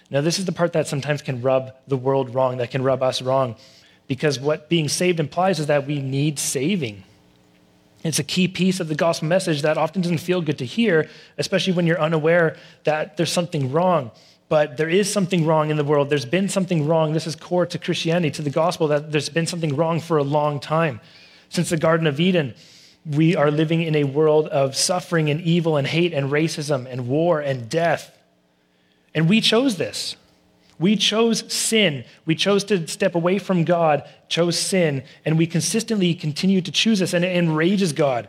Now, 0.09 0.21
this 0.21 0.39
is 0.39 0.45
the 0.45 0.53
part 0.53 0.71
that 0.73 0.87
sometimes 0.87 1.21
can 1.21 1.41
rub 1.41 1.75
the 1.87 1.97
world 1.97 2.33
wrong, 2.33 2.57
that 2.57 2.71
can 2.71 2.83
rub 2.83 3.03
us 3.03 3.21
wrong 3.21 3.57
because 4.07 4.39
what 4.39 4.69
being 4.69 4.87
saved 4.87 5.19
implies 5.19 5.59
is 5.59 5.67
that 5.67 5.87
we 5.87 6.01
need 6.01 6.39
saving. 6.39 7.03
It's 8.03 8.19
a 8.19 8.23
key 8.23 8.47
piece 8.47 8.79
of 8.79 8.87
the 8.87 8.95
gospel 8.95 9.27
message 9.27 9.63
that 9.63 9.79
often 9.79 10.01
doesn't 10.03 10.19
feel 10.19 10.39
good 10.41 10.59
to 10.59 10.65
hear, 10.65 11.09
especially 11.39 11.73
when 11.73 11.87
you're 11.87 11.99
unaware 11.99 12.55
that 12.83 13.17
there's 13.17 13.31
something 13.31 13.71
wrong. 13.71 14.11
But 14.47 14.77
there 14.77 14.89
is 14.89 15.11
something 15.11 15.43
wrong 15.43 15.71
in 15.71 15.77
the 15.77 15.83
world. 15.83 16.11
There's 16.11 16.25
been 16.25 16.47
something 16.47 16.87
wrong. 16.87 17.13
This 17.13 17.25
is 17.25 17.35
core 17.35 17.65
to 17.65 17.79
Christianity, 17.79 18.29
to 18.35 18.43
the 18.43 18.51
gospel, 18.51 18.87
that 18.89 19.11
there's 19.11 19.29
been 19.29 19.47
something 19.47 19.75
wrong 19.75 19.99
for 19.99 20.17
a 20.17 20.23
long 20.23 20.59
time. 20.59 21.01
Since 21.49 21.71
the 21.71 21.77
Garden 21.77 22.05
of 22.05 22.19
Eden, 22.19 22.53
we 23.09 23.35
are 23.35 23.49
living 23.49 23.81
in 23.81 23.95
a 23.95 24.03
world 24.03 24.47
of 24.49 24.75
suffering 24.75 25.31
and 25.31 25.41
evil 25.41 25.77
and 25.77 25.87
hate 25.87 26.13
and 26.13 26.31
racism 26.31 26.85
and 26.87 27.07
war 27.07 27.39
and 27.39 27.67
death. 27.69 28.15
And 29.15 29.27
we 29.27 29.41
chose 29.41 29.77
this. 29.77 30.15
We 30.77 30.95
chose 30.95 31.51
sin. 31.51 32.03
We 32.25 32.35
chose 32.35 32.63
to 32.65 32.87
step 32.87 33.15
away 33.15 33.39
from 33.39 33.63
God, 33.63 34.03
chose 34.27 34.59
sin, 34.59 35.03
and 35.23 35.37
we 35.37 35.47
consistently 35.47 36.13
continue 36.13 36.61
to 36.61 36.71
choose 36.71 36.99
this, 36.99 37.13
and 37.13 37.23
it 37.23 37.35
enrages 37.35 37.93
God. 37.93 38.27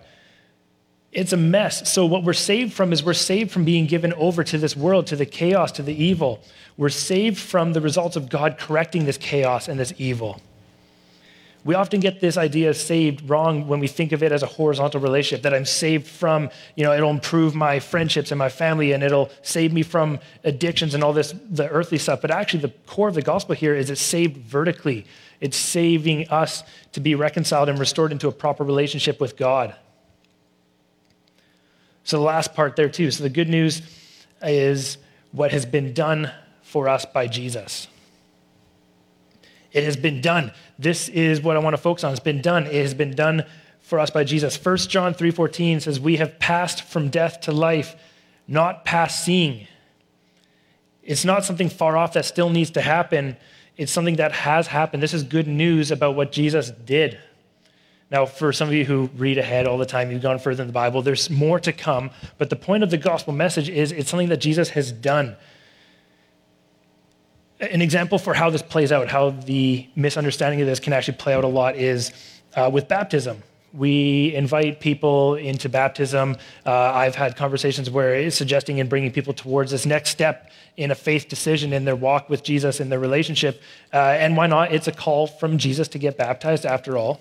It's 1.13 1.33
a 1.33 1.37
mess. 1.37 1.91
So, 1.91 2.05
what 2.05 2.25
we're 2.25 2.35
saved 2.35 2.73
from 2.73 2.93
is 2.93 3.03
we're 3.03 3.15
saved 3.15 3.51
from 3.51 3.65
being 3.65 3.87
given 3.87 4.13
over 4.15 4.45
to 4.45 4.59
this 4.59 4.77
world, 4.77 5.07
to 5.09 5.17
the 5.17 5.27
chaos, 5.27 5.73
to 5.73 5.83
the 5.83 5.95
evil. 5.95 6.43
We're 6.77 6.91
saved 6.91 7.39
from 7.39 7.73
the 7.73 7.81
results 7.81 8.17
of 8.17 8.29
God 8.29 8.59
correcting 8.59 9.07
this 9.07 9.17
chaos 9.17 9.67
and 9.67 9.81
this 9.81 9.95
evil. 9.97 10.41
We 11.67 11.75
often 11.75 11.99
get 11.99 12.21
this 12.21 12.37
idea 12.37 12.71
of 12.71 12.77
saved 12.77 13.29
wrong 13.29 13.67
when 13.67 13.81
we 13.81 13.89
think 13.89 14.13
of 14.13 14.23
it 14.23 14.31
as 14.31 14.45
a 14.45 14.47
horizontal 14.47 15.01
relationship, 15.01 15.43
that 15.43 15.53
I'm 15.53 15.65
saved 15.65 16.07
from, 16.07 16.49
you 16.77 16.85
know, 16.85 16.93
it'll 16.93 17.11
improve 17.11 17.57
my 17.57 17.81
friendships 17.81 18.31
and 18.31 18.39
my 18.39 18.49
family 18.49 18.93
and 18.93 19.03
it'll 19.03 19.31
save 19.43 19.73
me 19.73 19.83
from 19.83 20.21
addictions 20.45 20.95
and 20.95 21.03
all 21.03 21.13
this, 21.13 21.35
the 21.51 21.69
earthly 21.69 21.99
stuff. 21.99 22.21
But 22.21 22.31
actually, 22.31 22.61
the 22.61 22.73
core 22.87 23.09
of 23.09 23.17
the 23.17 23.23
gospel 23.23 23.57
here 23.57 23.75
is 23.75 23.91
it's 23.91 24.01
saved 24.01 24.37
vertically. 24.37 25.07
It's 25.41 25.57
saving 25.57 26.29
us 26.29 26.63
to 26.93 27.01
be 27.01 27.17
reconciled 27.17 27.69
and 27.69 27.81
restored 27.81 28.13
into 28.13 28.29
a 28.29 28.33
proper 28.33 28.63
relationship 28.63 29.21
with 29.21 29.37
God. 29.37 29.75
So, 32.05 32.17
the 32.17 32.23
last 32.23 32.55
part 32.55 32.77
there, 32.77 32.89
too. 32.89 33.11
So, 33.11 33.25
the 33.25 33.29
good 33.29 33.49
news 33.49 33.83
is 34.41 34.99
what 35.33 35.51
has 35.51 35.67
been 35.67 35.95
done 35.95 36.31
for 36.63 36.89
us 36.89 37.05
by 37.05 37.27
Jesus. 37.27 37.89
It 39.73 39.85
has 39.85 39.97
been 39.97 40.21
done. 40.21 40.53
This 40.79 41.09
is 41.09 41.41
what 41.41 41.57
I 41.57 41.61
want 41.61 41.75
to 41.75 41.83
focus 41.83 42.05
on. 42.05 42.13
It's 42.13 42.21
been 42.21 42.41
done. 42.41 42.67
It 42.67 42.75
has 42.75 42.95
been 42.95 43.15
done 43.15 43.45
for 43.81 43.99
us 43.99 44.11
by 44.11 44.25
Jesus. 44.25 44.57
1 44.57 44.89
John 44.89 45.15
3:14 45.15 45.81
says, 45.81 46.01
"We 46.01 46.17
have 46.17 46.39
passed 46.39 46.83
from 46.83 47.09
death 47.09 47.41
to 47.43 47.53
life, 47.53 47.95
not 48.49 48.85
past 48.85 49.25
seeing." 49.25 49.67
It's 51.03 51.25
not 51.25 51.45
something 51.45 51.69
far 51.69 51.97
off 51.97 52.13
that 52.15 52.25
still 52.25 52.51
needs 52.51 52.71
to 52.71 52.81
happen. 52.81 53.37
It's 53.77 53.93
something 53.93 54.17
that 54.17 54.33
has 54.33 54.69
happened. 54.69 55.03
This 55.03 55.15
is 55.15 55.23
good 55.23 55.47
news 55.47 55.91
about 55.91 56.17
what 56.17 56.33
Jesus 56.33 56.71
did. 56.71 57.19
Now, 58.11 58.25
for 58.25 58.53
some 58.53 58.69
of 58.69 58.75
you 58.75 58.85
who 58.85 59.11
read 59.17 59.37
ahead 59.37 59.67
all 59.67 59.79
the 59.79 59.87
time, 59.87 60.11
you've 60.11 60.23
gone 60.23 60.39
further 60.39 60.63
in 60.63 60.69
the 60.69 60.73
Bible, 60.73 61.03
there's 61.03 61.29
more 61.29 61.59
to 61.61 61.73
come. 61.73 62.11
But 62.39 62.51
the 62.51 62.57
point 62.57 62.83
of 62.83 62.91
the 62.91 62.97
gospel 62.97 63.33
message 63.33 63.69
is 63.69 63.93
it's 63.93 64.11
something 64.11 64.29
that 64.29 64.39
Jesus 64.39 64.71
has 64.71 64.93
done. 64.93 65.37
An 67.59 67.81
example 67.81 68.19
for 68.19 68.35
how 68.35 68.51
this 68.51 68.63
plays 68.63 68.93
out, 68.93 69.09
how 69.09 69.31
the 69.31 69.89
misunderstanding 69.97 70.61
of 70.61 70.67
this 70.67 70.79
can 70.79 70.93
actually 70.93 71.17
play 71.17 71.33
out 71.33 71.45
a 71.45 71.49
lot, 71.49 71.77
is 71.77 72.13
uh, 72.55 72.71
with 72.73 72.87
baptism. 72.87 73.43
We 73.73 74.35
invite 74.35 74.81
people 74.81 75.35
into 75.35 75.69
baptism. 75.69 76.37
Uh, 76.65 76.73
I've 76.73 77.15
had 77.15 77.37
conversations 77.37 77.91
where 77.91 78.15
it's 78.15 78.37
suggesting 78.37 78.79
and 78.81 78.89
bringing 78.89 79.11
people 79.11 79.33
towards 79.33 79.71
this 79.71 79.87
next 79.87 80.11
step 80.11 80.51
in 80.77 80.91
a 80.91 80.95
faith 80.95 81.29
decision 81.29 81.73
in 81.73 81.85
their 81.85 81.97
walk 81.97 82.29
with 82.29 82.43
Jesus, 82.43 82.81
in 82.81 82.91
their 82.91 82.99
relationship. 82.99 83.63
Uh, 83.93 83.97
and 83.97 84.37
why 84.37 84.47
not? 84.47 84.73
It's 84.73 84.87
a 84.87 84.93
call 84.93 85.27
from 85.27 85.59
Jesus 85.59 85.89
to 85.89 85.99
get 85.99 86.17
baptized 86.17 86.67
after 86.67 86.97
all. 86.97 87.21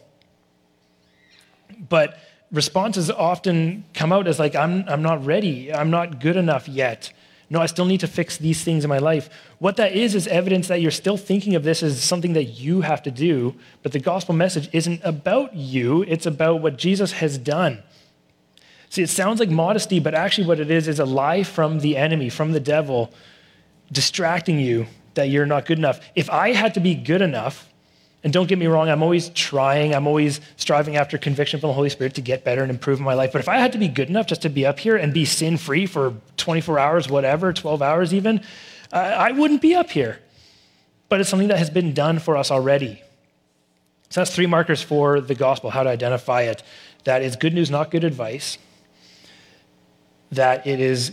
But 1.89 2.17
responses 2.51 3.09
often 3.09 3.85
come 3.93 4.11
out 4.11 4.27
as 4.27 4.39
like, 4.39 4.55
I'm, 4.55 4.83
I'm 4.87 5.01
not 5.01 5.25
ready. 5.25 5.73
I'm 5.73 5.91
not 5.91 6.19
good 6.19 6.35
enough 6.35 6.67
yet. 6.67 7.11
No, 7.49 7.61
I 7.61 7.67
still 7.67 7.85
need 7.85 7.99
to 7.99 8.07
fix 8.07 8.37
these 8.37 8.63
things 8.63 8.83
in 8.83 8.89
my 8.89 8.97
life. 8.97 9.29
What 9.59 9.77
that 9.77 9.93
is, 9.93 10.15
is 10.15 10.27
evidence 10.27 10.67
that 10.67 10.81
you're 10.81 10.91
still 10.91 11.17
thinking 11.17 11.55
of 11.55 11.63
this 11.63 11.83
as 11.83 12.01
something 12.01 12.33
that 12.33 12.45
you 12.45 12.81
have 12.81 13.03
to 13.03 13.11
do, 13.11 13.55
but 13.83 13.91
the 13.91 13.99
gospel 13.99 14.33
message 14.33 14.69
isn't 14.73 15.01
about 15.03 15.55
you, 15.55 16.03
it's 16.03 16.25
about 16.25 16.61
what 16.61 16.77
Jesus 16.77 17.11
has 17.13 17.37
done. 17.37 17.83
See, 18.89 19.03
it 19.03 19.09
sounds 19.09 19.39
like 19.39 19.49
modesty, 19.49 19.99
but 19.99 20.15
actually, 20.15 20.47
what 20.47 20.59
it 20.59 20.71
is 20.71 20.87
is 20.87 20.99
a 20.99 21.05
lie 21.05 21.43
from 21.43 21.79
the 21.79 21.97
enemy, 21.97 22.29
from 22.29 22.51
the 22.51 22.59
devil, 22.59 23.11
distracting 23.91 24.59
you 24.59 24.87
that 25.13 25.29
you're 25.29 25.45
not 25.45 25.65
good 25.65 25.77
enough. 25.77 25.99
If 26.15 26.29
I 26.29 26.53
had 26.53 26.73
to 26.75 26.79
be 26.79 26.95
good 26.95 27.21
enough, 27.21 27.69
and 28.25 28.33
don't 28.33 28.47
get 28.47 28.57
me 28.57 28.65
wrong, 28.65 28.89
I'm 28.89 29.03
always 29.03 29.29
trying, 29.29 29.93
I'm 29.93 30.07
always 30.07 30.41
striving 30.57 30.95
after 30.95 31.15
conviction 31.15 31.59
from 31.59 31.67
the 31.67 31.75
Holy 31.75 31.89
Spirit 31.89 32.15
to 32.15 32.21
get 32.21 32.43
better 32.43 32.63
and 32.63 32.71
improve 32.71 32.99
my 32.99 33.13
life. 33.13 33.31
But 33.31 33.39
if 33.39 33.47
I 33.47 33.57
had 33.57 33.71
to 33.73 33.77
be 33.77 33.87
good 33.87 34.09
enough 34.09 34.25
just 34.25 34.41
to 34.41 34.49
be 34.49 34.65
up 34.65 34.79
here 34.79 34.97
and 34.97 35.13
be 35.13 35.25
sin 35.25 35.57
free 35.57 35.85
for 35.85 36.15
24 36.37 36.79
hours, 36.79 37.07
whatever, 37.07 37.53
12 37.53 37.83
hours 37.83 38.15
even, 38.15 38.41
I, 38.91 38.99
I 39.11 39.31
wouldn't 39.31 39.61
be 39.61 39.75
up 39.75 39.91
here. 39.91 40.17
But 41.07 41.21
it's 41.21 41.29
something 41.29 41.49
that 41.49 41.59
has 41.59 41.69
been 41.69 41.93
done 41.93 42.17
for 42.17 42.35
us 42.35 42.49
already. 42.49 43.03
So 44.09 44.21
that's 44.21 44.33
three 44.33 44.47
markers 44.47 44.81
for 44.81 45.21
the 45.21 45.35
gospel, 45.35 45.69
how 45.69 45.83
to 45.83 45.89
identify 45.91 46.41
it. 46.41 46.63
That 47.03 47.21
is 47.21 47.35
good 47.35 47.53
news, 47.53 47.69
not 47.69 47.91
good 47.91 48.03
advice. 48.03 48.57
That 50.31 50.65
it 50.65 50.79
is 50.79 51.11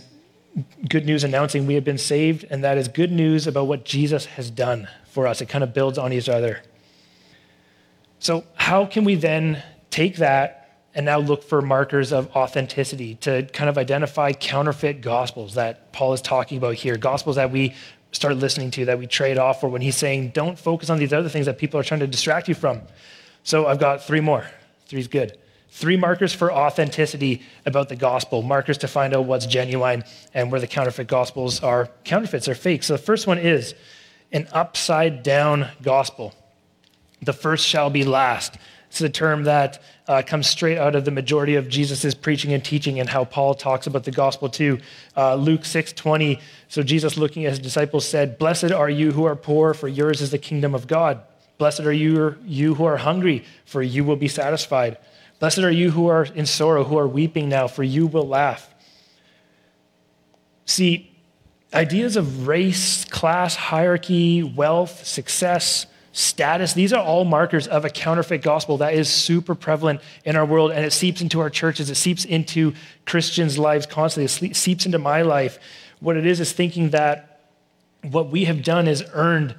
good 0.89 1.05
news 1.05 1.23
announcing 1.23 1.67
we 1.67 1.75
have 1.75 1.85
been 1.85 1.99
saved, 1.99 2.43
and 2.49 2.63
that 2.63 2.79
is 2.79 2.87
good 2.87 3.11
news 3.11 3.45
about 3.45 3.67
what 3.67 3.85
Jesus 3.85 4.25
has 4.25 4.49
done 4.49 4.87
for 5.05 5.27
us. 5.27 5.41
It 5.41 5.45
kind 5.47 5.63
of 5.63 5.75
builds 5.75 5.99
on 5.99 6.11
each 6.11 6.27
other. 6.27 6.63
So, 8.23 8.45
how 8.55 8.85
can 8.85 9.03
we 9.03 9.15
then 9.15 9.61
take 9.89 10.15
that 10.15 10.79
and 10.95 11.05
now 11.05 11.19
look 11.19 11.43
for 11.43 11.61
markers 11.61 12.13
of 12.13 12.33
authenticity 12.37 13.15
to 13.15 13.43
kind 13.51 13.69
of 13.69 13.77
identify 13.77 14.31
counterfeit 14.31 15.01
gospels 15.01 15.55
that 15.55 15.91
Paul 15.91 16.13
is 16.13 16.21
talking 16.21 16.57
about 16.57 16.75
here? 16.75 16.95
Gospels 16.95 17.35
that 17.35 17.51
we 17.51 17.75
start 18.13 18.37
listening 18.37 18.71
to, 18.71 18.85
that 18.85 18.97
we 18.97 19.07
trade 19.07 19.37
off 19.37 19.59
for 19.59 19.67
when 19.67 19.81
he's 19.81 19.97
saying, 19.97 20.29
don't 20.29 20.57
focus 20.57 20.89
on 20.89 20.99
these 20.99 21.11
other 21.11 21.27
things 21.27 21.47
that 21.47 21.57
people 21.57 21.77
are 21.77 21.83
trying 21.83 21.99
to 21.99 22.07
distract 22.07 22.47
you 22.47 22.55
from. 22.55 22.81
So, 23.43 23.67
I've 23.67 23.79
got 23.79 24.01
three 24.01 24.21
more. 24.21 24.47
Three's 24.85 25.09
good. 25.09 25.37
Three 25.67 25.97
markers 25.97 26.31
for 26.31 26.49
authenticity 26.49 27.41
about 27.65 27.89
the 27.89 27.97
gospel, 27.97 28.41
markers 28.41 28.77
to 28.77 28.87
find 28.87 29.13
out 29.13 29.25
what's 29.25 29.47
genuine 29.47 30.05
and 30.33 30.49
where 30.49 30.61
the 30.61 30.67
counterfeit 30.67 31.07
gospels 31.07 31.61
are 31.61 31.89
counterfeits 32.05 32.47
or 32.47 32.55
fake. 32.55 32.83
So 32.83 32.93
the 32.93 33.03
first 33.03 33.27
one 33.27 33.37
is 33.37 33.75
an 34.31 34.47
upside 34.53 35.23
down 35.23 35.67
gospel. 35.81 36.33
The 37.23 37.33
first 37.33 37.67
shall 37.67 37.89
be 37.89 38.03
last. 38.03 38.57
It's 38.93 39.01
a 39.01 39.09
term 39.09 39.45
that 39.45 39.81
uh, 40.07 40.21
comes 40.21 40.47
straight 40.47 40.77
out 40.77 40.95
of 40.95 41.03
the 41.03 41.09
majority 41.09 41.55
of 41.55 41.67
Jesus' 41.67 42.13
preaching 42.13 42.53
and 42.53 42.63
teaching 42.63 42.99
and 42.99 43.09
how 43.09 43.25
Paul 43.25 43.55
talks 43.55 43.87
about 43.87 44.03
the 44.03 44.11
gospel 44.11 44.49
too. 44.49 44.77
Uh, 45.17 45.33
Luke 45.33 45.61
6:20. 45.61 46.39
So 46.67 46.83
Jesus, 46.83 47.17
looking 47.17 47.45
at 47.45 47.49
his 47.49 47.59
disciples, 47.59 48.07
said, 48.07 48.37
"Blessed 48.37 48.71
are 48.71 48.91
you 48.91 49.11
who 49.11 49.25
are 49.25 49.35
poor, 49.35 49.73
for 49.73 49.87
yours 49.87 50.21
is 50.21 50.29
the 50.29 50.37
kingdom 50.37 50.75
of 50.75 50.85
God. 50.85 51.21
Blessed 51.57 51.79
are 51.79 51.91
you, 51.91 52.37
you 52.45 52.75
who 52.75 52.85
are 52.85 52.97
hungry, 52.97 53.43
for 53.65 53.81
you 53.81 54.03
will 54.03 54.15
be 54.15 54.27
satisfied. 54.27 54.97
Blessed 55.39 55.59
are 55.59 55.71
you 55.71 55.89
who 55.89 56.07
are 56.07 56.25
in 56.25 56.45
sorrow, 56.45 56.83
who 56.83 56.97
are 56.99 57.07
weeping 57.07 57.49
now, 57.49 57.67
for 57.67 57.83
you 57.83 58.05
will 58.05 58.27
laugh." 58.27 58.69
See, 60.65 61.11
ideas 61.73 62.15
of 62.15 62.47
race, 62.47 63.05
class, 63.05 63.55
hierarchy, 63.55 64.43
wealth, 64.43 65.03
success, 65.03 65.87
status, 66.13 66.73
these 66.73 66.93
are 66.93 67.03
all 67.03 67.25
markers 67.25 67.67
of 67.67 67.83
a 67.83 67.89
counterfeit 67.89 68.43
gospel 68.43 68.77
that 68.77 68.93
is 68.93 69.09
super 69.09 69.55
prevalent 69.55 69.99
in 70.23 70.35
our 70.35 70.45
world 70.45 70.71
and 70.71 70.85
it 70.85 70.93
seeps 70.93 71.21
into 71.21 71.39
our 71.41 71.49
churches, 71.49 71.89
it 71.89 71.95
seeps 71.95 72.23
into 72.23 72.73
Christians' 73.05 73.57
lives 73.57 73.85
constantly, 73.85 74.49
it 74.49 74.55
seeps 74.55 74.85
into 74.85 74.99
my 74.99 75.23
life. 75.23 75.59
What 75.99 76.15
it 76.15 76.25
is 76.25 76.39
is 76.39 76.53
thinking 76.53 76.91
that 76.91 77.49
what 78.03 78.29
we 78.29 78.45
have 78.45 78.63
done 78.63 78.87
is 78.87 79.03
earned 79.13 79.55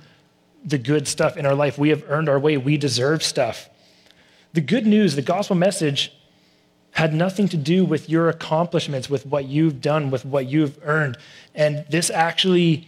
the 0.64 0.78
good 0.78 1.09
stuff 1.09 1.36
in 1.36 1.44
our 1.44 1.55
life. 1.55 1.76
We 1.76 1.90
have 1.90 2.05
earned 2.09 2.28
our 2.28 2.38
way, 2.38 2.57
we 2.57 2.76
deserve 2.76 3.22
stuff. 3.22 3.68
The 4.52 4.61
good 4.61 4.86
news, 4.86 5.16
the 5.16 5.22
gospel 5.22 5.57
message, 5.57 6.12
had 6.92 7.12
nothing 7.12 7.48
to 7.48 7.57
do 7.57 7.84
with 7.84 8.09
your 8.09 8.28
accomplishments, 8.28 9.11
with 9.11 9.26
what 9.26 9.46
you've 9.46 9.80
done, 9.80 10.12
with 10.12 10.24
what 10.24 10.46
you've 10.46 10.78
earned. 10.84 11.18
And 11.52 11.84
this 11.90 12.09
actually 12.09 12.86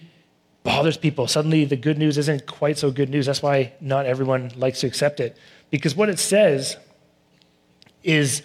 bothers 0.66 0.96
people. 0.96 1.28
Suddenly, 1.28 1.64
the 1.64 1.76
good 1.76 1.96
news 1.96 2.18
isn't 2.18 2.44
quite 2.46 2.76
so 2.76 2.90
good 2.90 3.08
news. 3.08 3.26
That's 3.26 3.40
why 3.40 3.72
not 3.80 4.04
everyone 4.04 4.50
likes 4.56 4.80
to 4.80 4.88
accept 4.88 5.20
it. 5.20 5.36
Because 5.70 5.94
what 5.94 6.08
it 6.08 6.18
says 6.18 6.76
is 8.02 8.42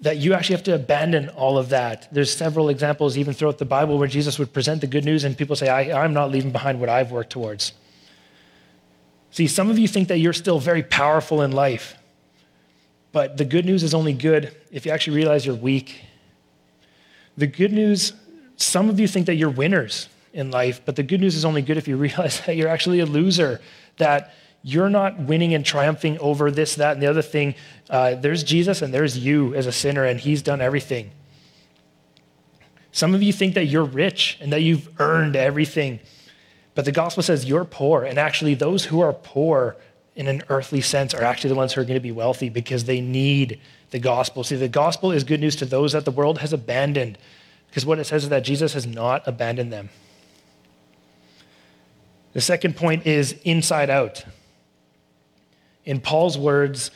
that 0.00 0.16
you 0.18 0.34
actually 0.34 0.56
have 0.56 0.64
to 0.64 0.74
abandon 0.74 1.28
all 1.30 1.56
of 1.56 1.68
that. 1.68 2.08
There's 2.12 2.34
several 2.34 2.68
examples, 2.68 3.16
even 3.16 3.32
throughout 3.32 3.58
the 3.58 3.64
Bible, 3.64 3.96
where 3.96 4.08
Jesus 4.08 4.40
would 4.40 4.52
present 4.52 4.80
the 4.80 4.88
good 4.88 5.04
news 5.04 5.22
and 5.22 5.38
people 5.38 5.54
say, 5.54 5.68
I, 5.68 6.04
I'm 6.04 6.12
not 6.12 6.32
leaving 6.32 6.50
behind 6.50 6.80
what 6.80 6.88
I've 6.88 7.12
worked 7.12 7.30
towards. 7.30 7.72
See, 9.30 9.46
some 9.46 9.70
of 9.70 9.78
you 9.78 9.86
think 9.86 10.08
that 10.08 10.18
you're 10.18 10.32
still 10.32 10.58
very 10.58 10.82
powerful 10.82 11.42
in 11.42 11.52
life. 11.52 11.96
But 13.12 13.36
the 13.36 13.44
good 13.44 13.64
news 13.64 13.84
is 13.84 13.94
only 13.94 14.12
good 14.12 14.54
if 14.72 14.84
you 14.84 14.90
actually 14.90 15.16
realize 15.16 15.46
you're 15.46 15.54
weak. 15.54 16.02
The 17.36 17.46
good 17.46 17.72
news, 17.72 18.14
some 18.56 18.90
of 18.90 18.98
you 18.98 19.06
think 19.06 19.26
that 19.26 19.36
you're 19.36 19.48
winners 19.48 20.08
in 20.36 20.50
life, 20.50 20.82
but 20.84 20.94
the 20.96 21.02
good 21.02 21.20
news 21.20 21.34
is 21.34 21.44
only 21.44 21.62
good 21.62 21.76
if 21.76 21.88
you 21.88 21.96
realize 22.08 22.40
that 22.42 22.56
you're 22.56 22.68
actually 22.68 23.00
a 23.00 23.06
loser, 23.06 23.60
that 23.96 24.34
you're 24.62 24.90
not 24.90 25.18
winning 25.18 25.54
and 25.54 25.64
triumphing 25.64 26.18
over 26.18 26.50
this, 26.50 26.76
that, 26.76 26.92
and 26.92 27.02
the 27.02 27.06
other 27.06 27.22
thing. 27.22 27.54
Uh, 27.88 28.14
there's 28.14 28.42
Jesus 28.42 28.82
and 28.82 28.92
there's 28.92 29.18
you 29.18 29.54
as 29.54 29.66
a 29.66 29.72
sinner, 29.72 30.04
and 30.04 30.20
he's 30.20 30.42
done 30.42 30.60
everything. 30.60 31.10
Some 32.92 33.14
of 33.14 33.22
you 33.22 33.32
think 33.32 33.54
that 33.54 33.66
you're 33.66 33.84
rich 33.84 34.38
and 34.40 34.52
that 34.52 34.62
you've 34.62 34.88
earned 35.00 35.36
everything, 35.36 36.00
but 36.74 36.84
the 36.84 36.92
gospel 36.92 37.22
says 37.22 37.44
you're 37.44 37.64
poor, 37.64 38.04
and 38.04 38.18
actually, 38.18 38.54
those 38.54 38.84
who 38.84 39.00
are 39.00 39.12
poor 39.12 39.76
in 40.14 40.28
an 40.28 40.42
earthly 40.48 40.80
sense 40.80 41.14
are 41.14 41.22
actually 41.22 41.50
the 41.50 41.56
ones 41.56 41.74
who 41.74 41.80
are 41.80 41.84
going 41.84 41.94
to 41.94 42.00
be 42.00 42.12
wealthy 42.12 42.48
because 42.48 42.84
they 42.84 43.00
need 43.00 43.60
the 43.90 43.98
gospel. 43.98 44.42
See, 44.42 44.56
the 44.56 44.68
gospel 44.68 45.12
is 45.12 45.24
good 45.24 45.40
news 45.40 45.56
to 45.56 45.66
those 45.66 45.92
that 45.92 46.04
the 46.04 46.10
world 46.10 46.38
has 46.38 46.52
abandoned 46.52 47.18
because 47.68 47.84
what 47.84 47.98
it 47.98 48.04
says 48.04 48.24
is 48.24 48.30
that 48.30 48.40
Jesus 48.40 48.72
has 48.72 48.86
not 48.86 49.22
abandoned 49.26 49.72
them. 49.72 49.90
The 52.36 52.42
second 52.42 52.76
point 52.76 53.06
is 53.06 53.32
inside 53.44 53.88
out. 53.88 54.22
In 55.86 56.02
Paul's 56.02 56.36
words, 56.36 56.90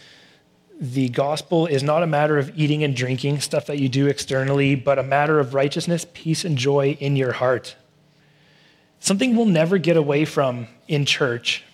the 0.78 1.09
gospel 1.09 1.66
is 1.66 1.82
not 1.82 2.03
a 2.03 2.07
matter 2.07 2.36
of 2.36 2.53
eating 2.59 2.84
and 2.84 2.95
drinking, 2.95 3.41
stuff 3.41 3.64
that 3.64 3.78
you 3.78 3.88
do 3.88 4.07
externally, 4.07 4.74
but 4.74 4.99
a 4.99 5.03
matter 5.03 5.41
of 5.41 5.55
righteousness, 5.55 6.05
peace, 6.12 6.45
and 6.45 6.59
joy 6.59 6.95
in 7.01 7.16
your 7.16 7.32
heart. 7.32 7.74
Something 8.99 9.34
we'll 9.34 9.47
never 9.47 9.78
get 9.78 9.97
away 9.97 10.26
from 10.26 10.66
in 10.88 11.07
church, 11.07 11.64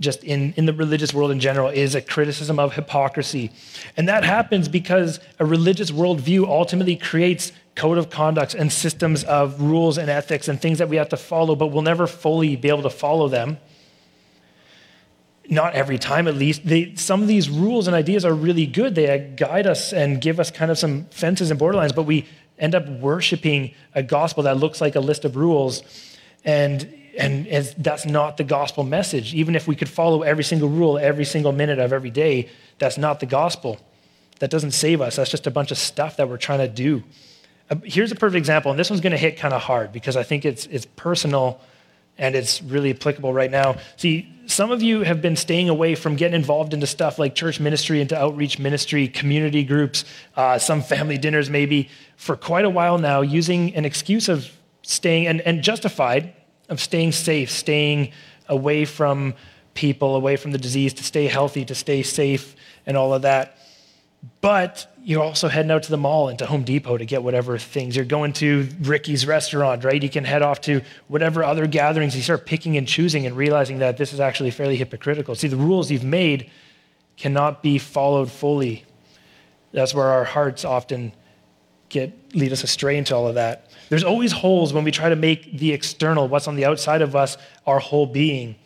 just 0.00 0.24
in, 0.24 0.52
in 0.56 0.66
the 0.66 0.72
religious 0.72 1.14
world 1.14 1.30
in 1.30 1.38
general, 1.38 1.68
is 1.68 1.94
a 1.94 2.02
criticism 2.02 2.58
of 2.58 2.74
hypocrisy. 2.74 3.52
And 3.96 4.08
that 4.08 4.24
happens 4.24 4.66
because 4.66 5.20
a 5.38 5.46
religious 5.46 5.92
worldview 5.92 6.48
ultimately 6.48 6.96
creates 6.96 7.52
code 7.76 7.98
of 7.98 8.10
conducts 8.10 8.54
and 8.54 8.72
systems 8.72 9.22
of 9.24 9.60
rules 9.60 9.98
and 9.98 10.10
ethics 10.10 10.48
and 10.48 10.60
things 10.60 10.78
that 10.78 10.88
we 10.88 10.96
have 10.96 11.10
to 11.10 11.16
follow, 11.16 11.54
but 11.54 11.68
we'll 11.68 11.82
never 11.82 12.06
fully 12.06 12.56
be 12.56 12.68
able 12.68 12.82
to 12.82 12.90
follow 12.90 13.28
them. 13.28 13.58
Not 15.48 15.74
every 15.74 15.98
time, 15.98 16.26
at 16.26 16.34
least. 16.34 16.66
They, 16.66 16.96
some 16.96 17.22
of 17.22 17.28
these 17.28 17.48
rules 17.48 17.86
and 17.86 17.94
ideas 17.94 18.24
are 18.24 18.34
really 18.34 18.66
good. 18.66 18.94
They 18.96 19.32
guide 19.36 19.66
us 19.66 19.92
and 19.92 20.20
give 20.20 20.40
us 20.40 20.50
kind 20.50 20.70
of 20.70 20.78
some 20.78 21.04
fences 21.10 21.50
and 21.50 21.60
borderlines, 21.60 21.94
but 21.94 22.02
we 22.02 22.26
end 22.58 22.74
up 22.74 22.88
worshiping 22.88 23.74
a 23.94 24.02
gospel 24.02 24.42
that 24.44 24.56
looks 24.56 24.80
like 24.80 24.96
a 24.96 25.00
list 25.00 25.24
of 25.24 25.36
rules. 25.36 25.82
And, 26.44 26.92
and, 27.18 27.46
and 27.46 27.74
that's 27.78 28.06
not 28.06 28.38
the 28.38 28.44
gospel 28.44 28.82
message. 28.82 29.34
Even 29.34 29.54
if 29.54 29.68
we 29.68 29.76
could 29.76 29.88
follow 29.88 30.22
every 30.22 30.44
single 30.44 30.70
rule 30.70 30.98
every 30.98 31.26
single 31.26 31.52
minute 31.52 31.78
of 31.78 31.92
every 31.92 32.10
day, 32.10 32.48
that's 32.78 32.98
not 32.98 33.20
the 33.20 33.26
gospel. 33.26 33.78
That 34.40 34.50
doesn't 34.50 34.72
save 34.72 35.00
us. 35.00 35.16
That's 35.16 35.30
just 35.30 35.46
a 35.46 35.50
bunch 35.50 35.70
of 35.70 35.78
stuff 35.78 36.16
that 36.16 36.28
we're 36.28 36.38
trying 36.38 36.60
to 36.60 36.68
do. 36.68 37.04
Uh, 37.68 37.76
here's 37.84 38.12
a 38.12 38.14
perfect 38.14 38.36
example, 38.36 38.70
and 38.70 38.78
this 38.78 38.90
one's 38.90 39.00
going 39.00 39.12
to 39.12 39.18
hit 39.18 39.36
kind 39.36 39.52
of 39.52 39.60
hard 39.60 39.92
because 39.92 40.16
I 40.16 40.22
think 40.22 40.44
it's, 40.44 40.66
it's 40.66 40.86
personal 40.96 41.60
and 42.18 42.34
it's 42.34 42.62
really 42.62 42.90
applicable 42.90 43.32
right 43.32 43.50
now. 43.50 43.76
See, 43.96 44.32
some 44.46 44.70
of 44.70 44.82
you 44.82 45.02
have 45.02 45.20
been 45.20 45.36
staying 45.36 45.68
away 45.68 45.94
from 45.94 46.16
getting 46.16 46.36
involved 46.36 46.72
into 46.72 46.86
stuff 46.86 47.18
like 47.18 47.34
church 47.34 47.60
ministry, 47.60 48.00
into 48.00 48.16
outreach 48.16 48.58
ministry, 48.58 49.08
community 49.08 49.64
groups, 49.64 50.04
uh, 50.36 50.58
some 50.58 50.80
family 50.82 51.18
dinners 51.18 51.50
maybe, 51.50 51.90
for 52.16 52.36
quite 52.36 52.64
a 52.64 52.70
while 52.70 52.98
now, 52.98 53.20
using 53.20 53.74
an 53.74 53.84
excuse 53.84 54.28
of 54.28 54.50
staying, 54.82 55.26
and, 55.26 55.40
and 55.42 55.62
justified, 55.62 56.32
of 56.68 56.80
staying 56.80 57.12
safe, 57.12 57.50
staying 57.50 58.12
away 58.48 58.84
from 58.84 59.34
people, 59.74 60.14
away 60.14 60.36
from 60.36 60.52
the 60.52 60.58
disease, 60.58 60.94
to 60.94 61.04
stay 61.04 61.26
healthy, 61.26 61.64
to 61.64 61.74
stay 61.74 62.02
safe, 62.02 62.54
and 62.86 62.96
all 62.96 63.12
of 63.12 63.22
that. 63.22 63.58
But 64.40 64.86
you're 65.06 65.22
also 65.22 65.46
heading 65.46 65.70
out 65.70 65.84
to 65.84 65.90
the 65.90 65.96
mall 65.96 66.28
and 66.28 66.36
to 66.40 66.46
Home 66.46 66.64
Depot 66.64 66.96
to 66.96 67.04
get 67.04 67.22
whatever 67.22 67.58
things. 67.58 67.94
You're 67.94 68.04
going 68.04 68.32
to 68.34 68.68
Ricky's 68.80 69.24
restaurant, 69.24 69.84
right? 69.84 70.02
You 70.02 70.10
can 70.10 70.24
head 70.24 70.42
off 70.42 70.60
to 70.62 70.80
whatever 71.06 71.44
other 71.44 71.68
gatherings. 71.68 72.16
You 72.16 72.22
start 72.22 72.44
picking 72.44 72.76
and 72.76 72.88
choosing 72.88 73.24
and 73.24 73.36
realizing 73.36 73.78
that 73.78 73.98
this 73.98 74.12
is 74.12 74.18
actually 74.18 74.50
fairly 74.50 74.74
hypocritical. 74.74 75.36
See, 75.36 75.46
the 75.46 75.56
rules 75.56 75.92
you've 75.92 76.02
made 76.02 76.50
cannot 77.16 77.62
be 77.62 77.78
followed 77.78 78.32
fully. 78.32 78.84
That's 79.70 79.94
where 79.94 80.08
our 80.08 80.24
hearts 80.24 80.64
often 80.64 81.12
get 81.88 82.34
lead 82.34 82.50
us 82.50 82.64
astray 82.64 82.98
into 82.98 83.14
all 83.14 83.28
of 83.28 83.36
that. 83.36 83.70
There's 83.90 84.02
always 84.02 84.32
holes 84.32 84.72
when 84.72 84.82
we 84.82 84.90
try 84.90 85.08
to 85.08 85.14
make 85.14 85.56
the 85.56 85.72
external, 85.72 86.26
what's 86.26 86.48
on 86.48 86.56
the 86.56 86.64
outside 86.64 87.00
of 87.00 87.14
us, 87.14 87.36
our 87.64 87.78
whole 87.78 88.06
being. 88.06 88.56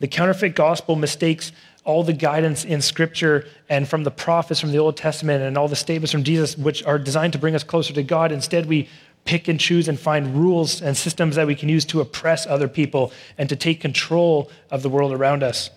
The 0.00 0.08
counterfeit 0.08 0.54
gospel 0.54 0.94
mistakes 0.94 1.52
all 1.86 2.02
the 2.02 2.12
guidance 2.12 2.64
in 2.64 2.82
Scripture 2.82 3.46
and 3.68 3.88
from 3.88 4.02
the 4.02 4.10
prophets 4.10 4.60
from 4.60 4.72
the 4.72 4.78
Old 4.78 4.96
Testament 4.96 5.42
and 5.42 5.56
all 5.56 5.68
the 5.68 5.76
statements 5.76 6.10
from 6.10 6.24
Jesus, 6.24 6.58
which 6.58 6.84
are 6.84 6.98
designed 6.98 7.32
to 7.32 7.38
bring 7.38 7.54
us 7.54 7.62
closer 7.62 7.94
to 7.94 8.02
God. 8.02 8.32
Instead, 8.32 8.66
we 8.66 8.88
pick 9.24 9.46
and 9.46 9.58
choose 9.58 9.86
and 9.86 9.98
find 9.98 10.34
rules 10.34 10.82
and 10.82 10.96
systems 10.96 11.36
that 11.36 11.46
we 11.46 11.54
can 11.54 11.68
use 11.68 11.84
to 11.84 12.00
oppress 12.00 12.44
other 12.46 12.66
people 12.66 13.12
and 13.38 13.48
to 13.48 13.56
take 13.56 13.80
control 13.80 14.50
of 14.68 14.82
the 14.82 14.88
world 14.88 15.12
around 15.12 15.44
us. 15.44 15.70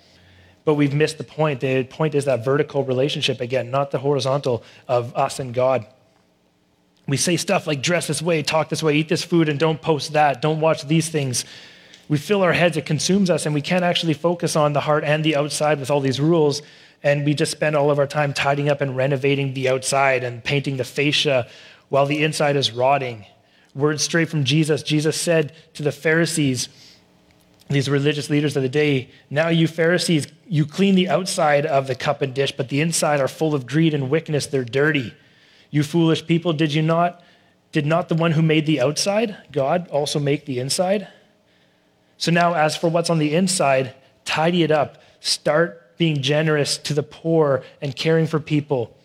But 0.65 0.73
we've 0.73 0.93
missed 0.93 1.19
the 1.19 1.23
point. 1.23 1.61
The 1.61 1.83
point 1.83 2.15
is 2.15 2.25
that 2.25 2.43
vertical 2.43 2.83
relationship 2.83 3.39
again, 3.39 3.69
not 3.69 3.91
the 3.91 3.99
horizontal 3.99 4.63
of 4.87 5.15
us 5.15 5.39
and 5.39 5.53
God. 5.53 5.85
We 7.07 7.17
say 7.17 7.37
stuff 7.37 7.67
like 7.67 7.81
dress 7.81 8.07
this 8.07 8.21
way, 8.21 8.41
talk 8.41 8.69
this 8.69 8.83
way, 8.83 8.95
eat 8.95 9.09
this 9.09 9.23
food, 9.23 9.47
and 9.47 9.59
don't 9.59 9.81
post 9.81 10.13
that, 10.13 10.41
don't 10.41 10.59
watch 10.59 10.87
these 10.87 11.09
things. 11.09 11.45
We 12.09 12.17
fill 12.17 12.41
our 12.41 12.53
heads, 12.53 12.75
it 12.75 12.87
consumes 12.87 13.29
us, 13.29 13.45
and 13.45 13.53
we 13.53 13.61
can't 13.61 13.83
actually 13.83 14.15
focus 14.15 14.55
on 14.55 14.73
the 14.73 14.81
heart 14.81 15.03
and 15.03 15.23
the 15.23 15.35
outside 15.35 15.79
with 15.79 15.91
all 15.91 16.01
these 16.01 16.19
rules. 16.19 16.61
And 17.03 17.23
we 17.23 17.33
just 17.33 17.51
spend 17.51 17.75
all 17.75 17.91
of 17.91 17.99
our 17.99 18.07
time 18.07 18.33
tidying 18.33 18.67
up 18.67 18.81
and 18.81 18.97
renovating 18.97 19.53
the 19.53 19.69
outside 19.69 20.23
and 20.23 20.43
painting 20.43 20.77
the 20.77 20.83
fascia 20.83 21.47
while 21.87 22.07
the 22.07 22.23
inside 22.23 22.55
is 22.55 22.71
rotting. 22.71 23.25
Words 23.75 24.03
straight 24.03 24.27
from 24.27 24.43
Jesus. 24.43 24.81
Jesus 24.81 25.15
said 25.21 25.53
to 25.75 25.83
the 25.83 25.91
Pharisees, 25.91 26.67
these 27.69 27.87
religious 27.87 28.31
leaders 28.31 28.57
of 28.57 28.63
the 28.63 28.69
day, 28.69 29.11
Now 29.29 29.49
you 29.49 29.67
Pharisees, 29.67 30.27
you 30.47 30.65
clean 30.65 30.95
the 30.95 31.07
outside 31.07 31.67
of 31.67 31.85
the 31.85 31.93
cup 31.93 32.23
and 32.23 32.33
dish, 32.33 32.51
but 32.51 32.69
the 32.69 32.81
inside 32.81 33.21
are 33.21 33.27
full 33.27 33.53
of 33.53 33.67
greed 33.67 33.93
and 33.93 34.09
wickedness. 34.09 34.47
They're 34.47 34.65
dirty. 34.65 35.13
You 35.69 35.83
foolish 35.83 36.25
people, 36.25 36.53
did 36.53 36.73
you 36.73 36.81
not? 36.81 37.23
Did 37.71 37.85
not 37.85 38.09
the 38.09 38.15
one 38.15 38.31
who 38.31 38.41
made 38.41 38.65
the 38.65 38.81
outside, 38.81 39.37
God, 39.51 39.87
also 39.89 40.19
make 40.19 40.45
the 40.45 40.59
inside? 40.59 41.07
So 42.19 42.31
now, 42.31 42.53
as 42.53 42.75
for 42.75 42.89
what's 42.89 43.09
on 43.09 43.17
the 43.17 43.33
inside, 43.33 43.95
tidy 44.25 44.61
it 44.61 44.71
up. 44.71 45.01
Start 45.21 45.97
being 45.97 46.21
generous 46.21 46.77
to 46.77 46.93
the 46.93 47.01
poor 47.01 47.63
and 47.81 47.95
caring 47.95 48.27
for 48.27 48.39
people. 48.39 48.95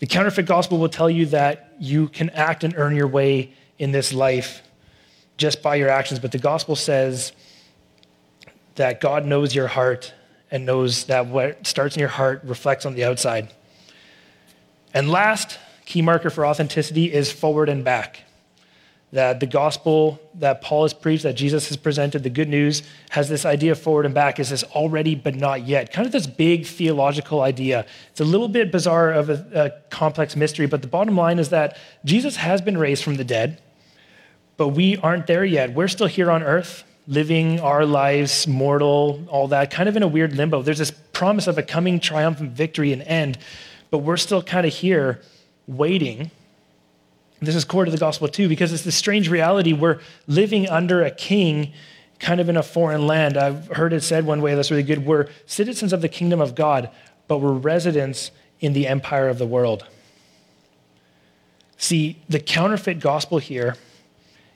The 0.00 0.06
counterfeit 0.06 0.46
gospel 0.46 0.78
will 0.78 0.88
tell 0.88 1.08
you 1.08 1.26
that 1.26 1.74
you 1.78 2.08
can 2.08 2.30
act 2.30 2.64
and 2.64 2.74
earn 2.76 2.96
your 2.96 3.06
way 3.06 3.52
in 3.78 3.92
this 3.92 4.12
life 4.12 4.62
just 5.36 5.62
by 5.62 5.76
your 5.76 5.88
actions, 5.88 6.18
but 6.18 6.32
the 6.32 6.38
gospel 6.38 6.76
says 6.76 7.32
that 8.76 9.00
God 9.00 9.26
knows 9.26 9.54
your 9.54 9.66
heart 9.66 10.12
and 10.50 10.64
knows 10.64 11.04
that 11.04 11.26
what 11.26 11.66
starts 11.66 11.96
in 11.96 12.00
your 12.00 12.08
heart 12.08 12.42
reflects 12.44 12.86
on 12.86 12.94
the 12.94 13.04
outside. 13.04 13.52
And 14.92 15.10
last 15.10 15.58
key 15.84 16.02
marker 16.02 16.30
for 16.30 16.46
authenticity 16.46 17.12
is 17.12 17.30
forward 17.30 17.68
and 17.68 17.84
back. 17.84 18.23
That 19.14 19.38
the 19.38 19.46
gospel 19.46 20.18
that 20.40 20.60
Paul 20.60 20.82
has 20.82 20.92
preached, 20.92 21.22
that 21.22 21.36
Jesus 21.36 21.68
has 21.68 21.76
presented, 21.76 22.24
the 22.24 22.30
good 22.30 22.48
news, 22.48 22.82
has 23.10 23.28
this 23.28 23.46
idea 23.46 23.76
forward 23.76 24.06
and 24.06 24.14
back 24.14 24.40
is 24.40 24.50
this 24.50 24.64
already 24.64 25.14
but 25.14 25.36
not 25.36 25.68
yet. 25.68 25.92
Kind 25.92 26.04
of 26.04 26.10
this 26.10 26.26
big 26.26 26.66
theological 26.66 27.40
idea. 27.40 27.86
It's 28.10 28.18
a 28.18 28.24
little 28.24 28.48
bit 28.48 28.72
bizarre 28.72 29.12
of 29.12 29.30
a, 29.30 29.46
a 29.54 29.70
complex 29.88 30.34
mystery, 30.34 30.66
but 30.66 30.82
the 30.82 30.88
bottom 30.88 31.16
line 31.16 31.38
is 31.38 31.50
that 31.50 31.78
Jesus 32.04 32.34
has 32.34 32.60
been 32.60 32.76
raised 32.76 33.04
from 33.04 33.14
the 33.14 33.22
dead, 33.22 33.62
but 34.56 34.70
we 34.70 34.96
aren't 34.96 35.28
there 35.28 35.44
yet. 35.44 35.72
We're 35.72 35.86
still 35.86 36.08
here 36.08 36.28
on 36.28 36.42
earth, 36.42 36.82
living 37.06 37.60
our 37.60 37.86
lives, 37.86 38.48
mortal, 38.48 39.24
all 39.30 39.46
that, 39.46 39.70
kind 39.70 39.88
of 39.88 39.96
in 39.96 40.02
a 40.02 40.08
weird 40.08 40.34
limbo. 40.34 40.62
There's 40.62 40.78
this 40.78 40.90
promise 40.90 41.46
of 41.46 41.56
a 41.56 41.62
coming 41.62 42.00
triumphant 42.00 42.50
victory 42.50 42.92
and 42.92 43.02
end, 43.02 43.38
but 43.90 43.98
we're 43.98 44.16
still 44.16 44.42
kind 44.42 44.66
of 44.66 44.74
here 44.74 45.20
waiting. 45.68 46.32
This 47.40 47.54
is 47.54 47.64
core 47.64 47.84
to 47.84 47.90
the 47.90 47.98
gospel 47.98 48.28
too, 48.28 48.48
because 48.48 48.72
it's 48.72 48.84
this 48.84 48.96
strange 48.96 49.28
reality. 49.28 49.72
We're 49.72 50.00
living 50.26 50.68
under 50.68 51.02
a 51.02 51.10
king 51.10 51.72
kind 52.18 52.40
of 52.40 52.48
in 52.48 52.56
a 52.56 52.62
foreign 52.62 53.06
land. 53.06 53.36
I've 53.36 53.66
heard 53.68 53.92
it 53.92 54.02
said 54.02 54.24
one 54.24 54.40
way 54.40 54.54
that's 54.54 54.70
really 54.70 54.82
good. 54.82 55.04
We're 55.04 55.28
citizens 55.46 55.92
of 55.92 56.00
the 56.00 56.08
kingdom 56.08 56.40
of 56.40 56.54
God, 56.54 56.90
but 57.28 57.38
we're 57.38 57.52
residents 57.52 58.30
in 58.60 58.72
the 58.72 58.86
empire 58.86 59.28
of 59.28 59.38
the 59.38 59.46
world. 59.46 59.86
See, 61.76 62.22
the 62.28 62.40
counterfeit 62.40 63.00
gospel 63.00 63.38
here 63.38 63.76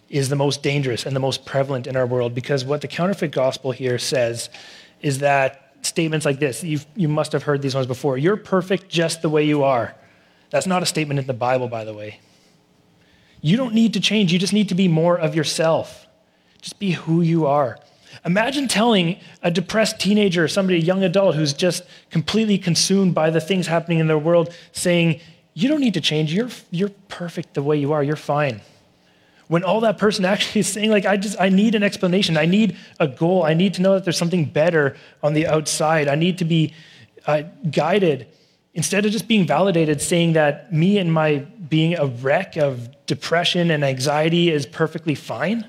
is 0.09 0.31
the 0.31 0.37
most 0.37 0.63
dangerous 0.63 1.05
and 1.05 1.15
the 1.15 1.21
most 1.21 1.45
prevalent 1.45 1.87
in 1.87 1.97
our 1.97 2.07
world 2.07 2.35
because 2.35 2.65
what 2.65 2.81
the 2.81 2.89
counterfeit 2.89 3.33
gospel 3.33 3.73
here 3.73 3.99
says 3.99 4.49
is 5.03 5.19
that 5.19 5.75
statements 5.83 6.25
like 6.25 6.39
this, 6.39 6.65
you 6.65 6.81
you 6.97 7.09
must 7.09 7.33
have 7.33 7.43
heard 7.43 7.61
these 7.61 7.75
ones 7.75 7.87
before. 7.87 8.17
You're 8.17 8.37
perfect 8.37 8.89
just 8.89 9.21
the 9.21 9.29
way 9.29 9.45
you 9.45 9.65
are. 9.65 9.95
That's 10.51 10.67
not 10.67 10.83
a 10.83 10.87
statement 10.87 11.21
in 11.21 11.27
the 11.27 11.35
Bible, 11.35 11.69
by 11.69 11.85
the 11.85 11.93
way. 11.93 12.21
You 13.41 13.57
don't 13.57 13.75
need 13.75 13.95
to 13.95 14.01
change, 14.01 14.33
you 14.33 14.39
just 14.39 14.53
need 14.53 14.69
to 14.69 14.75
be 14.75 14.89
more 14.89 15.19
of 15.19 15.35
yourself. 15.35 16.07
Just 16.61 16.79
be 16.79 16.93
who 16.93 17.21
you 17.21 17.47
are. 17.47 17.79
Imagine 18.25 18.69
telling 18.69 19.19
a 19.43 19.51
depressed 19.51 20.01
teenager 20.01 20.45
or 20.45 20.49
somebody, 20.49 20.79
a 20.79 20.83
young 20.83 21.05
adult 21.05 21.37
who's 21.37 21.53
just 21.53 21.85
completely 22.11 22.59
consumed 22.59 23.15
by 23.15 23.31
the 23.31 23.41
things 23.41 23.67
happening 23.67 24.01
in 24.01 24.07
their 24.07 24.19
world, 24.19 24.53
saying, 24.73 25.21
You 25.55 25.69
don't 25.69 25.81
need 25.81 25.95
to 25.95 26.01
change. 26.01 26.33
You're, 26.33 26.51
you're 26.71 26.91
perfect 27.09 27.55
the 27.55 27.63
way 27.63 27.77
you 27.79 27.93
are. 27.93 28.03
You're 28.03 28.17
fine. 28.17 28.61
When 29.47 29.63
all 29.63 29.81
that 29.81 29.99
person 29.99 30.25
actually 30.25 30.61
is 30.61 30.69
saying, 30.69 30.91
like, 30.91 31.07
I 31.07 31.17
just, 31.17 31.41
I 31.41 31.49
need 31.49 31.75
an 31.75 31.83
explanation. 31.83 32.37
I 32.37 32.47
need 32.47 32.77
a 32.99 33.07
goal. 33.07 33.45
I 33.45 33.55
need 33.55 33.75
to 33.75 33.83
know 33.83 33.95
that 33.95 34.05
there's 34.05 34.19
something 34.19 34.47
better 34.47 34.97
on 35.23 35.35
the 35.35 35.47
outside. 35.47 36.09
I 36.09 36.17
need 36.17 36.39
to 36.39 36.45
be 36.45 36.75
uh, 37.27 37.43
guided 37.71 38.27
instead 38.75 39.05
of 39.07 39.13
just 39.13 39.29
being 39.29 39.47
validated, 39.47 40.01
saying 40.01 40.35
that 40.35 40.73
me 40.73 40.99
and 40.99 41.13
my 41.13 41.39
being 41.69 41.97
a 41.97 42.07
wreck 42.07 42.57
of 42.57 42.89
depression 43.07 43.71
and 43.71 43.85
anxiety 43.85 44.51
is 44.51 44.67
perfectly 44.67 45.15
fine. 45.15 45.67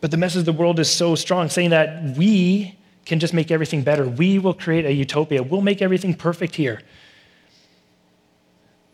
But 0.00 0.10
the 0.10 0.16
message 0.16 0.40
of 0.40 0.46
the 0.46 0.52
world 0.52 0.80
is 0.80 0.90
so 0.90 1.14
strong, 1.14 1.48
saying 1.48 1.70
that 1.70 2.16
we 2.16 2.76
can 3.04 3.20
just 3.20 3.34
make 3.34 3.50
everything 3.50 3.82
better. 3.82 4.08
We 4.08 4.38
will 4.38 4.54
create 4.54 4.84
a 4.84 4.92
utopia. 4.92 5.42
We'll 5.42 5.60
make 5.60 5.82
everything 5.82 6.14
perfect 6.14 6.56
here. 6.56 6.82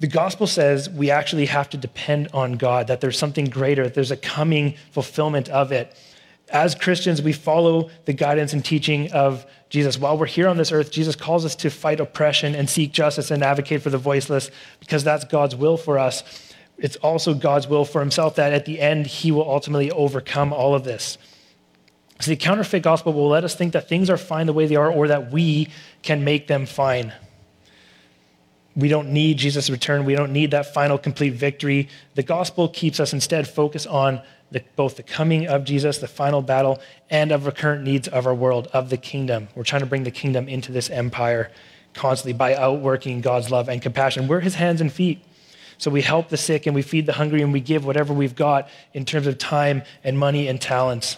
The 0.00 0.06
gospel 0.06 0.46
says 0.46 0.88
we 0.88 1.10
actually 1.10 1.46
have 1.46 1.68
to 1.70 1.76
depend 1.76 2.28
on 2.32 2.52
God, 2.52 2.86
that 2.86 3.00
there's 3.00 3.18
something 3.18 3.46
greater, 3.46 3.84
that 3.84 3.94
there's 3.94 4.10
a 4.10 4.16
coming 4.16 4.74
fulfillment 4.92 5.48
of 5.48 5.72
it. 5.72 5.96
As 6.50 6.74
Christians, 6.74 7.20
we 7.20 7.32
follow 7.32 7.90
the 8.04 8.12
guidance 8.12 8.52
and 8.52 8.64
teaching 8.64 9.10
of 9.12 9.44
Jesus. 9.68 9.98
While 9.98 10.16
we're 10.16 10.26
here 10.26 10.48
on 10.48 10.56
this 10.56 10.72
earth, 10.72 10.90
Jesus 10.90 11.14
calls 11.14 11.44
us 11.44 11.54
to 11.56 11.70
fight 11.70 12.00
oppression 12.00 12.54
and 12.54 12.68
seek 12.70 12.92
justice 12.92 13.30
and 13.30 13.42
advocate 13.42 13.82
for 13.82 13.90
the 13.90 13.98
voiceless 13.98 14.50
because 14.80 15.04
that's 15.04 15.24
God's 15.24 15.54
will 15.54 15.76
for 15.76 15.98
us 15.98 16.48
it's 16.78 16.96
also 16.96 17.34
God's 17.34 17.66
will 17.66 17.84
for 17.84 18.00
himself 18.00 18.36
that 18.36 18.52
at 18.52 18.64
the 18.64 18.80
end 18.80 19.06
he 19.06 19.32
will 19.32 19.48
ultimately 19.48 19.90
overcome 19.90 20.52
all 20.52 20.74
of 20.74 20.84
this. 20.84 21.18
So 22.20 22.30
the 22.30 22.36
counterfeit 22.36 22.82
gospel 22.82 23.12
will 23.12 23.28
let 23.28 23.44
us 23.44 23.54
think 23.54 23.72
that 23.72 23.88
things 23.88 24.08
are 24.08 24.16
fine 24.16 24.46
the 24.46 24.52
way 24.52 24.66
they 24.66 24.76
are 24.76 24.90
or 24.90 25.08
that 25.08 25.30
we 25.30 25.68
can 26.02 26.24
make 26.24 26.46
them 26.46 26.66
fine. 26.66 27.12
We 28.76 28.88
don't 28.88 29.12
need 29.12 29.38
Jesus' 29.38 29.70
return. 29.70 30.04
We 30.04 30.14
don't 30.14 30.32
need 30.32 30.52
that 30.52 30.72
final 30.72 30.98
complete 30.98 31.34
victory. 31.34 31.88
The 32.14 32.22
gospel 32.22 32.68
keeps 32.68 33.00
us 33.00 33.12
instead 33.12 33.48
focused 33.48 33.88
on 33.88 34.22
the, 34.50 34.62
both 34.76 34.96
the 34.96 35.02
coming 35.02 35.46
of 35.46 35.64
Jesus, 35.64 35.98
the 35.98 36.08
final 36.08 36.42
battle, 36.42 36.80
and 37.10 37.32
of 37.32 37.44
the 37.44 37.52
current 37.52 37.84
needs 37.84 38.08
of 38.08 38.26
our 38.26 38.34
world, 38.34 38.68
of 38.72 38.90
the 38.90 38.96
kingdom. 38.96 39.48
We're 39.54 39.64
trying 39.64 39.82
to 39.82 39.86
bring 39.86 40.04
the 40.04 40.10
kingdom 40.10 40.48
into 40.48 40.72
this 40.72 40.90
empire 40.90 41.50
constantly 41.94 42.32
by 42.32 42.54
outworking 42.54 43.20
God's 43.20 43.50
love 43.50 43.68
and 43.68 43.82
compassion. 43.82 44.28
We're 44.28 44.40
his 44.40 44.54
hands 44.54 44.80
and 44.80 44.92
feet. 44.92 45.22
So 45.78 45.90
we 45.90 46.02
help 46.02 46.28
the 46.28 46.36
sick 46.36 46.66
and 46.66 46.74
we 46.74 46.82
feed 46.82 47.06
the 47.06 47.12
hungry 47.12 47.40
and 47.42 47.52
we 47.52 47.60
give 47.60 47.84
whatever 47.84 48.12
we've 48.12 48.34
got 48.34 48.68
in 48.94 49.04
terms 49.04 49.26
of 49.26 49.38
time 49.38 49.82
and 50.02 50.18
money 50.18 50.48
and 50.48 50.60
talents. 50.60 51.16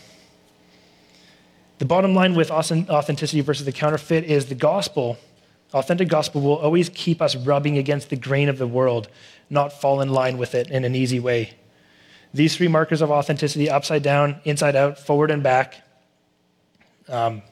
The 1.78 1.86
bottom 1.86 2.14
line 2.14 2.34
with 2.34 2.50
authenticity 2.50 3.40
versus 3.40 3.64
the 3.64 3.72
counterfeit 3.72 4.24
is 4.24 4.46
the 4.46 4.54
gospel, 4.54 5.16
authentic 5.72 6.08
gospel, 6.08 6.42
will 6.42 6.58
always 6.58 6.90
keep 6.90 7.22
us 7.22 7.34
rubbing 7.34 7.78
against 7.78 8.10
the 8.10 8.16
grain 8.16 8.50
of 8.50 8.58
the 8.58 8.66
world, 8.66 9.08
not 9.48 9.72
fall 9.72 10.02
in 10.02 10.10
line 10.10 10.36
with 10.36 10.54
it 10.54 10.70
in 10.70 10.84
an 10.84 10.94
easy 10.94 11.18
way. 11.20 11.54
These 12.32 12.56
three 12.56 12.68
markers 12.68 13.00
of 13.00 13.10
authenticity 13.10 13.68
upside 13.68 14.02
down, 14.02 14.40
inside 14.44 14.76
out, 14.76 14.98
forward 14.98 15.30
and 15.30 15.42
back 15.42 15.82
um, 17.08 17.42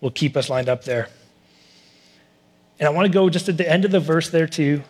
will 0.00 0.10
keep 0.10 0.36
us 0.36 0.48
lined 0.48 0.68
up 0.68 0.84
there. 0.84 1.08
And 2.78 2.86
I 2.86 2.90
want 2.90 3.06
to 3.06 3.12
go 3.12 3.28
just 3.28 3.48
at 3.48 3.56
the 3.56 3.70
end 3.70 3.84
of 3.84 3.90
the 3.90 4.00
verse 4.00 4.30
there, 4.30 4.46
too 4.46 4.82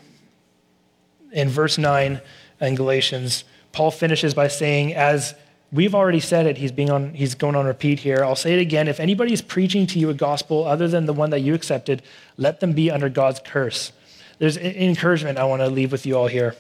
in 1.33 1.49
verse 1.49 1.79
9 1.79 2.21
in 2.61 2.75
Galatians, 2.75 3.45
Paul 3.73 3.91
finishes 3.91 4.35
by 4.35 4.49
saying, 4.49 4.95
as 4.95 5.35
we've 5.71 5.95
already 5.95 6.21
said 6.21 6.47
it, 6.47 6.57
he's, 6.57 6.73
being 6.73 6.91
on, 6.91 7.15
he's 7.15 7.35
going 7.35 7.55
on 7.55 7.67
repeat 7.67 8.01
here. 8.01 8.25
I'll 8.25 8.35
say 8.35 8.55
it 8.55 8.61
again. 8.61 8.89
If 8.89 9.01
anybody 9.01 9.33
is 9.33 9.43
preaching 9.43 9.87
to 9.89 9.99
you 9.99 10.09
a 10.09 10.15
gospel 10.15 10.65
other 10.65 10.89
than 10.89 11.07
the 11.07 11.13
one 11.13 11.31
that 11.31 11.41
you 11.41 11.55
accepted, 11.55 12.03
let 12.39 12.61
them 12.61 12.73
be 12.73 12.91
under 12.91 13.09
God's 13.09 13.41
curse. 13.45 13.93
There's 14.39 14.57
encouragement 14.57 15.39
I 15.39 15.45
want 15.45 15.61
to 15.61 15.69
leave 15.69 15.93
with 15.93 16.07
you 16.07 16.17
all 16.17 16.27
here. 16.27 16.57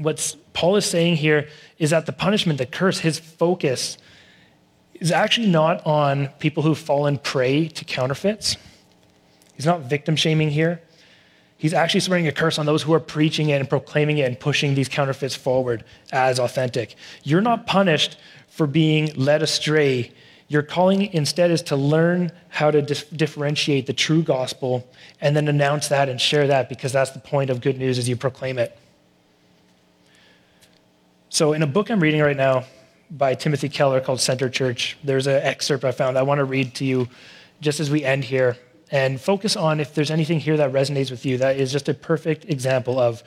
What 0.00 0.36
Paul 0.52 0.76
is 0.76 0.86
saying 0.86 1.16
here 1.16 1.48
is 1.78 1.90
that 1.90 2.06
the 2.06 2.12
punishment, 2.12 2.58
the 2.58 2.66
curse, 2.66 3.00
his 3.00 3.18
focus 3.18 3.98
is 4.94 5.12
actually 5.12 5.48
not 5.48 5.84
on 5.86 6.28
people 6.38 6.62
who've 6.62 6.78
fallen 6.78 7.18
prey 7.18 7.68
to 7.68 7.84
counterfeits. 7.84 8.56
He's 9.54 9.66
not 9.66 9.82
victim 9.82 10.16
shaming 10.16 10.50
here. 10.50 10.80
He's 11.56 11.74
actually 11.74 12.00
swearing 12.00 12.26
a 12.26 12.32
curse 12.32 12.58
on 12.58 12.64
those 12.64 12.82
who 12.82 12.94
are 12.94 13.00
preaching 13.00 13.50
it 13.50 13.60
and 13.60 13.68
proclaiming 13.68 14.16
it 14.16 14.22
and 14.22 14.40
pushing 14.40 14.74
these 14.74 14.88
counterfeits 14.88 15.34
forward 15.34 15.84
as 16.10 16.38
authentic. 16.38 16.96
You're 17.22 17.42
not 17.42 17.66
punished 17.66 18.18
for 18.48 18.66
being 18.66 19.12
led 19.14 19.42
astray. 19.42 20.12
Your 20.48 20.62
calling 20.62 21.12
instead 21.12 21.50
is 21.50 21.60
to 21.64 21.76
learn 21.76 22.32
how 22.48 22.70
to 22.70 22.80
dif- 22.80 23.14
differentiate 23.14 23.86
the 23.86 23.92
true 23.92 24.22
gospel 24.22 24.88
and 25.20 25.36
then 25.36 25.48
announce 25.48 25.88
that 25.88 26.08
and 26.08 26.18
share 26.18 26.46
that 26.46 26.70
because 26.70 26.92
that's 26.92 27.10
the 27.10 27.18
point 27.18 27.50
of 27.50 27.60
good 27.60 27.76
news 27.76 27.98
as 27.98 28.08
you 28.08 28.16
proclaim 28.16 28.58
it. 28.58 28.76
So, 31.32 31.52
in 31.52 31.62
a 31.62 31.66
book 31.66 31.92
I'm 31.92 32.00
reading 32.00 32.20
right 32.20 32.36
now 32.36 32.64
by 33.08 33.34
Timothy 33.34 33.68
Keller 33.68 34.00
called 34.00 34.20
Center 34.20 34.50
Church, 34.50 34.98
there's 35.04 35.28
an 35.28 35.40
excerpt 35.40 35.84
I 35.84 35.92
found 35.92 36.18
I 36.18 36.22
want 36.22 36.40
to 36.40 36.44
read 36.44 36.74
to 36.74 36.84
you 36.84 37.08
just 37.60 37.78
as 37.78 37.88
we 37.88 38.02
end 38.02 38.24
here 38.24 38.56
and 38.90 39.20
focus 39.20 39.54
on 39.54 39.78
if 39.78 39.94
there's 39.94 40.10
anything 40.10 40.40
here 40.40 40.56
that 40.56 40.72
resonates 40.72 41.08
with 41.08 41.24
you. 41.24 41.38
That 41.38 41.56
is 41.56 41.70
just 41.70 41.88
a 41.88 41.94
perfect 41.94 42.46
example 42.46 42.98
of 42.98 43.22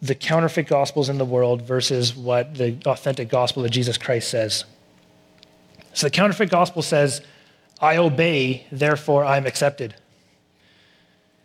the 0.00 0.14
counterfeit 0.14 0.68
gospels 0.68 1.08
in 1.08 1.18
the 1.18 1.24
world 1.24 1.62
versus 1.62 2.14
what 2.14 2.54
the 2.54 2.78
authentic 2.86 3.28
gospel 3.28 3.64
of 3.64 3.72
Jesus 3.72 3.98
Christ 3.98 4.30
says. 4.30 4.64
So 5.94 6.06
the 6.06 6.12
counterfeit 6.12 6.50
gospel 6.50 6.82
says, 6.82 7.20
I 7.80 7.96
obey, 7.96 8.64
therefore 8.70 9.24
I'm 9.24 9.46
accepted. 9.46 9.96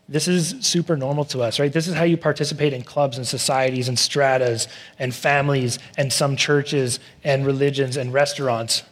This 0.09 0.27
is 0.27 0.55
super 0.61 0.95
normal 0.95 1.25
to 1.25 1.41
us, 1.41 1.59
right? 1.59 1.71
This 1.71 1.87
is 1.87 1.93
how 1.93 2.03
you 2.03 2.15
participate 2.15 2.71
in 2.71 2.83
clubs 2.83 3.17
and 3.17 3.27
societies 3.27 3.89
and 3.89 3.99
stratas 3.99 4.67
and 4.97 5.13
families 5.13 5.79
and 5.97 6.13
some 6.13 6.37
churches 6.37 6.99
and 7.25 7.45
religions 7.45 7.97
and 7.97 8.13
restaurants. 8.13 8.83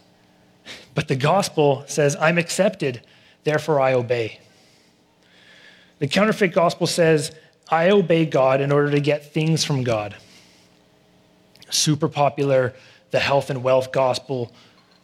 But 0.94 1.08
the 1.08 1.16
gospel 1.16 1.84
says, 1.86 2.16
I'm 2.20 2.36
accepted, 2.36 3.00
therefore 3.44 3.80
I 3.80 3.94
obey. 3.94 4.40
The 6.00 6.08
counterfeit 6.08 6.52
gospel 6.52 6.86
says, 6.86 7.34
I 7.70 7.90
obey 7.90 8.26
God 8.26 8.60
in 8.60 8.70
order 8.70 8.90
to 8.90 9.00
get 9.00 9.32
things 9.32 9.64
from 9.64 9.84
God. 9.84 10.14
Super 11.70 12.08
popular, 12.08 12.74
the 13.10 13.20
health 13.20 13.48
and 13.48 13.62
wealth 13.62 13.90
gospel, 13.90 14.52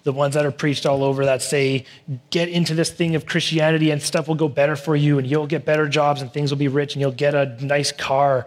the 0.04 0.12
ones 0.12 0.34
that 0.34 0.44
are 0.44 0.50
preached 0.50 0.84
all 0.84 1.04
over 1.04 1.24
that 1.26 1.42
say, 1.42 1.84
get 2.30 2.48
into 2.48 2.74
this 2.74 2.90
thing 2.90 3.14
of 3.14 3.24
Christianity 3.24 3.90
and 3.90 4.02
stuff 4.02 4.26
will 4.26 4.34
go 4.34 4.48
better 4.48 4.74
for 4.74 4.96
you 4.96 5.18
and 5.18 5.26
you'll 5.26 5.46
get 5.46 5.64
better 5.64 5.88
jobs 5.88 6.22
and 6.22 6.32
things 6.32 6.50
will 6.50 6.58
be 6.58 6.68
rich 6.68 6.94
and 6.94 7.00
you'll 7.00 7.12
get 7.12 7.34
a 7.34 7.64
nice 7.64 7.92
car. 7.92 8.46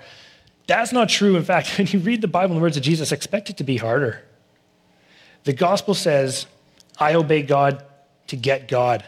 That's 0.67 0.91
not 0.91 1.09
true. 1.09 1.37
In 1.37 1.43
fact, 1.43 1.69
when 1.77 1.87
you 1.87 1.99
read 1.99 2.21
the 2.21 2.27
Bible 2.27 2.53
and 2.53 2.57
the 2.59 2.61
words 2.61 2.77
of 2.77 2.83
Jesus, 2.83 3.11
expect 3.11 3.49
it 3.49 3.57
to 3.57 3.63
be 3.63 3.77
harder. 3.77 4.21
The 5.43 5.53
gospel 5.53 5.93
says, 5.93 6.47
I 6.99 7.13
obey 7.13 7.43
God 7.43 7.83
to 8.27 8.35
get 8.35 8.67
God. 8.67 9.05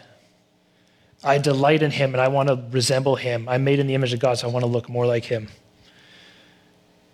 I 1.22 1.38
delight 1.38 1.82
in 1.82 1.90
him 1.90 2.14
and 2.14 2.20
I 2.20 2.28
want 2.28 2.48
to 2.48 2.62
resemble 2.70 3.16
him. 3.16 3.48
I'm 3.48 3.64
made 3.64 3.80
in 3.80 3.86
the 3.86 3.94
image 3.94 4.12
of 4.12 4.20
God, 4.20 4.38
so 4.38 4.48
I 4.48 4.52
want 4.52 4.62
to 4.62 4.70
look 4.70 4.88
more 4.88 5.04
like 5.04 5.24
him. 5.24 5.48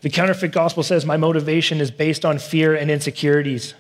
The 0.03 0.11
counterfeit 0.11 0.53
gospel 0.53 0.83
says 0.83 1.07
my 1.07 1.17
motivation 1.17 1.81
is 1.81 1.91
based 1.91 2.27
on 2.27 2.39
fear 2.39 2.75
and 2.75 2.91
insecurities. 2.91 3.73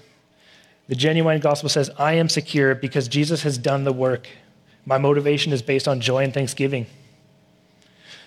The 0.89 0.95
genuine 0.95 1.41
gospel 1.41 1.69
says 1.69 1.91
I 1.99 2.15
am 2.15 2.29
secure 2.29 2.75
because 2.75 3.09
Jesus 3.09 3.43
has 3.43 3.57
done 3.57 3.85
the 3.85 3.93
work. 3.93 4.29
My 4.85 4.99
motivation 4.99 5.53
is 5.53 5.63
based 5.63 5.89
on 5.89 6.01
joy 6.01 6.25
and 6.25 6.35
thanksgiving. 6.35 6.87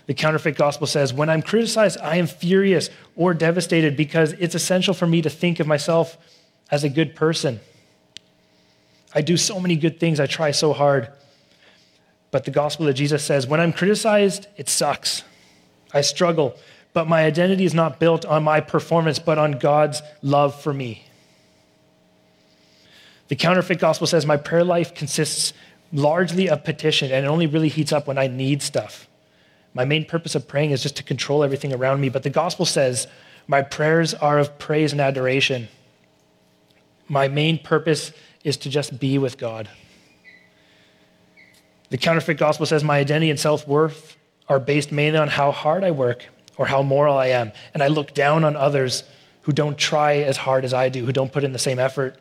The 0.08 0.14
counterfeit 0.14 0.56
gospel 0.56 0.88
says 0.88 1.14
when 1.14 1.30
I'm 1.30 1.42
criticized, 1.42 2.00
I 2.02 2.16
am 2.16 2.28
furious 2.28 2.90
or 3.16 3.34
devastated 3.34 3.96
because 3.96 4.34
it's 4.34 4.56
essential 4.56 4.94
for 4.94 5.06
me 5.06 5.22
to 5.22 5.30
think 5.30 5.60
of 5.60 5.68
myself 5.68 6.18
as 6.72 6.84
a 6.84 6.90
good 6.90 7.16
person. 7.16 7.60
I 9.14 9.22
do 9.22 9.38
so 9.38 9.60
many 9.60 9.76
good 9.76 10.00
things, 10.00 10.20
I 10.20 10.26
try 10.26 10.52
so 10.52 10.74
hard. 10.74 11.10
But 12.32 12.46
the 12.46 12.52
gospel 12.52 12.88
of 12.88 12.96
Jesus 12.96 13.24
says, 13.24 13.48
when 13.48 13.60
I'm 13.60 13.74
criticized, 13.74 14.48
it 14.58 14.68
sucks. 14.68 15.24
I 15.94 16.02
struggle. 16.02 16.56
But 16.94 17.08
my 17.08 17.24
identity 17.24 17.66
is 17.66 17.74
not 17.74 18.00
built 18.00 18.26
on 18.26 18.44
my 18.44 18.60
performance, 18.60 19.20
but 19.20 19.38
on 19.38 19.54
God's 19.54 20.02
love 20.22 20.60
for 20.62 20.74
me. 20.74 21.07
The 23.28 23.36
counterfeit 23.36 23.80
gospel 23.80 24.08
says, 24.08 24.26
my 24.26 24.38
prayer 24.38 24.64
life 24.64 24.94
consists 24.94 25.54
largely 25.92 26.50
of 26.50 26.64
petition, 26.64 27.12
and 27.12 27.26
it 27.26 27.28
only 27.28 27.48
really 27.48 27.70
heats 27.70 27.92
up 27.92 28.08
when 28.08 28.18
I 28.18 28.28
need 28.28 28.62
stuff. 28.62 29.08
My 29.74 29.86
main 29.86 30.06
purpose 30.06 30.36
of 30.36 30.48
praying 30.48 30.72
is 30.72 30.82
just 30.82 30.96
to 30.98 31.04
control 31.04 31.44
everything 31.44 31.74
around 31.74 32.02
me. 32.02 32.10
But 32.10 32.24
the 32.24 32.30
gospel 32.30 32.66
says, 32.66 33.08
my 33.48 33.62
prayers 33.62 34.14
are 34.14 34.40
of 34.40 34.58
praise 34.60 34.92
and 34.92 35.00
adoration. 35.00 35.68
My 37.08 37.28
main 37.28 37.60
purpose 37.60 38.12
is 38.44 38.58
to 38.58 38.70
just 38.70 39.00
be 39.00 39.18
with 39.18 39.38
God. 39.38 39.70
The 41.90 41.98
counterfeit 41.98 42.38
gospel 42.38 42.66
says 42.66 42.84
my 42.84 43.00
identity 43.00 43.30
and 43.30 43.40
self 43.40 43.68
worth 43.68 44.18
are 44.50 44.60
based 44.60 44.92
mainly 44.92 45.20
on 45.20 45.30
how 45.30 45.52
hard 45.52 45.84
I 45.84 45.92
work 45.92 46.26
or 46.58 46.66
how 46.66 46.82
moral 46.82 47.18
I 47.18 47.28
am. 47.28 47.52
And 47.74 47.82
I 47.82 47.88
look 47.88 48.14
down 48.14 48.44
on 48.44 48.56
others 48.56 49.04
who 49.44 49.54
don't 49.54 49.78
try 49.78 50.18
as 50.18 50.38
hard 50.38 50.66
as 50.66 50.74
I 50.74 50.90
do, 50.90 51.06
who 51.06 51.14
don't 51.14 51.32
put 51.32 51.44
in 51.44 51.54
the 51.54 51.60
same 51.60 51.80
effort. 51.80 52.20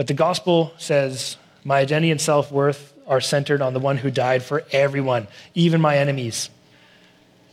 But 0.00 0.06
the 0.06 0.14
gospel 0.14 0.72
says 0.78 1.36
my 1.62 1.80
identity 1.80 2.10
and 2.10 2.18
self 2.18 2.50
worth 2.50 2.94
are 3.06 3.20
centered 3.20 3.60
on 3.60 3.74
the 3.74 3.80
one 3.80 3.98
who 3.98 4.10
died 4.10 4.42
for 4.42 4.64
everyone, 4.72 5.28
even 5.54 5.78
my 5.78 5.98
enemies, 5.98 6.48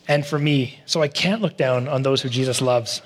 and 0.08 0.26
for 0.26 0.40
me. 0.40 0.80
So 0.86 1.02
I 1.02 1.10
can't 1.10 1.42
look 1.42 1.58
down 1.58 1.90
on 1.90 2.04
those 2.04 2.22
who 2.22 2.30
Jesus 2.30 2.62
loves. 2.62 3.02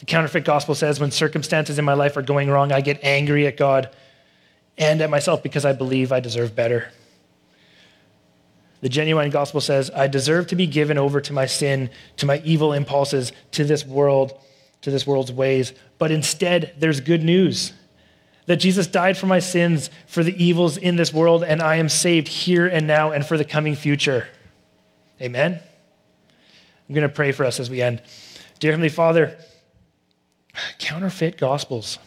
The 0.00 0.06
counterfeit 0.06 0.44
gospel 0.44 0.74
says 0.74 0.98
when 0.98 1.12
circumstances 1.12 1.78
in 1.78 1.84
my 1.84 1.94
life 1.94 2.16
are 2.16 2.22
going 2.22 2.50
wrong, 2.50 2.72
I 2.72 2.80
get 2.80 3.04
angry 3.04 3.46
at 3.46 3.56
God 3.56 3.88
and 4.76 5.00
at 5.00 5.08
myself 5.08 5.40
because 5.40 5.64
I 5.64 5.74
believe 5.74 6.10
I 6.10 6.18
deserve 6.18 6.56
better. 6.56 6.90
The 8.80 8.88
genuine 8.88 9.30
gospel 9.30 9.60
says, 9.60 9.92
I 9.94 10.08
deserve 10.08 10.48
to 10.48 10.56
be 10.56 10.66
given 10.66 10.98
over 10.98 11.20
to 11.20 11.32
my 11.32 11.46
sin, 11.46 11.90
to 12.16 12.26
my 12.26 12.42
evil 12.44 12.72
impulses, 12.72 13.30
to 13.52 13.62
this 13.62 13.86
world, 13.86 14.36
to 14.82 14.90
this 14.90 15.06
world's 15.06 15.30
ways. 15.30 15.72
But 15.98 16.10
instead, 16.10 16.74
there's 16.78 17.00
good 17.00 17.22
news 17.22 17.72
that 18.46 18.56
Jesus 18.56 18.86
died 18.86 19.18
for 19.18 19.26
my 19.26 19.40
sins, 19.40 19.90
for 20.06 20.24
the 20.24 20.42
evils 20.42 20.78
in 20.78 20.96
this 20.96 21.12
world, 21.12 21.44
and 21.44 21.60
I 21.60 21.76
am 21.76 21.88
saved 21.88 22.28
here 22.28 22.66
and 22.66 22.86
now 22.86 23.10
and 23.10 23.26
for 23.26 23.36
the 23.36 23.44
coming 23.44 23.74
future. 23.74 24.26
Amen. 25.20 25.60
I'm 26.88 26.94
going 26.94 27.06
to 27.06 27.14
pray 27.14 27.32
for 27.32 27.44
us 27.44 27.60
as 27.60 27.68
we 27.68 27.82
end. 27.82 28.00
Dear 28.58 28.72
Heavenly 28.72 28.88
Father, 28.88 29.36
counterfeit 30.78 31.36
gospels 31.36 31.98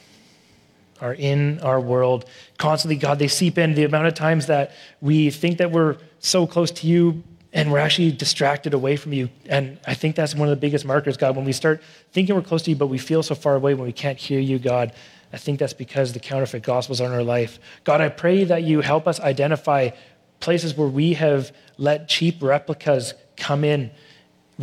are 0.99 1.13
in 1.13 1.59
our 1.59 1.79
world 1.79 2.25
constantly. 2.57 2.95
God, 2.95 3.19
they 3.19 3.27
seep 3.27 3.57
in 3.57 3.75
the 3.75 3.83
amount 3.83 4.07
of 4.07 4.15
times 4.15 4.47
that 4.47 4.71
we 4.99 5.29
think 5.29 5.59
that 5.59 5.71
we're 5.71 5.97
so 6.19 6.47
close 6.47 6.71
to 6.71 6.87
you 6.87 7.23
and 7.53 7.71
we're 7.71 7.79
actually 7.79 8.11
distracted 8.11 8.73
away 8.73 8.95
from 8.95 9.13
you. 9.13 9.29
And 9.47 9.77
I 9.85 9.93
think 9.93 10.15
that's 10.15 10.33
one 10.35 10.47
of 10.47 10.51
the 10.51 10.59
biggest 10.59 10.85
markers, 10.85 11.17
God, 11.17 11.35
when 11.35 11.45
we 11.45 11.51
start 11.51 11.81
thinking 12.11 12.35
we're 12.35 12.41
close 12.41 12.63
to 12.63 12.69
you, 12.69 12.75
but 12.75 12.87
we 12.87 12.97
feel 12.97 13.23
so 13.23 13.35
far 13.35 13.55
away 13.55 13.73
when 13.73 13.85
we 13.85 13.93
can't 13.93 14.17
hear 14.17 14.39
you, 14.39 14.59
God. 14.59 14.93
I 15.33 15.37
think 15.37 15.59
that's 15.59 15.73
because 15.73 16.13
the 16.13 16.19
counterfeit 16.19 16.63
gospels 16.63 17.01
are 17.01 17.07
in 17.07 17.11
our 17.11 17.23
life. 17.23 17.59
God, 17.83 18.01
I 18.01 18.09
pray 18.09 18.43
that 18.45 18.63
you 18.63 18.81
help 18.81 19.07
us 19.07 19.19
identify 19.19 19.89
places 20.39 20.75
where 20.75 20.87
we 20.87 21.13
have 21.13 21.55
let 21.77 22.07
cheap 22.07 22.41
replicas 22.41 23.13
come 23.37 23.63
in 23.63 23.91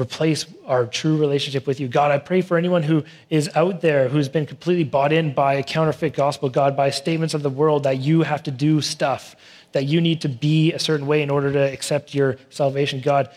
replace 0.00 0.46
our 0.66 0.86
true 0.86 1.16
relationship 1.16 1.66
with 1.66 1.80
you. 1.80 1.88
God, 1.88 2.10
I 2.10 2.18
pray 2.18 2.40
for 2.40 2.56
anyone 2.56 2.82
who 2.82 3.04
is 3.30 3.50
out 3.54 3.80
there 3.80 4.08
who's 4.08 4.28
been 4.28 4.46
completely 4.46 4.84
bought 4.84 5.12
in 5.12 5.34
by 5.34 5.54
a 5.54 5.62
counterfeit 5.62 6.14
gospel, 6.14 6.48
God, 6.48 6.76
by 6.76 6.90
statements 6.90 7.34
of 7.34 7.42
the 7.42 7.50
world 7.50 7.82
that 7.82 7.98
you 7.98 8.22
have 8.22 8.42
to 8.44 8.50
do 8.50 8.80
stuff, 8.80 9.34
that 9.72 9.84
you 9.84 10.00
need 10.00 10.20
to 10.22 10.28
be 10.28 10.72
a 10.72 10.78
certain 10.78 11.06
way 11.06 11.22
in 11.22 11.30
order 11.30 11.52
to 11.52 11.72
accept 11.72 12.14
your 12.14 12.36
salvation. 12.50 13.00
God, 13.00 13.30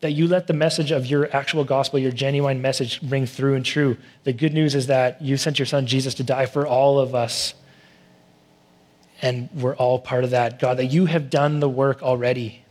that 0.00 0.12
you 0.12 0.26
let 0.26 0.48
the 0.48 0.52
message 0.52 0.90
of 0.90 1.06
your 1.06 1.34
actual 1.34 1.64
gospel, 1.64 1.98
your 1.98 2.12
genuine 2.12 2.60
message, 2.60 3.00
ring 3.02 3.24
through 3.24 3.54
and 3.54 3.64
true. 3.64 3.96
The 4.24 4.32
good 4.32 4.52
news 4.52 4.74
is 4.74 4.88
that 4.88 5.22
you 5.22 5.36
sent 5.36 5.58
your 5.58 5.66
son 5.66 5.86
Jesus 5.86 6.14
to 6.14 6.24
die 6.24 6.46
for 6.46 6.66
all 6.66 6.98
of 6.98 7.14
us. 7.14 7.54
And 9.22 9.48
we're 9.54 9.76
all 9.76 10.00
part 10.00 10.24
of 10.24 10.30
that. 10.30 10.58
God, 10.58 10.78
that 10.78 10.86
you 10.86 11.06
have 11.06 11.30
done 11.30 11.60
the 11.60 11.68
work 11.68 12.02
already. 12.02 12.62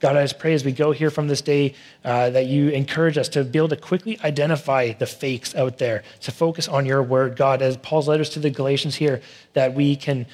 God, 0.00 0.16
I 0.16 0.24
just 0.24 0.40
pray 0.40 0.52
as 0.52 0.64
we 0.64 0.72
go 0.72 0.90
here 0.90 1.10
from 1.10 1.28
this 1.28 1.40
day 1.40 1.76
uh, 2.04 2.30
that 2.30 2.46
you 2.46 2.70
encourage 2.70 3.16
us 3.16 3.28
to 3.30 3.44
be 3.44 3.56
able 3.60 3.68
to 3.68 3.76
quickly 3.76 4.18
identify 4.24 4.92
the 4.94 5.06
fakes 5.06 5.54
out 5.54 5.78
there, 5.78 6.02
to 6.22 6.32
focus 6.32 6.66
on 6.66 6.84
your 6.84 7.04
word. 7.04 7.36
God, 7.36 7.62
as 7.62 7.76
Paul's 7.76 8.08
letters 8.08 8.28
to 8.30 8.40
the 8.40 8.50
Galatians 8.50 8.96
here, 8.96 9.22
that 9.52 9.74
we 9.74 9.94
can 9.94 10.26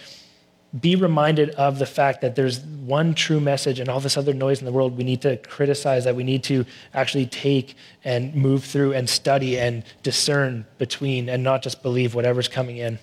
be 0.78 0.96
reminded 0.96 1.50
of 1.50 1.78
the 1.78 1.86
fact 1.86 2.20
that 2.20 2.36
there's 2.36 2.60
one 2.60 3.14
true 3.14 3.40
message 3.40 3.80
and 3.80 3.88
all 3.88 4.00
this 4.00 4.16
other 4.16 4.34
noise 4.34 4.60
in 4.60 4.66
the 4.66 4.72
world 4.72 4.98
we 4.98 5.04
need 5.04 5.22
to 5.22 5.36
criticize, 5.38 6.04
that 6.04 6.14
we 6.14 6.24
need 6.24 6.44
to 6.44 6.66
actually 6.92 7.24
take 7.26 7.74
and 8.04 8.34
move 8.34 8.64
through 8.64 8.92
and 8.92 9.08
study 9.08 9.58
and 9.58 9.82
discern 10.02 10.66
between 10.76 11.28
and 11.28 11.42
not 11.42 11.62
just 11.62 11.82
believe 11.82 12.14
whatever's 12.14 12.48
coming 12.48 12.76
in. 12.76 12.98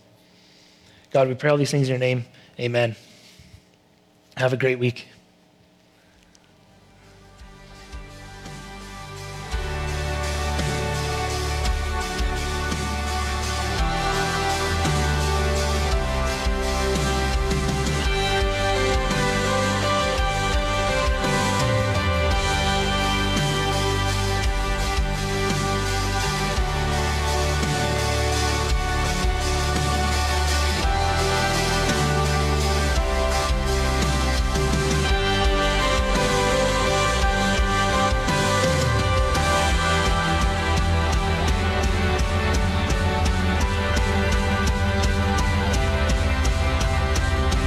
God, 1.12 1.28
we 1.28 1.34
pray 1.34 1.50
all 1.50 1.58
these 1.58 1.72
things 1.72 1.88
in 1.88 1.94
your 1.94 2.00
name. 2.00 2.26
Amen. 2.60 2.96
Have 4.38 4.54
a 4.54 4.58
great 4.58 4.78
week. 4.78 5.08